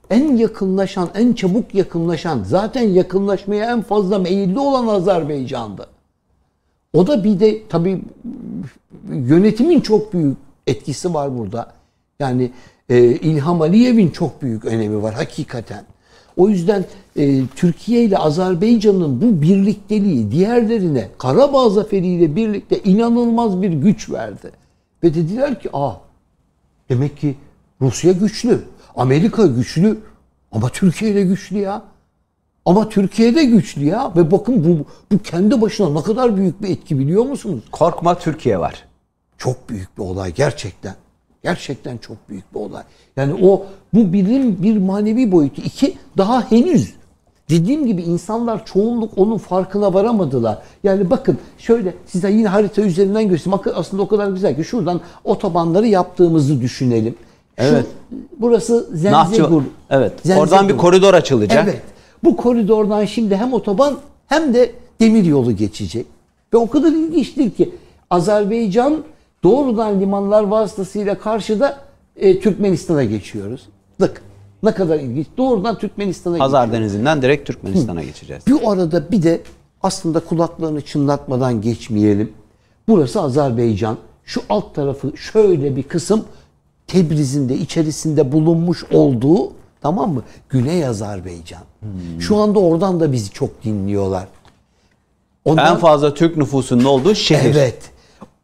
[0.09, 5.87] En yakınlaşan, en çabuk yakınlaşan, zaten yakınlaşmaya en fazla meyilli olan Azerbaycan'dı.
[6.93, 8.01] O da bir de tabii
[9.11, 10.37] yönetimin çok büyük
[10.67, 11.77] etkisi var burada.
[12.19, 12.51] Yani
[12.89, 15.83] e, İlham Aliyev'in çok büyük önemi var hakikaten.
[16.37, 16.85] O yüzden
[17.15, 24.51] e, Türkiye ile Azerbaycan'ın bu birlikteliği diğerlerine Karabağ zaferiyle birlikte inanılmaz bir güç verdi.
[25.03, 25.99] Ve dediler ki ah
[26.89, 27.35] demek ki
[27.81, 28.61] Rusya güçlü,
[28.95, 29.97] Amerika güçlü
[30.51, 31.83] ama Türkiye de güçlü ya.
[32.65, 34.15] Ama Türkiye de güçlü ya.
[34.15, 34.85] Ve bakın bu,
[35.15, 37.63] bu kendi başına ne kadar büyük bir etki biliyor musunuz?
[37.71, 38.85] Korkma Türkiye var.
[39.37, 40.95] Çok büyük bir olay gerçekten.
[41.47, 42.83] Gerçekten çok büyük bir olay.
[43.15, 45.61] Yani o bu birim bir manevi boyutu.
[45.61, 46.93] İki daha henüz
[47.49, 50.57] Dediğim gibi insanlar çoğunluk onun farkına varamadılar.
[50.83, 53.61] Yani bakın şöyle size yine harita üzerinden göstereyim.
[53.75, 57.15] Aslında o kadar güzel ki şuradan otobanları yaptığımızı düşünelim.
[57.59, 57.85] Şu, Evet.
[58.39, 59.61] burası Nahçı, Zenzegur.
[59.89, 60.13] evet.
[60.23, 60.47] Zenzegur.
[60.47, 61.63] Oradan bir koridor açılacak.
[61.63, 61.81] Evet.
[62.23, 66.05] Bu koridordan şimdi hem otoban hem de demir yolu geçecek.
[66.53, 67.69] Ve o kadar ilginçtir ki
[68.09, 68.97] Azerbaycan
[69.43, 71.79] doğrudan limanlar vasıtasıyla karşıda
[72.15, 73.61] e, Türkmenistan'a geçiyoruz.
[74.01, 74.21] Bak
[74.63, 75.27] ne kadar ilginç.
[75.37, 76.81] Doğrudan Türkmenistan'a Hazar geçiyoruz.
[76.81, 78.43] Denizi'nden direkt Türkmenistan'a geçeceğiz.
[78.47, 79.41] Bir arada bir de
[79.83, 82.33] aslında kulaklarını çınlatmadan geçmeyelim.
[82.87, 83.97] Burası Azerbaycan.
[84.25, 86.25] Şu alt tarafı şöyle bir kısım
[86.87, 90.23] Tebriz'in de içerisinde bulunmuş olduğu tamam mı?
[90.49, 91.61] Güney Azerbaycan.
[92.19, 94.27] Şu anda oradan da bizi çok dinliyorlar.
[95.45, 97.55] Ondan, En fazla Türk nüfusunun olduğu şehir.
[97.55, 97.77] Evet.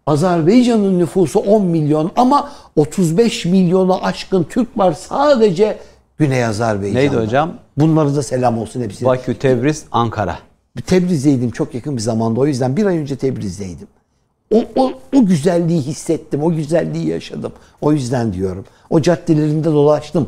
[0.07, 5.77] Azerbaycan'ın nüfusu 10 milyon ama 35 milyona aşkın Türk var sadece
[6.17, 6.99] Güney Azerbaycan'da.
[6.99, 7.53] Neydi hocam?
[7.77, 9.09] Bunları da selam olsun hepsine.
[9.09, 10.37] Bakü, Tebriz, Ankara.
[10.85, 12.39] Tebriz'deydim çok yakın bir zamanda.
[12.39, 13.87] O yüzden bir ay önce Tebriz'deydim.
[14.53, 16.43] O, o, o güzelliği hissettim.
[16.43, 17.51] O güzelliği yaşadım.
[17.81, 18.65] O yüzden diyorum.
[18.89, 20.27] O caddelerinde dolaştım.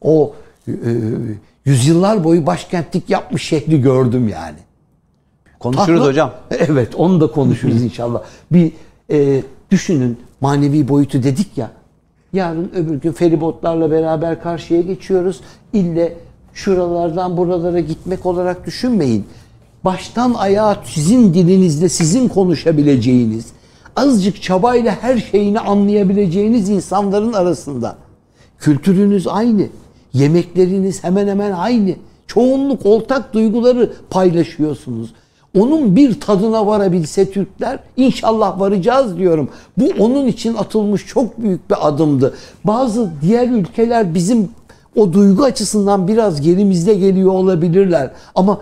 [0.00, 0.34] O
[0.68, 0.72] e,
[1.64, 4.58] yüzyıllar boyu başkentlik yapmış şekli gördüm yani.
[5.58, 6.32] Konuşuruz Tahla- hocam.
[6.50, 8.22] Evet onu da konuşuruz inşallah.
[8.52, 8.72] Bir
[9.10, 11.70] e, düşünün manevi boyutu dedik ya.
[12.32, 15.40] Yarın öbür gün feribotlarla beraber karşıya geçiyoruz.
[15.72, 16.16] İlle
[16.54, 19.24] şuralardan buralara gitmek olarak düşünmeyin.
[19.84, 23.46] Baştan ayağa sizin dilinizde sizin konuşabileceğiniz,
[23.96, 27.96] azıcık çabayla her şeyini anlayabileceğiniz insanların arasında.
[28.58, 29.66] Kültürünüz aynı.
[30.12, 31.94] Yemekleriniz hemen hemen aynı.
[32.26, 35.14] Çoğunluk ortak duyguları paylaşıyorsunuz.
[35.56, 39.48] Onun bir tadına varabilse Türkler inşallah varacağız diyorum.
[39.76, 42.34] Bu onun için atılmış çok büyük bir adımdı.
[42.64, 44.48] Bazı diğer ülkeler bizim
[44.96, 48.10] o duygu açısından biraz gerimizde geliyor olabilirler.
[48.34, 48.60] Ama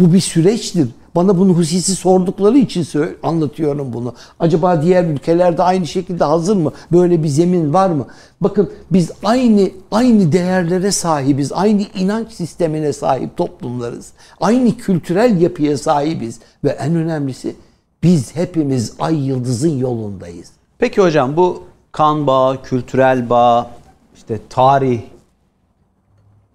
[0.00, 0.88] bu bir süreçtir.
[1.16, 2.86] Bana bunu hususi sordukları için
[3.22, 4.14] anlatıyorum bunu.
[4.40, 6.72] Acaba diğer ülkelerde aynı şekilde hazır mı?
[6.92, 8.06] Böyle bir zemin var mı?
[8.40, 11.52] Bakın biz aynı aynı değerlere sahibiz.
[11.52, 14.12] Aynı inanç sistemine sahip toplumlarız.
[14.40, 17.56] Aynı kültürel yapıya sahibiz ve en önemlisi
[18.02, 20.50] biz hepimiz ay yıldızın yolundayız.
[20.78, 23.70] Peki hocam bu kan bağı, kültürel bağ,
[24.16, 25.00] işte tarih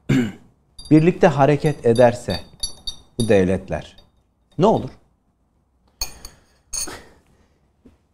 [0.92, 2.40] birlikte hareket ederse
[3.20, 4.01] bu devletler
[4.58, 4.90] ne olur?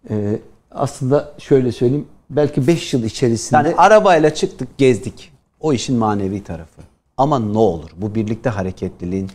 [0.10, 0.40] Ee,
[0.72, 2.08] aslında şöyle söyleyeyim.
[2.30, 5.32] Belki 5 yıl içerisinde Yani arabayla çıktık, gezdik.
[5.60, 6.82] O işin manevi tarafı.
[7.18, 7.90] Ama ne olur?
[7.98, 9.32] Bu birlikte hareketliliğin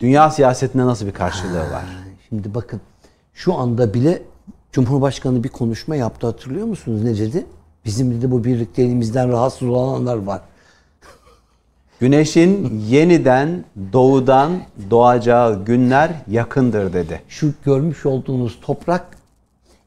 [0.00, 1.84] dünya siyasetinde nasıl bir karşılığı var?
[2.28, 2.80] Şimdi bakın
[3.34, 4.22] şu anda bile
[4.72, 7.02] Cumhurbaşkanı bir konuşma yaptı hatırlıyor musunuz?
[7.02, 7.46] Ne dedi?
[7.84, 10.40] Bizim dedi bu birlikteliğimizden rahatsız olanlar var.
[12.00, 17.22] Güneşin yeniden doğudan doğacağı günler yakındır dedi.
[17.28, 19.16] Şu görmüş olduğunuz toprak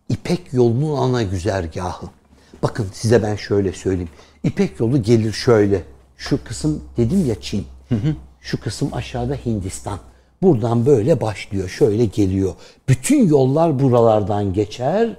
[0.10, 2.06] İpek yolunun ana güzergahı.
[2.64, 4.10] Bakın size ben şöyle söyleyeyim.
[4.44, 5.84] İpek yolu gelir şöyle.
[6.18, 7.66] Şu kısım dedim ya Çin.
[8.42, 10.00] Şu kısım aşağıda Hindistan.
[10.42, 11.70] Buradan böyle başlıyor.
[11.70, 12.54] Şöyle geliyor.
[12.88, 15.16] Bütün yollar buralardan geçer.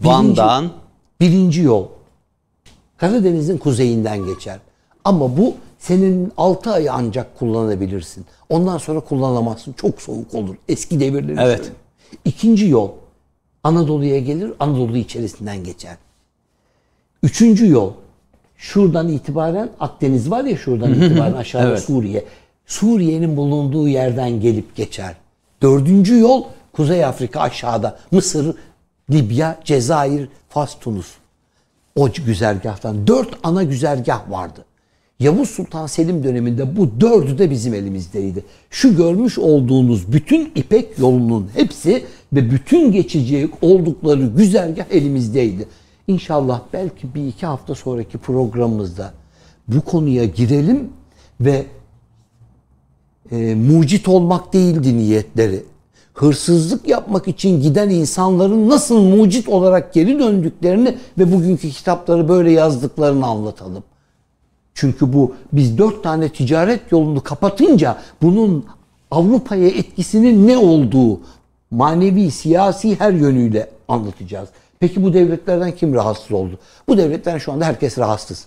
[0.00, 0.72] Van'dan
[1.20, 1.86] Birinci yol
[2.96, 4.58] Karadeniz'in kuzeyinden geçer.
[5.04, 5.54] Ama bu
[5.86, 8.24] senin 6 ay ancak kullanabilirsin.
[8.48, 9.72] Ondan sonra kullanamazsın.
[9.72, 10.54] Çok soğuk olur.
[10.68, 11.56] Eski devirleri Evet.
[11.56, 11.76] söylüyorum.
[12.24, 12.90] İkinci yol
[13.64, 14.52] Anadolu'ya gelir.
[14.60, 15.96] Anadolu içerisinden geçer.
[17.22, 17.92] Üçüncü yol
[18.56, 21.80] şuradan itibaren Akdeniz var ya şuradan itibaren aşağıda Evet.
[21.82, 22.24] Suriye.
[22.66, 25.14] Suriye'nin bulunduğu yerden gelip geçer.
[25.62, 27.98] Dördüncü yol Kuzey Afrika aşağıda.
[28.10, 28.56] Mısır,
[29.10, 31.14] Libya, Cezayir, Fas, Tunus.
[31.96, 34.64] O güzergahtan dört ana güzergah vardı.
[35.20, 38.44] Yavuz Sultan Selim döneminde bu dördü de bizim elimizdeydi.
[38.70, 45.68] Şu görmüş olduğunuz bütün İpek yolunun hepsi ve bütün geçecek oldukları güzergah elimizdeydi.
[46.06, 49.12] İnşallah belki bir iki hafta sonraki programımızda
[49.68, 50.88] bu konuya girelim
[51.40, 51.66] ve
[53.30, 55.62] e, mucit olmak değildi niyetleri.
[56.14, 63.26] Hırsızlık yapmak için giden insanların nasıl mucit olarak geri döndüklerini ve bugünkü kitapları böyle yazdıklarını
[63.26, 63.84] anlatalım.
[64.76, 68.64] Çünkü bu biz dört tane ticaret yolunu kapatınca bunun
[69.10, 71.20] Avrupa'ya etkisinin ne olduğu
[71.70, 74.48] manevi, siyasi her yönüyle anlatacağız.
[74.80, 76.58] Peki bu devletlerden kim rahatsız oldu?
[76.88, 78.46] Bu devletlerden şu anda herkes rahatsız.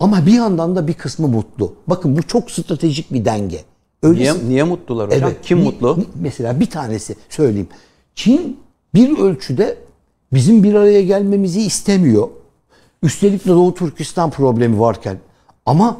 [0.00, 1.74] Ama bir yandan da bir kısmı mutlu.
[1.86, 3.60] Bakın bu çok stratejik bir denge.
[4.02, 5.32] Öyle Niye, niye mutlular hocam?
[5.42, 5.98] Kim Ni- mutlu?
[6.14, 7.68] Mesela bir tanesi söyleyeyim.
[8.14, 8.60] Çin
[8.94, 9.76] bir ölçüde
[10.32, 12.28] bizim bir araya gelmemizi istemiyor.
[13.02, 15.18] Üstelik de Doğu Türkistan problemi varken.
[15.66, 15.96] Ama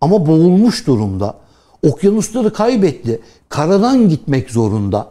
[0.00, 1.34] ama boğulmuş durumda.
[1.82, 3.20] Okyanusları kaybetti.
[3.48, 5.08] Karadan gitmek zorunda.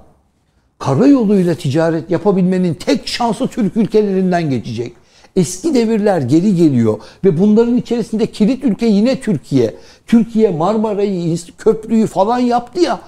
[0.80, 4.94] Karayoluyla ticaret yapabilmenin tek şansı Türk ülkelerinden geçecek.
[5.36, 9.76] Eski devirler geri geliyor ve bunların içerisinde kilit ülke yine Türkiye.
[10.08, 13.00] Türkiye Marmara'yı, köprüyü falan yaptı ya.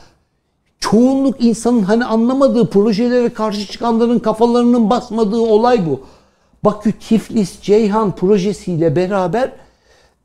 [0.79, 6.01] Çoğunluk insanın hani anlamadığı projelere karşı çıkanların kafalarının basmadığı olay bu.
[6.63, 9.51] Bakü Tiflis Ceyhan projesiyle beraber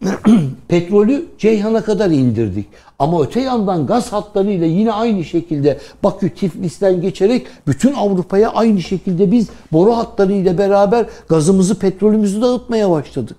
[0.68, 2.66] petrolü Ceyhan'a kadar indirdik.
[2.98, 9.32] Ama öte yandan gaz hatlarıyla yine aynı şekilde Bakü Tiflis'ten geçerek bütün Avrupa'ya aynı şekilde
[9.32, 13.36] biz boru hatlarıyla beraber gazımızı, petrolümüzü dağıtmaya başladık.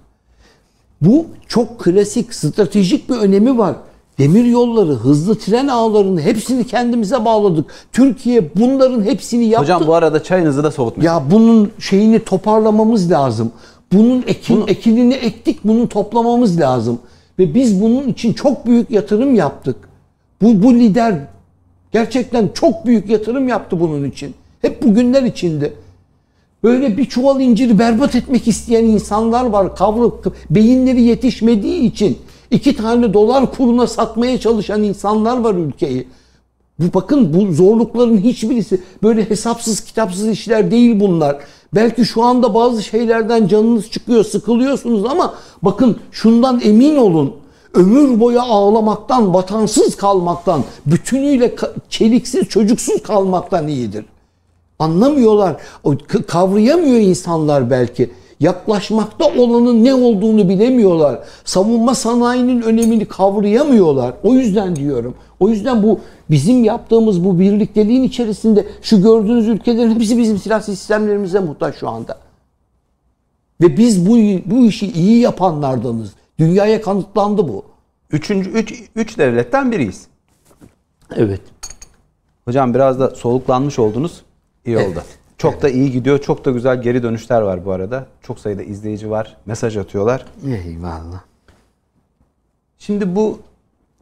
[1.01, 3.75] Bu çok klasik, stratejik bir önemi var.
[4.19, 7.65] Demir yolları, hızlı tren ağlarını hepsini kendimize bağladık.
[7.91, 9.63] Türkiye bunların hepsini yaptı.
[9.63, 11.11] Hocam bu arada çayınızı da soğutmayın.
[11.11, 13.51] Ya bunun şeyini toparlamamız lazım.
[13.93, 14.69] Bunun ekin, Bunu...
[14.69, 16.99] ekinini ektik, bunu toplamamız lazım.
[17.39, 19.75] Ve biz bunun için çok büyük yatırım yaptık.
[20.41, 21.15] Bu, bu lider
[21.91, 24.33] gerçekten çok büyük yatırım yaptı bunun için.
[24.61, 25.73] Hep bugünler içinde.
[26.63, 29.75] Böyle bir çuval inciri berbat etmek isteyen insanlar var.
[29.75, 32.17] Kavru, beyinleri yetişmediği için
[32.51, 36.07] iki tane dolar kuruna satmaya çalışan insanlar var ülkeyi.
[36.79, 41.37] Bu bakın bu zorlukların hiçbirisi böyle hesapsız kitapsız işler değil bunlar.
[41.75, 47.33] Belki şu anda bazı şeylerden canınız çıkıyor, sıkılıyorsunuz ama bakın şundan emin olun.
[47.73, 51.55] Ömür boyu ağlamaktan, vatansız kalmaktan, bütünüyle
[51.89, 54.05] çeliksiz, çocuksuz kalmaktan iyidir.
[54.79, 55.55] Anlamıyorlar,
[56.27, 58.11] kavrayamıyor insanlar belki
[58.43, 61.19] yaklaşmakta olanın ne olduğunu bilemiyorlar.
[61.45, 64.13] Savunma sanayinin önemini kavrayamıyorlar.
[64.23, 65.15] O yüzden diyorum.
[65.39, 71.39] O yüzden bu bizim yaptığımız bu birlikteliğin içerisinde şu gördüğünüz ülkelerin hepsi bizim silah sistemlerimize
[71.39, 72.17] muhtaç şu anda.
[73.61, 76.13] Ve biz bu, bu işi iyi yapanlardanız.
[76.39, 77.65] Dünyaya kanıtlandı bu.
[78.11, 80.07] Üçüncü, üç, üç devletten biriyiz.
[81.15, 81.41] Evet.
[82.45, 84.21] Hocam biraz da soluklanmış oldunuz.
[84.65, 85.03] İyi oldu.
[85.43, 85.63] Çok evet.
[85.63, 86.19] da iyi gidiyor.
[86.19, 88.07] Çok da güzel geri dönüşler var bu arada.
[88.21, 89.37] Çok sayıda izleyici var.
[89.45, 90.25] Mesaj atıyorlar.
[90.47, 91.21] Eyvallah.
[92.77, 93.39] Şimdi bu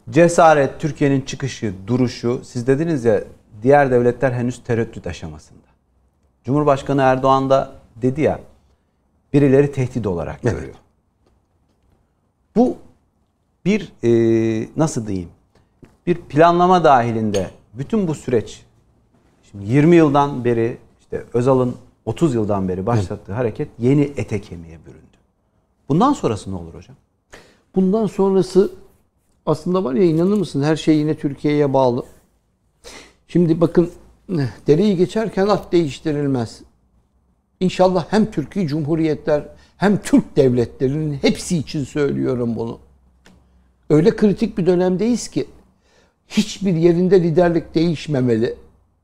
[0.09, 3.23] cesaret, Türkiye'nin çıkışı, duruşu, siz dediniz ya
[3.63, 5.67] diğer devletler henüz tereddüt aşamasında.
[6.43, 7.71] Cumhurbaşkanı Erdoğan da
[8.01, 8.39] dedi ya
[9.33, 10.55] birileri tehdit olarak evet.
[10.55, 10.75] görüyor.
[12.55, 12.77] Bu
[13.65, 14.09] bir e,
[14.77, 15.29] nasıl diyeyim
[16.07, 18.61] bir planlama dahilinde bütün bu süreç
[19.51, 20.77] şimdi 20 yıldan beri
[21.11, 23.35] işte Özal'ın 30 yıldan beri başlattığı Hı.
[23.35, 25.17] hareket yeni ete kemiğe büründü.
[25.89, 26.95] Bundan sonrası ne olur hocam?
[27.75, 28.71] Bundan sonrası
[29.45, 32.05] aslında var ya inanır mısın her şey yine Türkiye'ye bağlı.
[33.27, 33.91] Şimdi bakın
[34.67, 36.61] dereyi geçerken at değiştirilmez.
[37.59, 39.43] İnşallah hem Türkiye Cumhuriyetler
[39.77, 42.79] hem Türk devletlerinin hepsi için söylüyorum bunu.
[43.89, 45.47] Öyle kritik bir dönemdeyiz ki
[46.27, 48.55] hiçbir yerinde liderlik değişmemeli.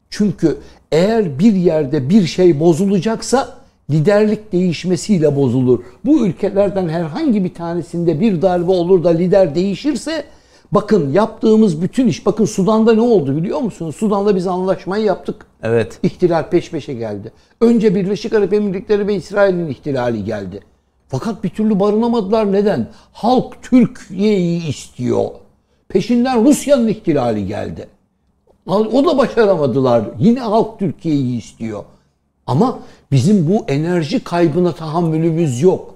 [0.10, 0.58] Çünkü
[0.92, 3.58] eğer bir yerde bir şey bozulacaksa
[3.90, 5.80] liderlik değişmesiyle bozulur.
[6.06, 10.24] Bu ülkelerden herhangi bir tanesinde bir darbe olur da lider değişirse
[10.72, 13.96] bakın yaptığımız bütün iş bakın Sudan'da ne oldu biliyor musunuz?
[13.96, 15.46] Sudan'da biz anlaşmayı yaptık.
[15.64, 16.00] Evet.
[16.04, 17.32] İhtilal peş peşe geldi.
[17.62, 20.60] Önce Birleşik Arap Emirlikleri ve İsrail'in ihtilali geldi.
[21.08, 22.52] Fakat bir türlü barınamadılar.
[22.52, 22.88] Neden?
[23.12, 25.26] Halk Türkiye'yi istiyor.
[25.90, 27.88] Peşinden Rusya'nın ihtilali geldi.
[28.68, 30.04] O da başaramadılar.
[30.20, 31.84] Yine halk Türkiye'yi istiyor.
[32.48, 32.80] Ama
[33.12, 35.94] bizim bu enerji kaybına tahammülümüz yok.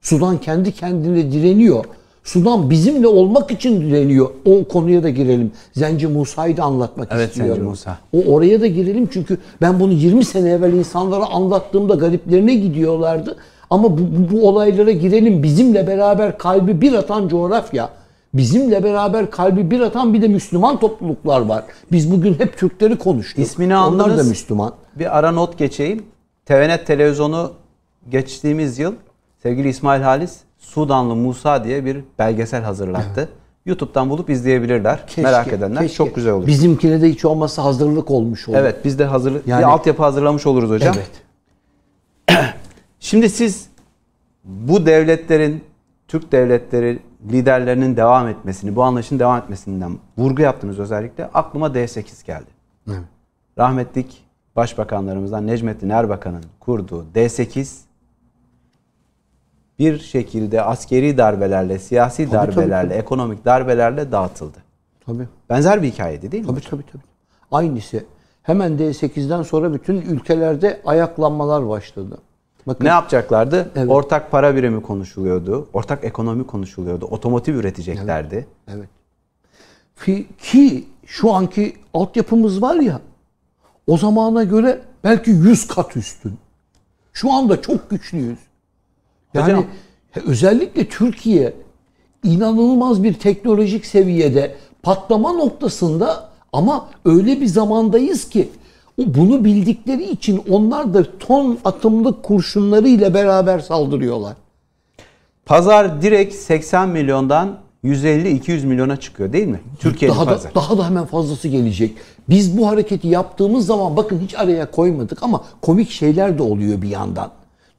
[0.00, 1.84] Sudan kendi kendine direniyor.
[2.24, 4.30] Sudan bizimle olmak için direniyor.
[4.44, 5.52] O konuya da girelim.
[5.72, 7.54] Zenci Musa'yı da anlatmak evet, istiyorum.
[7.54, 7.98] Zenci Musa.
[8.12, 13.36] O oraya da girelim çünkü ben bunu 20 sene evvel insanlara anlattığımda gariplerine gidiyorlardı.
[13.70, 15.42] Ama bu, bu, bu olaylara girelim.
[15.42, 17.90] Bizimle beraber kalbi bir atan coğrafya
[18.34, 21.64] bizimle beraber kalbi bir atan bir de Müslüman topluluklar var.
[21.92, 23.44] Biz bugün hep Türkleri konuştuk.
[23.44, 24.06] İsmini andınız.
[24.06, 24.74] Onlar da Müslüman.
[24.94, 26.02] Bir ara not geçeyim.
[26.46, 27.52] TVNet televizyonu
[28.08, 28.94] geçtiğimiz yıl
[29.42, 33.08] sevgili İsmail Halis Sudanlı Musa diye bir belgesel hazırlattı.
[33.16, 33.28] Evet.
[33.66, 35.06] YouTube'dan bulup izleyebilirler.
[35.06, 35.82] Keşke, Merak edenler.
[35.82, 35.96] Keşke.
[35.96, 36.46] Çok güzel olur.
[36.46, 38.58] Bizimkine de hiç olmazsa hazırlık olmuş olur.
[38.58, 40.96] Evet biz de hazırlık yani, bir altyapı hazırlamış oluruz hocam.
[42.28, 42.44] Evet.
[43.00, 43.68] Şimdi siz
[44.44, 45.64] bu devletlerin
[46.08, 46.98] Türk devletleri
[47.32, 51.26] liderlerinin devam etmesini, bu anlayışın devam etmesinden vurgu yaptınız özellikle.
[51.34, 52.50] Aklıma D8 geldi.
[52.88, 52.98] Evet.
[53.58, 54.24] Rahmetlik
[54.56, 57.84] başbakanlarımızdan Necmettin Erbakan'ın kurduğu D8
[59.78, 62.98] bir şekilde askeri darbelerle, siyasi tabii, darbelerle, tabii, tabii.
[62.98, 64.58] ekonomik darbelerle dağıtıldı.
[65.06, 65.28] Tabii.
[65.50, 66.50] Benzer bir hikayeydi değil mi?
[66.50, 67.02] Tabii tabii tabii.
[67.52, 68.04] Aynısı.
[68.42, 72.18] Hemen D8'den sonra bütün ülkelerde ayaklanmalar başladı.
[72.66, 73.70] Bakın, ne yapacaklardı?
[73.76, 73.90] Evet.
[73.90, 75.68] Ortak para birimi konuşuluyordu.
[75.72, 77.04] Ortak ekonomi konuşuluyordu.
[77.04, 78.46] Otomotiv üreteceklerdi.
[78.68, 78.88] Evet.
[80.06, 80.26] evet.
[80.38, 83.00] Ki şu anki altyapımız var ya
[83.86, 86.38] o zamana göre belki 100 kat üstün.
[87.12, 88.38] Şu anda çok güçlüyüz.
[89.34, 89.66] Yani Hocam.
[90.26, 91.54] özellikle Türkiye
[92.22, 98.48] inanılmaz bir teknolojik seviyede patlama noktasında ama öyle bir zamandayız ki
[98.98, 104.34] bunu bildikleri için onlar da ton atımlık kurşunları ile beraber saldırıyorlar.
[105.46, 109.60] Pazar direkt 80 milyondan 150-200 milyona çıkıyor değil mi?
[109.80, 110.50] Türkiye'nin daha pazar.
[110.50, 111.96] da, daha da hemen fazlası gelecek.
[112.28, 116.88] Biz bu hareketi yaptığımız zaman bakın hiç araya koymadık ama komik şeyler de oluyor bir
[116.88, 117.30] yandan.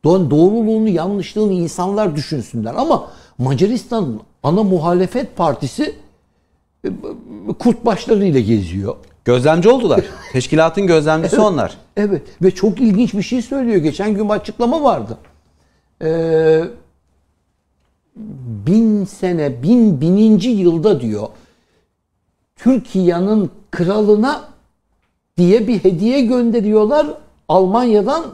[0.04, 3.08] Doğ- Doğruluğunu, yanlışlığını insanlar düşünsünler ama
[3.38, 5.96] Macaristan'ın ana muhalefet partisi
[6.86, 6.90] e,
[7.60, 8.96] kurt başlarıyla geziyor.
[9.26, 10.06] Gözlemci oldular.
[10.32, 11.78] Teşkilatın gözlemcisi onlar.
[11.98, 13.78] Evet ve çok ilginç bir şey söylüyor.
[13.78, 15.18] Geçen gün bir açıklama vardı.
[16.02, 16.64] Ee,
[18.68, 21.28] bin sene, bin bininci yılda diyor
[22.56, 24.44] Türkiye'nin kralına
[25.38, 27.08] diye bir hediye gönderiyorlar
[27.50, 28.26] Almanya'dan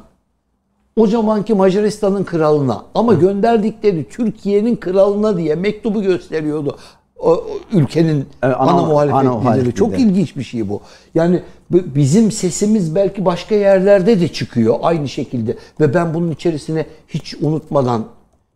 [0.96, 2.86] o zamanki Macaristan'ın kralına.
[2.96, 6.78] Ama gönderdikleri Türkiye'nin kralına diye mektubu gösteriyordu.
[7.22, 9.44] O, ülkenin Evet, ana- ana, muhalefet ana lideri.
[9.44, 10.02] muhalefet Çok lideri.
[10.02, 10.82] ilginç bir şey bu.
[11.16, 11.42] Yani
[11.72, 15.58] bizim sesimiz belki başka yerlerde de çıkıyor aynı şekilde.
[15.80, 18.06] Ve ben bunun içerisine hiç unutmadan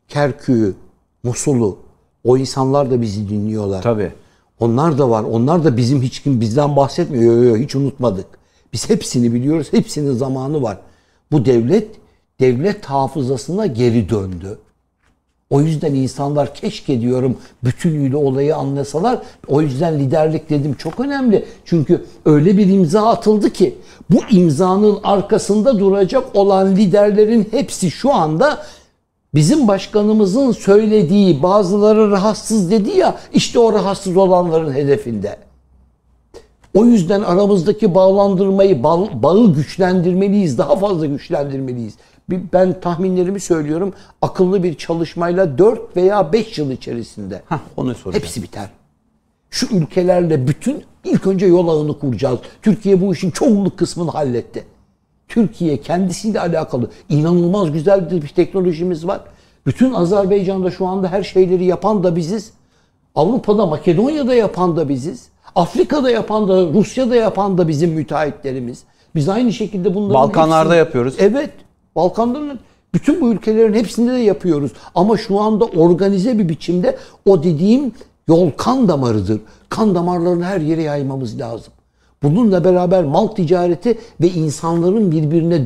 [0.07, 0.74] Kerkük'ü,
[1.24, 1.78] Musul'u,
[2.24, 3.82] o insanlar da bizi dinliyorlar.
[3.82, 4.11] Tabii.
[4.59, 5.24] Onlar da var.
[5.24, 7.36] Onlar da bizim hiç kim bizden bahsetmiyor.
[7.36, 8.26] Yok, yok, hiç unutmadık.
[8.74, 9.68] Biz hepsini biliyoruz.
[9.72, 10.78] Hepsinin zamanı var.
[11.32, 11.88] Bu devlet
[12.39, 14.57] devlet hafızasına geri döndü.
[15.49, 19.19] O yüzden insanlar keşke diyorum bütünüyle olayı anlasalar.
[19.47, 21.45] O yüzden liderlik dedim çok önemli.
[21.65, 23.75] Çünkü öyle bir imza atıldı ki
[24.09, 28.63] bu imzanın arkasında duracak olan liderlerin hepsi şu anda
[29.35, 35.37] bizim başkanımızın söylediği bazıları rahatsız dedi ya işte o rahatsız olanların hedefinde.
[36.73, 41.93] O yüzden aramızdaki bağlandırmayı, bağ- bağı güçlendirmeliyiz, daha fazla güçlendirmeliyiz.
[42.30, 43.93] Ben tahminlerimi söylüyorum.
[44.21, 48.23] Akıllı bir çalışmayla 4 veya 5 yıl içerisinde Hah, onu soracağım.
[48.23, 48.69] hepsi biter.
[49.49, 52.39] Şu ülkelerle bütün ilk önce yol ağını kuracağız.
[52.61, 54.63] Türkiye bu işin çoğunluk kısmını halletti.
[55.28, 59.21] Türkiye kendisiyle alakalı inanılmaz güzel bir teknolojimiz var.
[59.65, 62.51] Bütün Azerbaycan'da şu anda her şeyleri yapan da biziz.
[63.15, 65.30] Avrupa'da, Makedonya'da yapan da biziz.
[65.55, 68.84] Afrika'da yapan da, Rusya'da yapan da bizim müteahhitlerimiz.
[69.15, 71.15] Biz aynı şekilde bunların Balkanlarda hepsini- yapıyoruz.
[71.19, 71.49] Evet.
[71.95, 72.59] Balkanların
[72.93, 74.71] bütün bu ülkelerin hepsinde de yapıyoruz.
[74.95, 77.91] Ama şu anda organize bir biçimde o dediğim
[78.27, 79.41] yol kan damarıdır.
[79.69, 81.73] Kan damarlarını her yere yaymamız lazım.
[82.23, 85.65] Bununla beraber mal ticareti ve insanların birbirine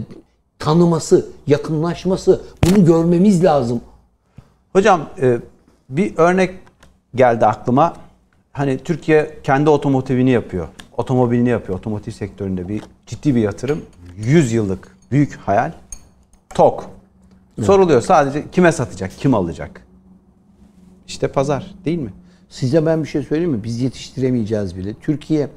[0.59, 3.81] tanıması, yakınlaşması bunu görmemiz lazım.
[4.73, 5.37] Hocam e,
[5.89, 6.55] bir örnek
[7.15, 7.93] geldi aklıma.
[8.51, 10.67] Hani Türkiye kendi otomotivini yapıyor.
[10.97, 11.77] Otomobilini yapıyor.
[11.77, 13.81] Otomotiv sektöründe bir ciddi bir yatırım.
[14.17, 15.71] 100 yıllık büyük hayal.
[16.55, 16.89] TOK.
[17.63, 19.85] Soruluyor sadece kime satacak, kim alacak?
[21.07, 22.13] İşte pazar değil mi?
[22.49, 23.63] Size ben bir şey söyleyeyim mi?
[23.63, 24.93] Biz yetiştiremeyeceğiz bile.
[24.93, 25.49] Türkiye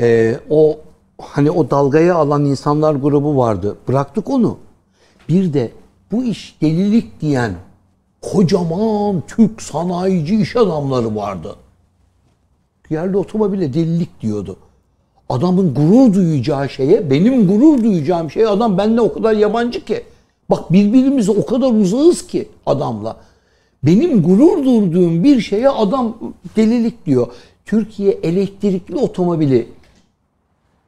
[0.00, 0.80] e, o
[1.18, 3.76] hani o dalgaya alan insanlar grubu vardı.
[3.88, 4.58] Bıraktık onu.
[5.28, 5.72] Bir de
[6.12, 7.52] bu iş delilik diyen
[8.22, 11.56] kocaman Türk sanayici iş adamları vardı.
[12.90, 14.56] Yerli otomobile delilik diyordu.
[15.28, 20.04] Adamın gurur duyacağı şeye, benim gurur duyacağım şeye adam benimle o kadar yabancı ki.
[20.50, 23.16] Bak birbirimize o kadar uzağız ki adamla.
[23.82, 26.16] Benim gurur duyduğum bir şeye adam
[26.56, 27.26] delilik diyor.
[27.66, 29.68] Türkiye elektrikli otomobili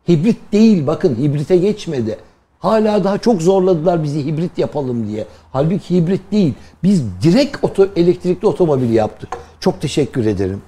[0.08, 2.18] hibrit değil bakın hibrite geçmedi.
[2.58, 5.26] Hala daha çok zorladılar bizi hibrit yapalım diye.
[5.52, 6.54] Halbuki hibrit değil.
[6.82, 9.38] Biz direkt oto, elektrikli otomobili yaptık.
[9.60, 10.62] Çok teşekkür ederim.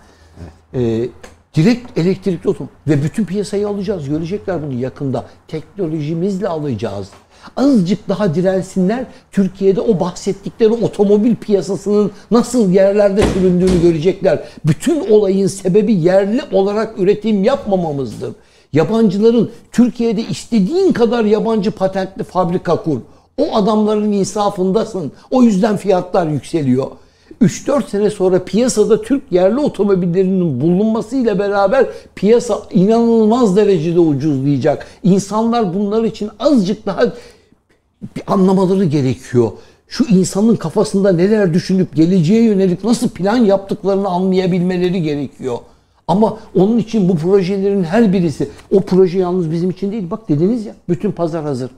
[0.75, 1.09] Ee,
[1.55, 4.09] direkt elektrikli otomobil ve bütün piyasayı alacağız.
[4.09, 5.27] Görecekler bunu yakında.
[5.49, 7.09] Teknolojimizle alacağız.
[7.57, 9.05] Azıcık daha dirensinler.
[9.33, 14.43] Türkiye'de o bahsettikleri otomobil piyasasının nasıl yerlerde süründüğünü görecekler.
[14.65, 18.33] Bütün olayın sebebi yerli olarak üretim yapmamamızdır.
[18.73, 23.01] Yabancıların Türkiye'de istediğin kadar yabancı patentli fabrika kur.
[23.39, 25.13] O adamların insafındasın.
[25.31, 26.87] O yüzden fiyatlar yükseliyor.
[27.41, 34.87] 3-4 sene sonra piyasada Türk yerli otomobillerinin bulunmasıyla beraber piyasa inanılmaz derecede ucuzlayacak.
[35.03, 37.03] İnsanlar bunlar için azıcık daha
[38.27, 39.51] anlamaları gerekiyor.
[39.89, 45.59] Şu insanın kafasında neler düşünüp geleceğe yönelik nasıl plan yaptıklarını anlayabilmeleri gerekiyor.
[46.09, 50.11] Ama onun için bu projelerin her birisi, o proje yalnız bizim için değil.
[50.11, 51.71] Bak dediniz ya, bütün pazar hazır.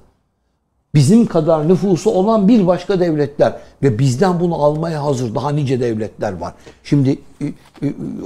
[0.95, 6.33] Bizim kadar nüfusu olan bir başka devletler ve bizden bunu almaya hazır daha nice devletler
[6.33, 6.55] var.
[6.85, 7.19] Şimdi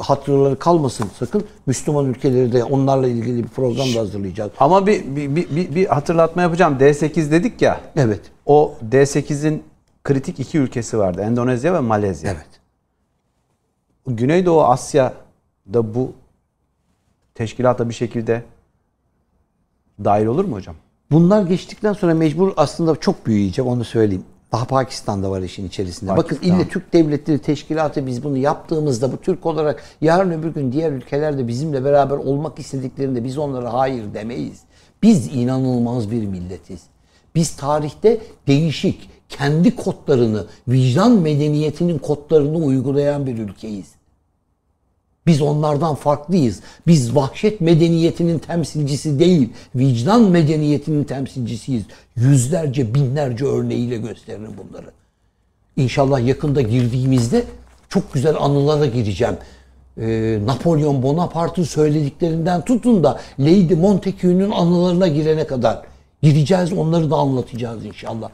[0.00, 1.44] hatırları kalmasın sakın.
[1.66, 4.50] Müslüman ülkeleri de onlarla ilgili bir program da hazırlayacağız.
[4.58, 6.76] Ama bir, bir, bir, bir, bir hatırlatma yapacağım.
[6.80, 7.80] D8 dedik ya.
[7.96, 8.20] Evet.
[8.46, 9.62] O D8'in
[10.04, 11.20] kritik iki ülkesi vardı.
[11.20, 12.30] Endonezya ve Malezya.
[12.32, 12.60] Evet.
[14.06, 16.12] Güneydoğu Asya'da bu
[17.34, 18.42] teşkilata bir şekilde
[20.04, 20.74] dahil olur mu hocam?
[21.10, 24.24] Bunlar geçtikten sonra mecbur aslında çok büyüyecek onu söyleyeyim.
[24.52, 26.14] Daha Pakistan'da var işin içerisinde.
[26.14, 26.48] Pakistan.
[26.48, 30.92] Bakın ille Türk Devletleri Teşkilatı biz bunu yaptığımızda bu Türk olarak yarın öbür gün diğer
[30.92, 34.60] ülkelerde bizimle beraber olmak istediklerinde biz onlara hayır demeyiz.
[35.02, 36.82] Biz inanılmaz bir milletiz.
[37.34, 43.97] Biz tarihte değişik, kendi kodlarını, vicdan medeniyetinin kodlarını uygulayan bir ülkeyiz.
[45.28, 46.60] Biz onlardan farklıyız.
[46.86, 51.82] Biz vahşet medeniyetinin temsilcisi değil, vicdan medeniyetinin temsilcisiyiz.
[52.16, 54.86] Yüzlerce, binlerce örneğiyle gösteririm bunları.
[55.76, 57.44] İnşallah yakında girdiğimizde
[57.88, 59.36] çok güzel anılara gireceğim.
[60.00, 65.82] Ee, Napolyon Bonaparte'ın söylediklerinden tutun da Lady Montague'nun anılarına girene kadar
[66.22, 68.30] gireceğiz, onları da anlatacağız inşallah.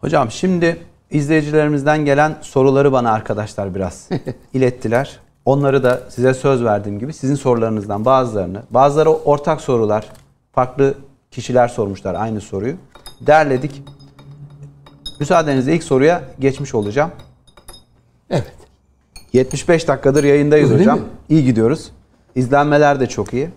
[0.00, 0.76] Hocam şimdi
[1.10, 4.08] izleyicilerimizden gelen soruları bana arkadaşlar biraz
[4.54, 5.21] ilettiler.
[5.44, 10.12] Onları da size söz verdiğim gibi sizin sorularınızdan bazılarını, bazıları ortak sorular,
[10.52, 10.94] farklı
[11.30, 12.74] kişiler sormuşlar aynı soruyu.
[13.26, 13.82] Derledik.
[15.20, 17.10] Müsaadenizle ilk soruya geçmiş olacağım.
[18.30, 18.52] Evet.
[19.32, 20.98] 75 dakikadır yayındayız Öyle hocam.
[20.98, 21.04] mi?
[21.28, 21.90] İyi gidiyoruz.
[22.34, 23.50] İzlenmeler de çok iyi.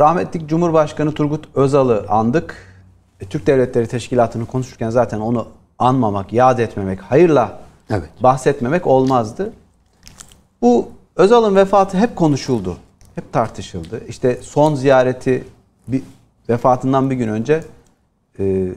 [0.00, 2.56] Rahmetlik Cumhurbaşkanı Turgut Özal'ı andık.
[3.20, 5.46] E, Türk Devletleri Teşkilatı'nı konuşurken zaten onu
[5.78, 7.58] anmamak, yad etmemek, hayırla
[7.90, 8.10] Evet.
[8.22, 9.52] bahsetmemek olmazdı.
[10.62, 12.76] Bu Özal'ın vefatı hep konuşuldu.
[13.14, 14.02] Hep tartışıldı.
[14.08, 15.44] İşte son ziyareti
[15.88, 16.02] bir,
[16.48, 17.64] vefatından bir gün önce
[18.38, 18.68] e,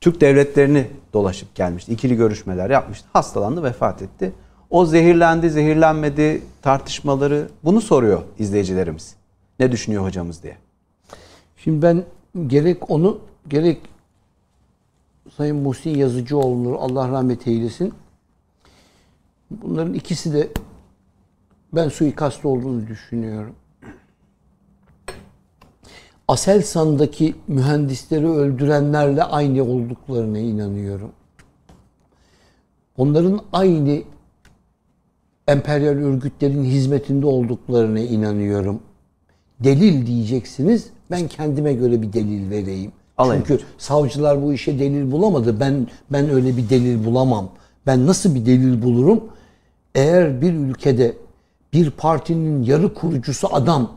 [0.00, 1.92] Türk devletlerini dolaşıp gelmişti.
[1.92, 3.08] İkili görüşmeler yapmıştı.
[3.12, 4.32] Hastalandı, vefat etti.
[4.70, 9.14] O zehirlendi, zehirlenmedi tartışmaları bunu soruyor izleyicilerimiz.
[9.60, 10.56] Ne düşünüyor hocamız diye.
[11.56, 12.04] Şimdi ben
[12.46, 13.18] gerek onu
[13.48, 13.80] gerek
[15.36, 17.94] Sayın Muhsin Yazıcıoğlu Allah rahmet eylesin.
[19.50, 20.48] Bunların ikisi de
[21.72, 23.54] ben suikast olduğunu düşünüyorum.
[26.28, 31.12] Aselsan'daki mühendisleri öldürenlerle aynı olduklarına inanıyorum.
[32.96, 34.02] Onların aynı
[35.48, 38.80] emperyal örgütlerin hizmetinde olduklarına inanıyorum.
[39.60, 40.86] Delil diyeceksiniz.
[41.10, 42.92] Ben kendime göre bir delil vereyim.
[43.18, 43.44] Alayım.
[43.46, 45.60] Çünkü savcılar bu işe delil bulamadı.
[45.60, 47.50] Ben ben öyle bir delil bulamam.
[47.86, 49.24] Ben nasıl bir delil bulurum?
[49.94, 51.14] Eğer bir ülkede
[51.72, 53.92] bir partinin yarı kurucusu adam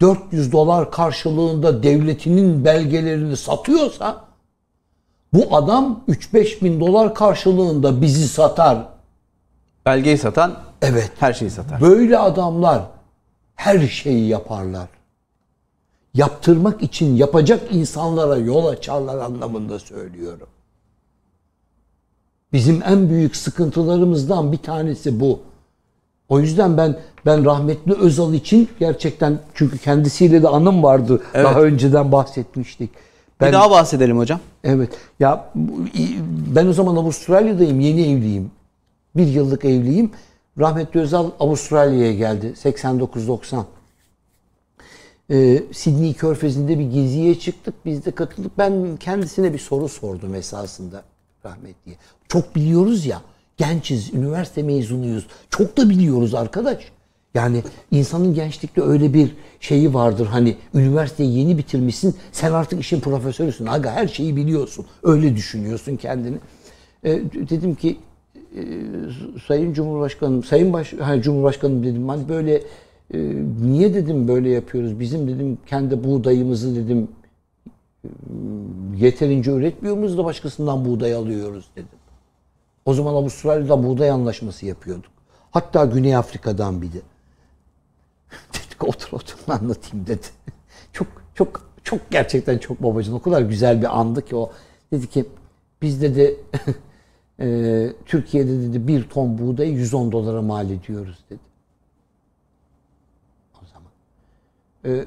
[0.00, 4.24] 400 dolar karşılığında devletinin belgelerini satıyorsa
[5.32, 8.88] bu adam 3-5 bin dolar karşılığında bizi satar.
[9.86, 11.12] Belgeyi satan Evet.
[11.18, 11.80] her şeyi satar.
[11.80, 12.82] Böyle adamlar
[13.54, 14.88] her şeyi yaparlar.
[16.14, 20.48] Yaptırmak için yapacak insanlara yol açarlar anlamında söylüyorum.
[22.52, 25.40] Bizim en büyük sıkıntılarımızdan bir tanesi bu.
[26.28, 31.22] O yüzden ben ben rahmetli Özal için gerçekten çünkü kendisiyle de anım vardı.
[31.34, 31.46] Evet.
[31.46, 32.90] Daha önceden bahsetmiştik.
[33.40, 34.40] Ben, Bir daha bahsedelim hocam.
[34.64, 34.90] Evet.
[35.20, 35.50] Ya
[36.54, 37.80] ben o zaman Avustralya'dayım.
[37.80, 38.50] Yeni evliyim.
[39.16, 40.10] Bir yıllık evliyim.
[40.58, 42.54] Rahmetli Özal Avustralya'ya geldi.
[42.64, 43.64] 89-90.
[45.30, 47.74] Ee, Sydney Körfezi'nde bir geziye çıktık.
[47.84, 48.58] Biz de katıldık.
[48.58, 51.02] Ben kendisine bir soru sordum esasında
[51.44, 51.96] rahmetliye.
[52.28, 53.22] Çok biliyoruz ya.
[53.58, 55.26] Gençiz, üniversite mezunuyuz.
[55.50, 56.78] Çok da biliyoruz arkadaş.
[57.34, 59.30] Yani insanın gençlikte öyle bir
[59.60, 60.26] şeyi vardır.
[60.26, 62.14] Hani üniversiteyi yeni bitirmişsin.
[62.32, 63.66] Sen artık işin profesörüsün.
[63.66, 64.86] Aga her şeyi biliyorsun.
[65.02, 66.36] Öyle düşünüyorsun kendini.
[67.04, 67.96] Ee, dedim ki
[68.56, 68.62] e,
[69.46, 72.08] Sayın Cumhurbaşkanım, Sayın Baş, ha, Cumhurbaşkanım dedim.
[72.08, 72.62] Hani böyle
[73.14, 73.18] e,
[73.62, 75.00] niye dedim böyle yapıyoruz?
[75.00, 77.08] Bizim dedim kendi buğdayımızı dedim
[78.04, 78.08] e,
[78.96, 81.97] yeterince üretmiyor muyuz da başkasından buğday alıyoruz dedim.
[82.88, 85.10] O zaman Avustralya'da buğday anlaşması yapıyorduk.
[85.50, 86.98] Hatta Güney Afrika'dan bir de.
[88.54, 90.26] Dedik otur otur anlatayım dedi.
[90.92, 93.12] Çok çok çok gerçekten çok babacın.
[93.12, 94.52] O kadar güzel bir andı ki o.
[94.92, 95.24] Dedi ki
[95.82, 96.36] biz dedi
[97.40, 101.40] e, Türkiye'de dedi bir ton buğdayı 110 dolara mal ediyoruz dedi.
[103.62, 103.92] O zaman.
[104.84, 105.04] E,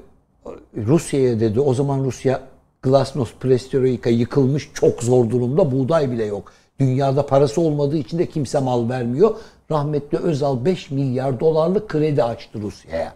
[0.77, 2.47] Rusya'ya dedi o zaman Rusya
[2.81, 6.53] Glasnost Perestroika yıkılmış çok zor durumda buğday bile yok.
[6.81, 9.35] Dünyada parası olmadığı için de kimse mal vermiyor.
[9.71, 13.13] Rahmetli Özal 5 milyar dolarlık kredi açtı Rusya'ya.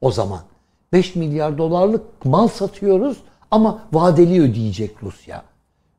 [0.00, 0.40] O zaman
[0.92, 3.18] 5 milyar dolarlık mal satıyoruz
[3.50, 5.42] Ama vadeli ödeyecek Rusya.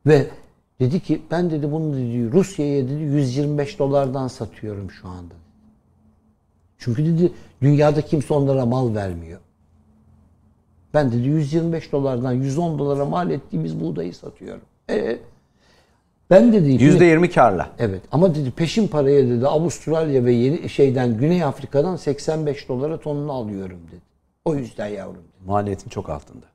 [0.06, 0.26] Ve
[0.80, 5.34] dedi ki ben dedi bunu dedi Rusya'ya dedi 125 dolardan satıyorum şu anda.
[6.78, 7.32] Çünkü dedi
[7.62, 9.40] dünyada kimse onlara mal vermiyor.
[10.94, 14.64] Ben dedi 125 dolardan 110 dolara mal ettiğimiz buğdayı satıyorum.
[14.90, 15.18] E
[16.34, 17.70] ben dedi %20 karla.
[17.78, 23.32] Evet ama dedi peşin paraya dedi Avustralya ve yeni şeyden Güney Afrika'dan 85 dolara tonunu
[23.32, 24.02] alıyorum dedi.
[24.44, 25.46] O yüzden yavrum dedi.
[25.46, 26.46] Maliyetin çok altında.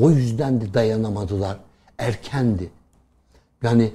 [0.00, 1.56] O yüzden de dayanamadılar.
[1.98, 2.70] Erkendi.
[3.62, 3.90] Yani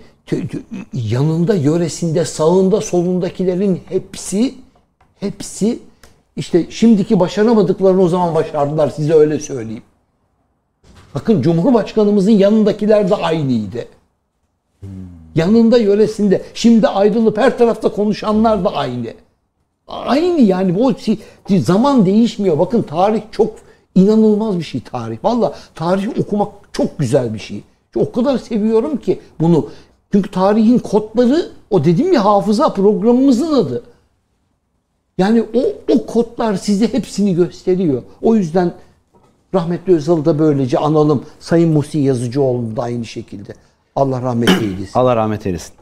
[0.94, 4.56] yanında, yöresinde, sağında, solundakilerin hepsi
[5.20, 5.80] hepsi
[6.36, 9.84] işte şimdiki başaramadıklarını o zaman başardılar size öyle söyleyeyim.
[11.16, 13.86] Bakın Cumhurbaşkanımızın yanındakiler de aynıydı.
[15.36, 16.42] Yanında yöresinde.
[16.54, 19.08] Şimdi ayrılıp her tarafta konuşanlar da aynı.
[19.88, 21.20] Aynı yani si-
[21.60, 22.60] zaman değişmiyor.
[22.60, 23.56] Bakın tarih çok
[23.96, 25.18] inanılmaz bir şey tarih.
[25.24, 27.64] Valla tarih okumak çok güzel bir şey.
[27.96, 29.70] O kadar seviyorum ki bunu.
[30.14, 33.84] Çünkü tarihin kodları o dedim ya hafıza programımızın adı.
[35.18, 38.04] Yani o, o kodlar size hepsini gösteriyor.
[38.22, 38.74] O yüzden
[39.54, 41.26] rahmetli Özal'ı da böylece analım.
[41.40, 43.54] Sayın Musi Yazıcıoğlu da aynı şekilde.
[43.96, 44.92] Allah rahmet eylesin.
[45.00, 45.74] Allah rahmet eylesin.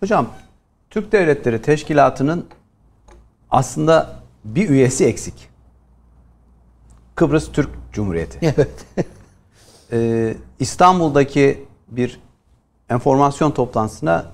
[0.00, 0.28] Hocam,
[0.90, 2.44] Türk Devletleri Teşkilatı'nın
[3.50, 5.48] aslında bir üyesi eksik.
[7.14, 8.38] Kıbrıs Türk Cumhuriyeti.
[8.42, 8.86] evet.
[9.92, 12.20] Ee, İstanbul'daki bir
[12.90, 14.26] enformasyon toplantısına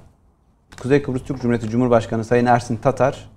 [0.82, 3.30] Kuzey Kıbrıs Türk Cumhuriyeti Cumhurbaşkanı Sayın Ersin Tatar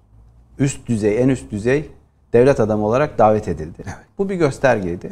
[0.60, 1.92] üst düzey, en üst düzey
[2.34, 3.84] devlet adamı olarak davet edildi.
[4.18, 5.12] Bu bir göstergeydi.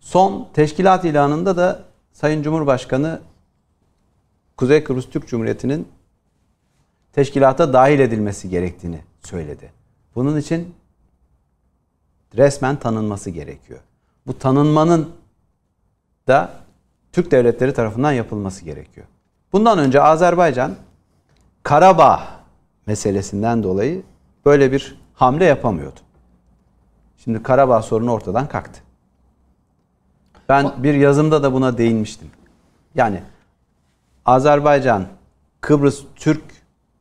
[0.00, 3.20] Son teşkilat ilanında da Sayın Cumhurbaşkanı
[4.56, 5.88] Kuzey Kıbrıs Türk Cumhuriyeti'nin
[7.12, 9.72] teşkilata dahil edilmesi gerektiğini söyledi.
[10.14, 10.74] Bunun için
[12.36, 13.80] resmen tanınması gerekiyor.
[14.26, 15.10] Bu tanınmanın
[16.28, 16.52] da
[17.12, 19.06] Türk devletleri tarafından yapılması gerekiyor.
[19.52, 20.74] Bundan önce Azerbaycan
[21.62, 22.22] Karabağ
[22.86, 24.02] meselesinden dolayı
[24.44, 26.00] böyle bir hamle yapamıyordu.
[27.16, 28.80] Şimdi Karabağ sorunu ortadan kalktı.
[30.48, 32.30] Ben bir yazımda da buna değinmiştim.
[32.94, 33.22] Yani
[34.26, 35.06] Azerbaycan
[35.60, 36.42] Kıbrıs Türk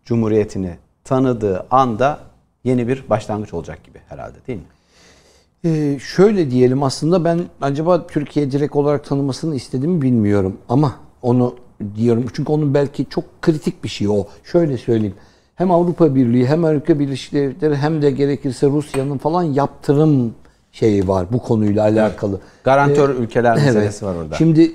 [0.05, 2.19] Cumhuriyeti'ni tanıdığı anda
[2.63, 4.65] yeni bir başlangıç olacak gibi herhalde değil mi?
[5.65, 11.55] Ee, şöyle diyelim aslında ben acaba Türkiye direkt olarak tanımasını istediğimi bilmiyorum ama onu
[11.95, 14.27] diyorum çünkü onun belki çok kritik bir şey o.
[14.43, 15.15] Şöyle söyleyeyim.
[15.55, 20.33] Hem Avrupa Birliği hem Amerika Birleşik Devletleri hem de gerekirse Rusya'nın falan yaptırım
[20.71, 22.39] şeyi var bu konuyla alakalı.
[22.63, 23.65] Garantör Ee, ülkeler evet.
[23.65, 24.35] meselesi var orada.
[24.35, 24.71] Şimdi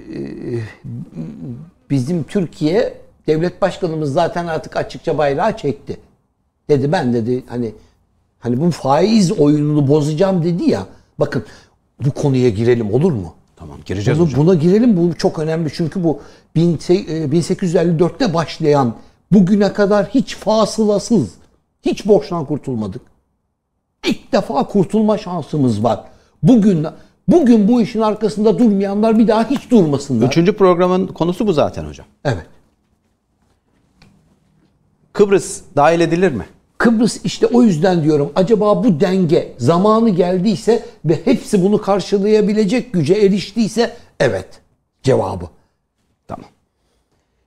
[0.00, 0.06] e,
[1.90, 2.94] bizim Türkiye
[3.26, 5.96] devlet başkanımız zaten artık açıkça bayrağı çekti.
[6.68, 7.72] Dedi ben dedi hani
[8.38, 10.86] hani bu faiz oyununu bozacağım dedi ya.
[11.18, 11.44] Bakın
[12.04, 13.34] bu konuya girelim olur mu?
[13.56, 14.40] Tamam gireceğiz Bunu- hocam.
[14.46, 16.20] buna girelim bu çok önemli çünkü bu
[16.56, 18.94] 1854'te başlayan
[19.32, 21.34] bugüne kadar hiç fasılasız
[21.82, 23.02] hiç borçtan kurtulmadık.
[24.06, 26.00] İlk defa kurtulma şansımız var.
[26.42, 26.86] Bugün
[27.28, 30.26] bugün bu işin arkasında durmayanlar bir daha hiç durmasınlar.
[30.26, 32.06] Üçüncü programın konusu bu zaten hocam.
[32.24, 32.46] Evet.
[35.12, 36.46] Kıbrıs dahil edilir mi?
[36.78, 43.14] Kıbrıs işte o yüzden diyorum acaba bu denge zamanı geldiyse ve hepsi bunu karşılayabilecek güce
[43.14, 44.60] eriştiyse evet
[45.02, 45.44] cevabı.
[46.28, 46.50] Tamam.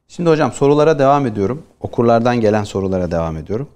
[0.07, 1.64] Şimdi hocam sorulara devam ediyorum.
[1.81, 3.68] Okurlardan gelen sorulara devam ediyorum.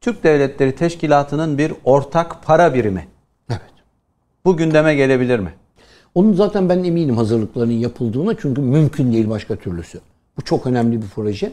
[0.00, 3.08] Türk Devletleri Teşkilatı'nın bir ortak para birimi.
[3.50, 3.60] Evet.
[4.44, 5.54] Bu gündeme gelebilir mi?
[6.14, 10.00] Onun zaten ben eminim hazırlıklarının yapıldığına çünkü mümkün değil başka türlüsü.
[10.36, 11.52] Bu çok önemli bir proje.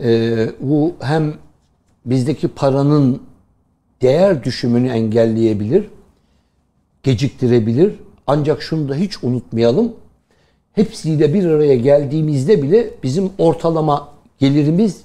[0.00, 1.34] Ee, bu hem
[2.06, 3.22] bizdeki paranın
[4.02, 5.88] değer düşümünü engelleyebilir,
[7.02, 7.94] geciktirebilir.
[8.26, 9.92] Ancak şunu da hiç unutmayalım.
[10.72, 14.08] Hepsiyle bir araya geldiğimizde bile bizim ortalama
[14.38, 15.02] gelirimiz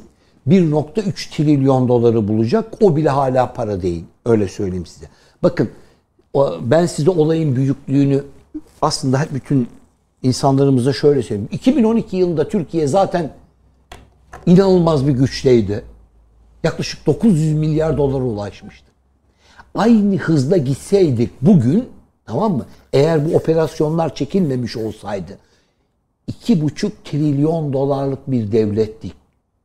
[0.48, 2.74] 1.3 trilyon doları bulacak.
[2.82, 4.04] O bile hala para değil.
[4.26, 5.06] Öyle söyleyeyim size.
[5.44, 5.70] Bakın
[6.62, 8.24] ben size olayın büyüklüğünü
[8.82, 9.68] aslında bütün
[10.24, 11.50] insanlarımıza şöyle söyleyeyim.
[11.52, 13.34] 2012 yılında Türkiye zaten
[14.46, 15.84] inanılmaz bir güçteydi.
[16.64, 18.86] Yaklaşık 900 milyar dolara ulaşmıştı.
[19.76, 21.90] Aynı hızla gitseydik bugün
[22.26, 22.66] tamam mı?
[22.94, 25.38] Eğer bu operasyonlar çekilmemiş olsaydı
[26.32, 29.14] 2,5 trilyon dolarlık bir devlettik.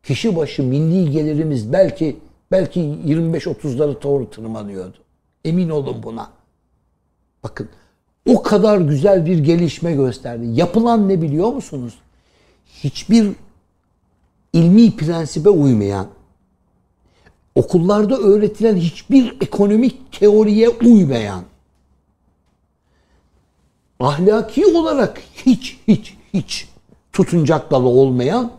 [0.03, 2.17] Kişi başı milli gelirimiz belki
[2.51, 4.97] belki 25-30'ları doğru tırmanıyordu.
[5.45, 6.31] Emin olun buna.
[7.43, 7.69] Bakın
[8.27, 10.47] o kadar güzel bir gelişme gösterdi.
[10.47, 11.95] Yapılan ne biliyor musunuz?
[12.67, 13.33] Hiçbir
[14.53, 16.07] ilmi prensibe uymayan,
[17.55, 21.43] okullarda öğretilen hiçbir ekonomik teoriye uymayan,
[24.01, 26.69] ahlaki olarak hiç hiç hiç
[27.13, 28.51] tutuncak dalı olmayan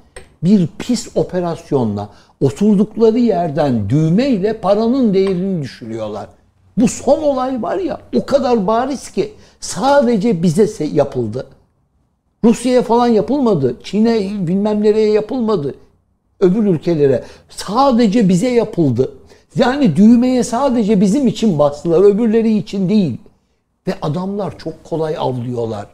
[0.44, 2.10] bir pis operasyonla
[2.42, 6.28] oturdukları yerden düğmeyle paranın değerini düşürüyorlar.
[6.78, 11.48] Bu son olay var ya o kadar bariz ki sadece bize yapıldı.
[12.44, 13.78] Rusya'ya falan yapılmadı.
[13.84, 15.76] Çin'e bilmem nereye yapılmadı.
[16.44, 17.24] Öbür ülkelere.
[17.50, 19.12] Sadece bize yapıldı.
[19.56, 22.02] Yani düğmeye sadece bizim için bastılar.
[22.02, 23.18] Öbürleri için değil.
[23.88, 25.86] Ve adamlar çok kolay avlıyorlar.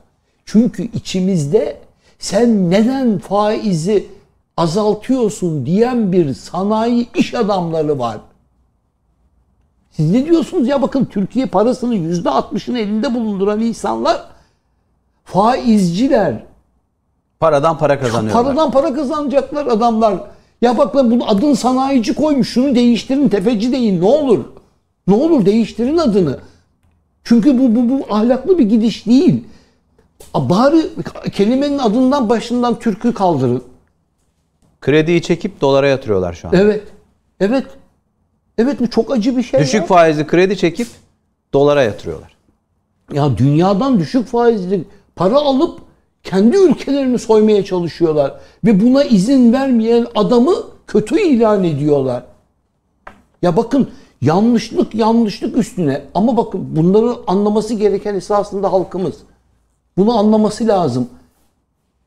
[0.46, 1.78] Çünkü içimizde
[2.20, 4.08] sen neden faizi
[4.58, 8.18] azaltıyorsun diyen bir sanayi iş adamları var.
[9.92, 14.26] Siz ne diyorsunuz ya bakın Türkiye parasının yüzde altmışını elinde bulunduran insanlar
[15.24, 16.44] faizciler.
[17.40, 18.44] Paradan para kazanıyorlar.
[18.44, 20.20] Paradan para kazanacaklar adamlar.
[20.62, 24.46] Ya bak ben bunu adın sanayici koymuş şunu değiştirin tefeci deyin ne olur.
[25.08, 26.40] Ne olur değiştirin adını.
[27.24, 29.44] Çünkü bu, bu, bu ahlaklı bir gidiş değil.
[30.36, 30.82] Bari
[31.32, 33.64] kelimenin adından başından Türk'ü kaldırın.
[34.82, 36.54] Krediyi çekip dolara yatırıyorlar şu an.
[36.54, 36.84] Evet.
[37.40, 37.66] Evet.
[38.58, 39.60] Evet bu çok acı bir şey.
[39.60, 39.86] Düşük ya.
[39.86, 40.88] faizli kredi çekip
[41.54, 42.36] dolara yatırıyorlar.
[43.14, 45.80] Ya dünyadan düşük faizli para alıp
[46.24, 48.40] kendi ülkelerini soymaya çalışıyorlar.
[48.66, 50.56] Ve buna izin vermeyen adamı
[50.88, 52.24] kötü ilan ediyorlar.
[53.42, 53.90] Ya bakın
[54.22, 59.16] yanlışlık yanlışlık üstüne ama bakın bunları anlaması gereken esasında halkımız.
[59.98, 61.10] Bunu anlaması lazım.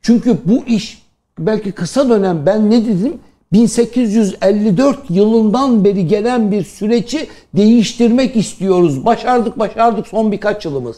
[0.01, 1.03] Çünkü bu iş
[1.39, 3.19] belki kısa dönem ben ne dedim?
[3.53, 9.05] 1854 yılından beri gelen bir süreci değiştirmek istiyoruz.
[9.05, 10.97] Başardık başardık son birkaç yılımız.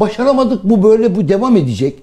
[0.00, 2.02] Başaramadık bu böyle bu devam edecek.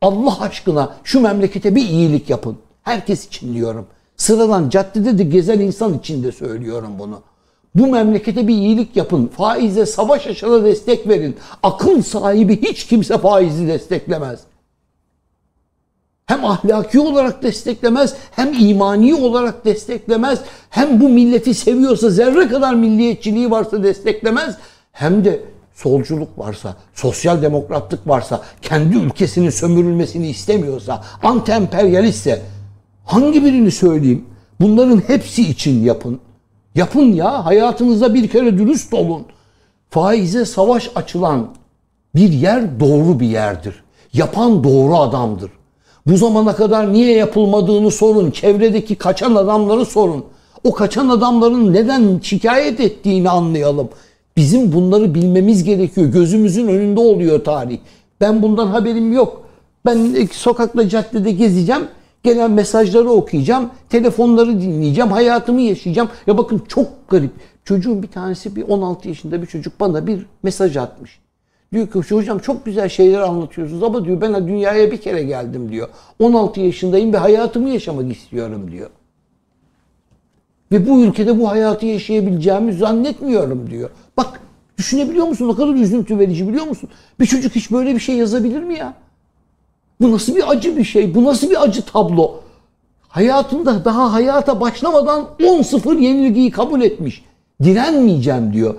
[0.00, 2.56] Allah aşkına şu memlekete bir iyilik yapın.
[2.82, 3.86] Herkes için diyorum.
[4.16, 7.22] Sıradan caddede de gezen insan için de söylüyorum bunu.
[7.74, 9.26] Bu memlekete bir iyilik yapın.
[9.26, 11.36] Faize savaş açana destek verin.
[11.62, 14.40] Akıl sahibi hiç kimse faizi desteklemez
[16.30, 20.40] hem ahlaki olarak desteklemez, hem imani olarak desteklemez,
[20.70, 24.56] hem bu milleti seviyorsa, zerre kadar milliyetçiliği varsa desteklemez,
[24.92, 25.40] hem de
[25.82, 32.38] solculuk varsa, sosyal demokratlık varsa, kendi ülkesinin sömürülmesini istemiyorsa, anti-emperyalistse
[33.04, 34.24] hangi birini söyleyeyim?
[34.60, 36.20] Bunların hepsi için yapın.
[36.74, 39.22] Yapın ya, hayatınızda bir kere dürüst olun.
[39.90, 41.48] Faize savaş açılan
[42.14, 43.84] bir yer doğru bir yerdir.
[44.12, 45.50] Yapan doğru adamdır.
[46.06, 48.30] Bu zamana kadar niye yapılmadığını sorun.
[48.30, 50.24] Çevredeki kaçan adamları sorun.
[50.64, 53.88] O kaçan adamların neden şikayet ettiğini anlayalım.
[54.36, 56.06] Bizim bunları bilmemiz gerekiyor.
[56.06, 57.78] Gözümüzün önünde oluyor tarih.
[58.20, 59.48] Ben bundan haberim yok.
[59.86, 61.82] Ben sokakta caddede gezeceğim.
[62.22, 63.70] Gelen mesajları okuyacağım.
[63.88, 65.10] Telefonları dinleyeceğim.
[65.10, 66.08] Hayatımı yaşayacağım.
[66.26, 67.30] Ya bakın çok garip.
[67.64, 71.20] Çocuğun bir tanesi bir 16 yaşında bir çocuk bana bir mesaj atmış.
[71.72, 75.88] Diyor ki hocam çok güzel şeyler anlatıyorsunuz ama diyor ben dünyaya bir kere geldim diyor.
[76.18, 78.90] 16 yaşındayım ve hayatımı yaşamak istiyorum diyor.
[80.72, 83.90] Ve bu ülkede bu hayatı yaşayabileceğimi zannetmiyorum diyor.
[84.20, 84.40] Bak
[84.78, 85.48] düşünebiliyor musun?
[85.48, 86.88] Ne kadar üzüntü verici biliyor musun?
[87.20, 88.94] Bir çocuk hiç böyle bir şey yazabilir mi ya?
[90.00, 91.14] Bu nasıl bir acı bir şey?
[91.14, 92.40] Bu nasıl bir acı tablo?
[93.08, 97.24] Hayatında daha hayata başlamadan 10-0 yenilgiyi kabul etmiş.
[97.62, 98.74] Direnmeyeceğim diyor.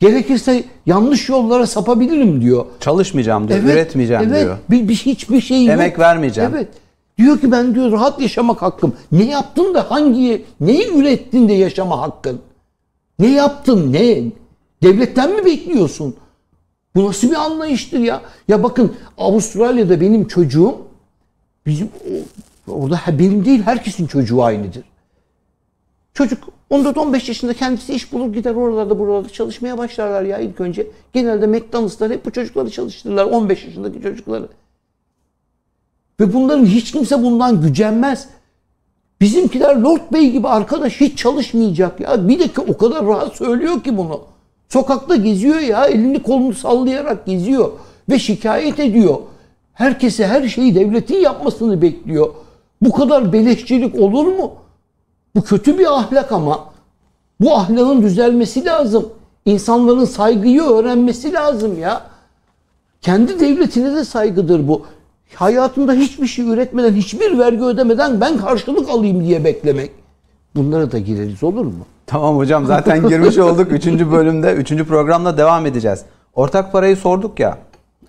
[0.00, 2.66] Gerekirse yanlış yollara sapabilirim diyor.
[2.80, 4.58] Çalışmayacağım diyor, üretmeyeceğim evet, diyor.
[4.70, 5.72] Bir, bir hiçbir şey yok.
[5.72, 6.50] Emek vermeyeceğim.
[6.54, 6.68] Evet.
[7.18, 8.96] Diyor ki ben diyor rahat yaşamak hakkım.
[9.12, 12.40] Ne yaptın da hangi neyi ürettin de yaşama hakkın?
[13.18, 14.22] Ne yaptın ne?
[14.82, 16.16] Devletten mi bekliyorsun?
[16.94, 18.22] Bu nasıl bir anlayıştır ya?
[18.48, 20.78] Ya bakın Avustralya'da benim çocuğum
[21.66, 21.90] bizim
[22.68, 24.84] orada benim değil herkesin çocuğu aynıdır.
[26.14, 30.86] Çocuk 14-15 yaşında kendisi iş bulur gider oralarda buralarda çalışmaya başlarlar ya ilk önce.
[31.12, 34.48] Genelde McDonald's'lar hep bu çocukları çalıştırırlar 15 yaşındaki çocukları.
[36.20, 38.28] Ve bunların hiç kimse bundan gücenmez.
[39.20, 42.28] Bizimkiler Lord Bey gibi arkadaş hiç çalışmayacak ya.
[42.28, 44.20] Bir de ki o kadar rahat söylüyor ki bunu.
[44.68, 47.70] Sokakta geziyor ya elini kolunu sallayarak geziyor
[48.10, 49.16] ve şikayet ediyor.
[49.74, 52.30] Herkese her şeyi devletin yapmasını bekliyor.
[52.82, 54.52] Bu kadar beleşçilik olur mu?
[55.36, 56.64] Bu kötü bir ahlak ama.
[57.40, 59.08] Bu ahlakın düzelmesi lazım.
[59.44, 62.02] İnsanların saygıyı öğrenmesi lazım ya.
[63.00, 64.86] Kendi devletine de saygıdır bu.
[65.34, 69.90] Hayatında hiçbir şey üretmeden, hiçbir vergi ödemeden ben karşılık alayım diye beklemek.
[70.58, 71.86] Bunlara da gireriz olur mu?
[72.06, 73.72] Tamam hocam zaten girmiş olduk.
[73.72, 76.04] Üçüncü bölümde, üçüncü programda devam edeceğiz.
[76.34, 77.58] Ortak parayı sorduk ya.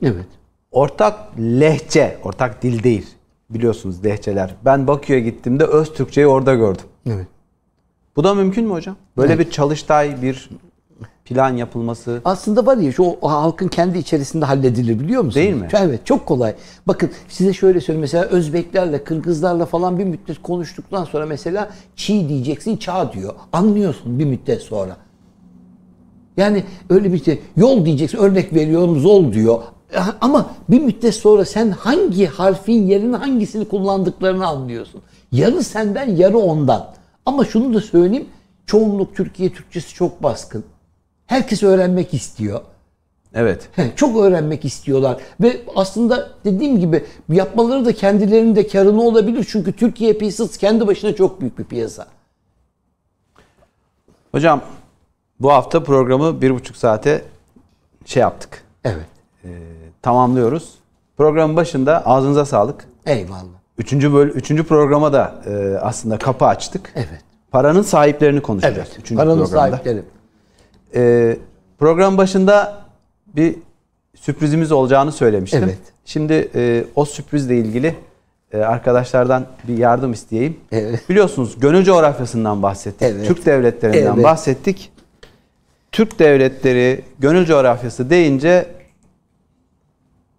[0.01, 0.25] Evet.
[0.71, 3.07] Ortak lehçe, ortak dil değil.
[3.49, 4.55] Biliyorsunuz lehçeler.
[4.65, 6.85] Ben Bakü'ye gittiğimde öz Türkçeyi orada gördüm.
[7.09, 7.27] Evet.
[8.15, 8.95] Bu da mümkün mü hocam?
[9.17, 10.49] Böyle bir çalıştay, bir
[11.29, 12.21] plan yapılması.
[12.25, 15.35] Aslında var ya şu o halkın kendi içerisinde halledilir biliyor musunuz?
[15.35, 15.67] Değil mi?
[15.73, 16.55] Evet çok kolay.
[16.87, 22.77] Bakın size şöyle söyleyeyim mesela Özbeklerle Kırgızlarla falan bir müddet konuştuktan sonra mesela çiğ diyeceksin
[22.77, 23.33] çağ diyor.
[23.53, 24.97] Anlıyorsun bir müddet sonra.
[26.37, 29.61] Yani öyle bir şey yol diyeceksin örnek veriyorum zol diyor.
[30.21, 35.01] Ama bir müddet sonra sen hangi harfin yerine hangisini kullandıklarını anlıyorsun.
[35.31, 36.87] Yarı senden yarı ondan.
[37.25, 38.27] Ama şunu da söyleyeyim
[38.65, 40.63] çoğunluk Türkiye Türkçesi çok baskın.
[41.29, 42.61] Herkes öğrenmek istiyor.
[43.33, 43.69] Evet.
[43.95, 45.17] Çok öğrenmek istiyorlar.
[45.41, 49.47] Ve aslında dediğim gibi yapmaları da kendilerinin de karını olabilir.
[49.49, 52.07] Çünkü Türkiye piyasası kendi başına çok büyük bir piyasa.
[54.31, 54.61] Hocam
[55.39, 57.21] bu hafta programı bir buçuk saate
[58.05, 58.63] şey yaptık.
[58.83, 59.05] Evet.
[59.45, 59.49] Ee,
[60.01, 60.73] tamamlıyoruz.
[61.17, 62.85] Programın başında ağzınıza sağlık.
[63.05, 63.59] Eyvallah.
[63.77, 66.91] Üçüncü, böl üçüncü programa da e, aslında kapı açtık.
[66.95, 67.23] Evet.
[67.51, 68.77] Paranın sahiplerini konuşacağız.
[68.77, 68.99] Evet.
[68.99, 69.71] Üçüncü Paranın programda.
[69.71, 70.03] sahipleri.
[70.95, 71.37] Ee,
[71.79, 72.81] program başında
[73.35, 73.55] bir
[74.15, 75.63] sürprizimiz olacağını söylemiştim.
[75.63, 75.77] Evet.
[76.05, 77.95] Şimdi e, o sürprizle ilgili
[78.51, 80.57] e, arkadaşlardan bir yardım isteyeyim.
[80.71, 81.09] Evet.
[81.09, 83.01] Biliyorsunuz gönül coğrafyasından bahsettik.
[83.01, 83.27] Evet.
[83.27, 84.23] Türk devletlerinden Evet.
[84.23, 84.91] bahsettik.
[85.91, 88.67] Türk devletleri gönül coğrafyası deyince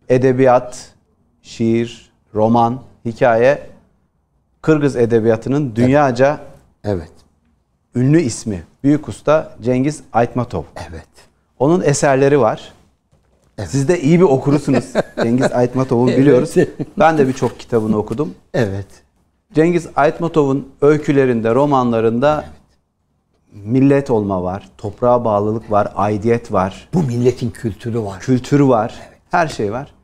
[0.09, 0.95] edebiyat,
[1.43, 3.71] şiir, roman, hikaye
[4.63, 6.41] Kırgız edebiyatının dünyaca
[6.85, 7.11] Evet.
[7.95, 10.63] ünlü ismi büyük usta Cengiz Aytmatov.
[10.91, 11.09] Evet.
[11.59, 12.73] Onun eserleri var.
[13.67, 14.85] Siz de iyi bir okurusunuz.
[15.23, 16.55] Cengiz Aytmatov'u biliyoruz.
[16.99, 18.35] Ben de birçok kitabını okudum.
[18.55, 18.87] Evet.
[19.55, 22.45] Cengiz Aytmatov'un öykülerinde, romanlarında
[23.53, 28.21] millet olma var, toprağa bağlılık var, aidiyet var, Bu milletin kültürü var.
[28.21, 28.95] kültür var,
[29.31, 29.95] her şey var.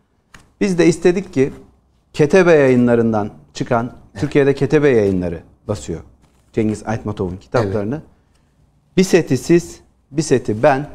[0.60, 1.52] Biz de istedik ki
[2.12, 6.00] Ketebe yayınlarından çıkan, Türkiye'de Ketebe yayınları basıyor
[6.52, 8.02] Cengiz Aytmatov'un kitaplarını.
[8.96, 10.88] Bir seti siz, bir seti ben,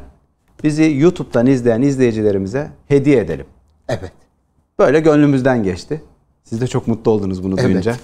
[0.64, 3.46] bizi YouTube'dan izleyen izleyicilerimize hediye edelim.
[3.88, 4.12] Evet.
[4.78, 6.02] Böyle gönlümüzden geçti.
[6.44, 7.64] Siz de çok mutlu oldunuz bunu Evet.
[7.64, 7.96] duyunca.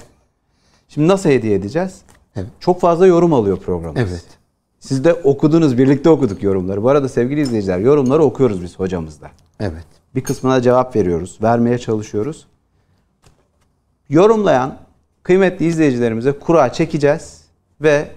[0.88, 2.02] Şimdi nasıl hediye edeceğiz?
[2.36, 2.48] Evet.
[2.60, 4.10] Çok fazla yorum alıyor programımız.
[4.10, 4.24] Evet.
[4.80, 6.82] Siz de okudunuz, birlikte okuduk yorumları.
[6.82, 9.30] Bu arada sevgili izleyiciler, yorumları okuyoruz biz hocamızla.
[9.60, 9.86] Evet.
[10.14, 12.46] Bir kısmına cevap veriyoruz, vermeye çalışıyoruz.
[14.08, 14.78] Yorumlayan
[15.22, 17.44] kıymetli izleyicilerimize kura çekeceğiz
[17.80, 18.08] ve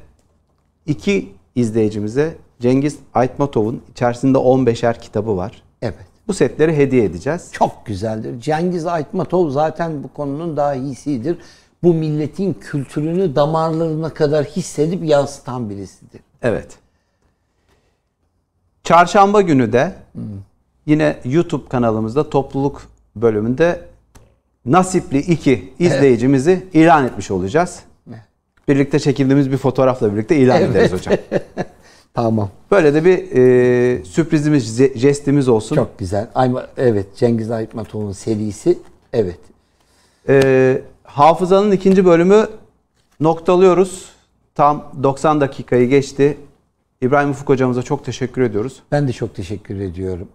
[0.85, 5.63] iki izleyicimize Cengiz Aytmatov'un içerisinde 15'er kitabı var.
[5.81, 6.05] Evet.
[6.27, 7.49] Bu setleri hediye edeceğiz.
[7.51, 8.41] Çok güzeldir.
[8.41, 11.37] Cengiz Aytmatov zaten bu konunun daha iyisidir.
[11.83, 16.21] Bu milletin kültürünü damarlarına kadar hissedip yansıtan birisidir.
[16.41, 16.77] Evet.
[18.83, 19.95] Çarşamba günü de
[20.85, 22.81] yine YouTube kanalımızda topluluk
[23.15, 23.81] bölümünde
[24.65, 27.79] nasipli iki izleyicimizi ilan etmiş olacağız.
[28.67, 31.15] Birlikte çekildiğimiz bir fotoğrafla birlikte ilan ederiz hocam.
[32.13, 32.49] Tamam.
[32.71, 35.75] Böyle de bir e, sürprizimiz, jestimiz olsun.
[35.75, 36.27] Çok güzel.
[36.35, 38.79] Ayma, evet Cengiz Aytmatov'un serisi.
[39.13, 39.39] Evet.
[40.29, 42.47] E, hafızanın ikinci bölümü
[43.19, 44.11] noktalıyoruz.
[44.55, 46.37] Tam 90 dakikayı geçti.
[47.01, 48.83] İbrahim Ufuk hocamıza çok teşekkür ediyoruz.
[48.91, 50.27] Ben de çok teşekkür ediyorum.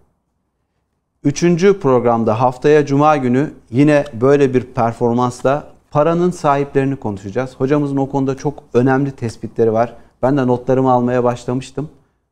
[1.23, 7.55] Üçüncü programda haftaya Cuma günü yine böyle bir performansla paranın sahiplerini konuşacağız.
[7.57, 9.95] Hocamızın o konuda çok önemli tespitleri var.
[10.21, 11.89] Ben de notlarımı almaya başlamıştım.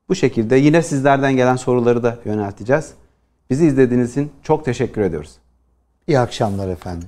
[0.09, 2.93] Bu şekilde yine sizlerden gelen soruları da yönelteceğiz.
[3.49, 5.35] Bizi izlediğiniz için çok teşekkür ediyoruz.
[6.07, 7.07] İyi akşamlar efendim.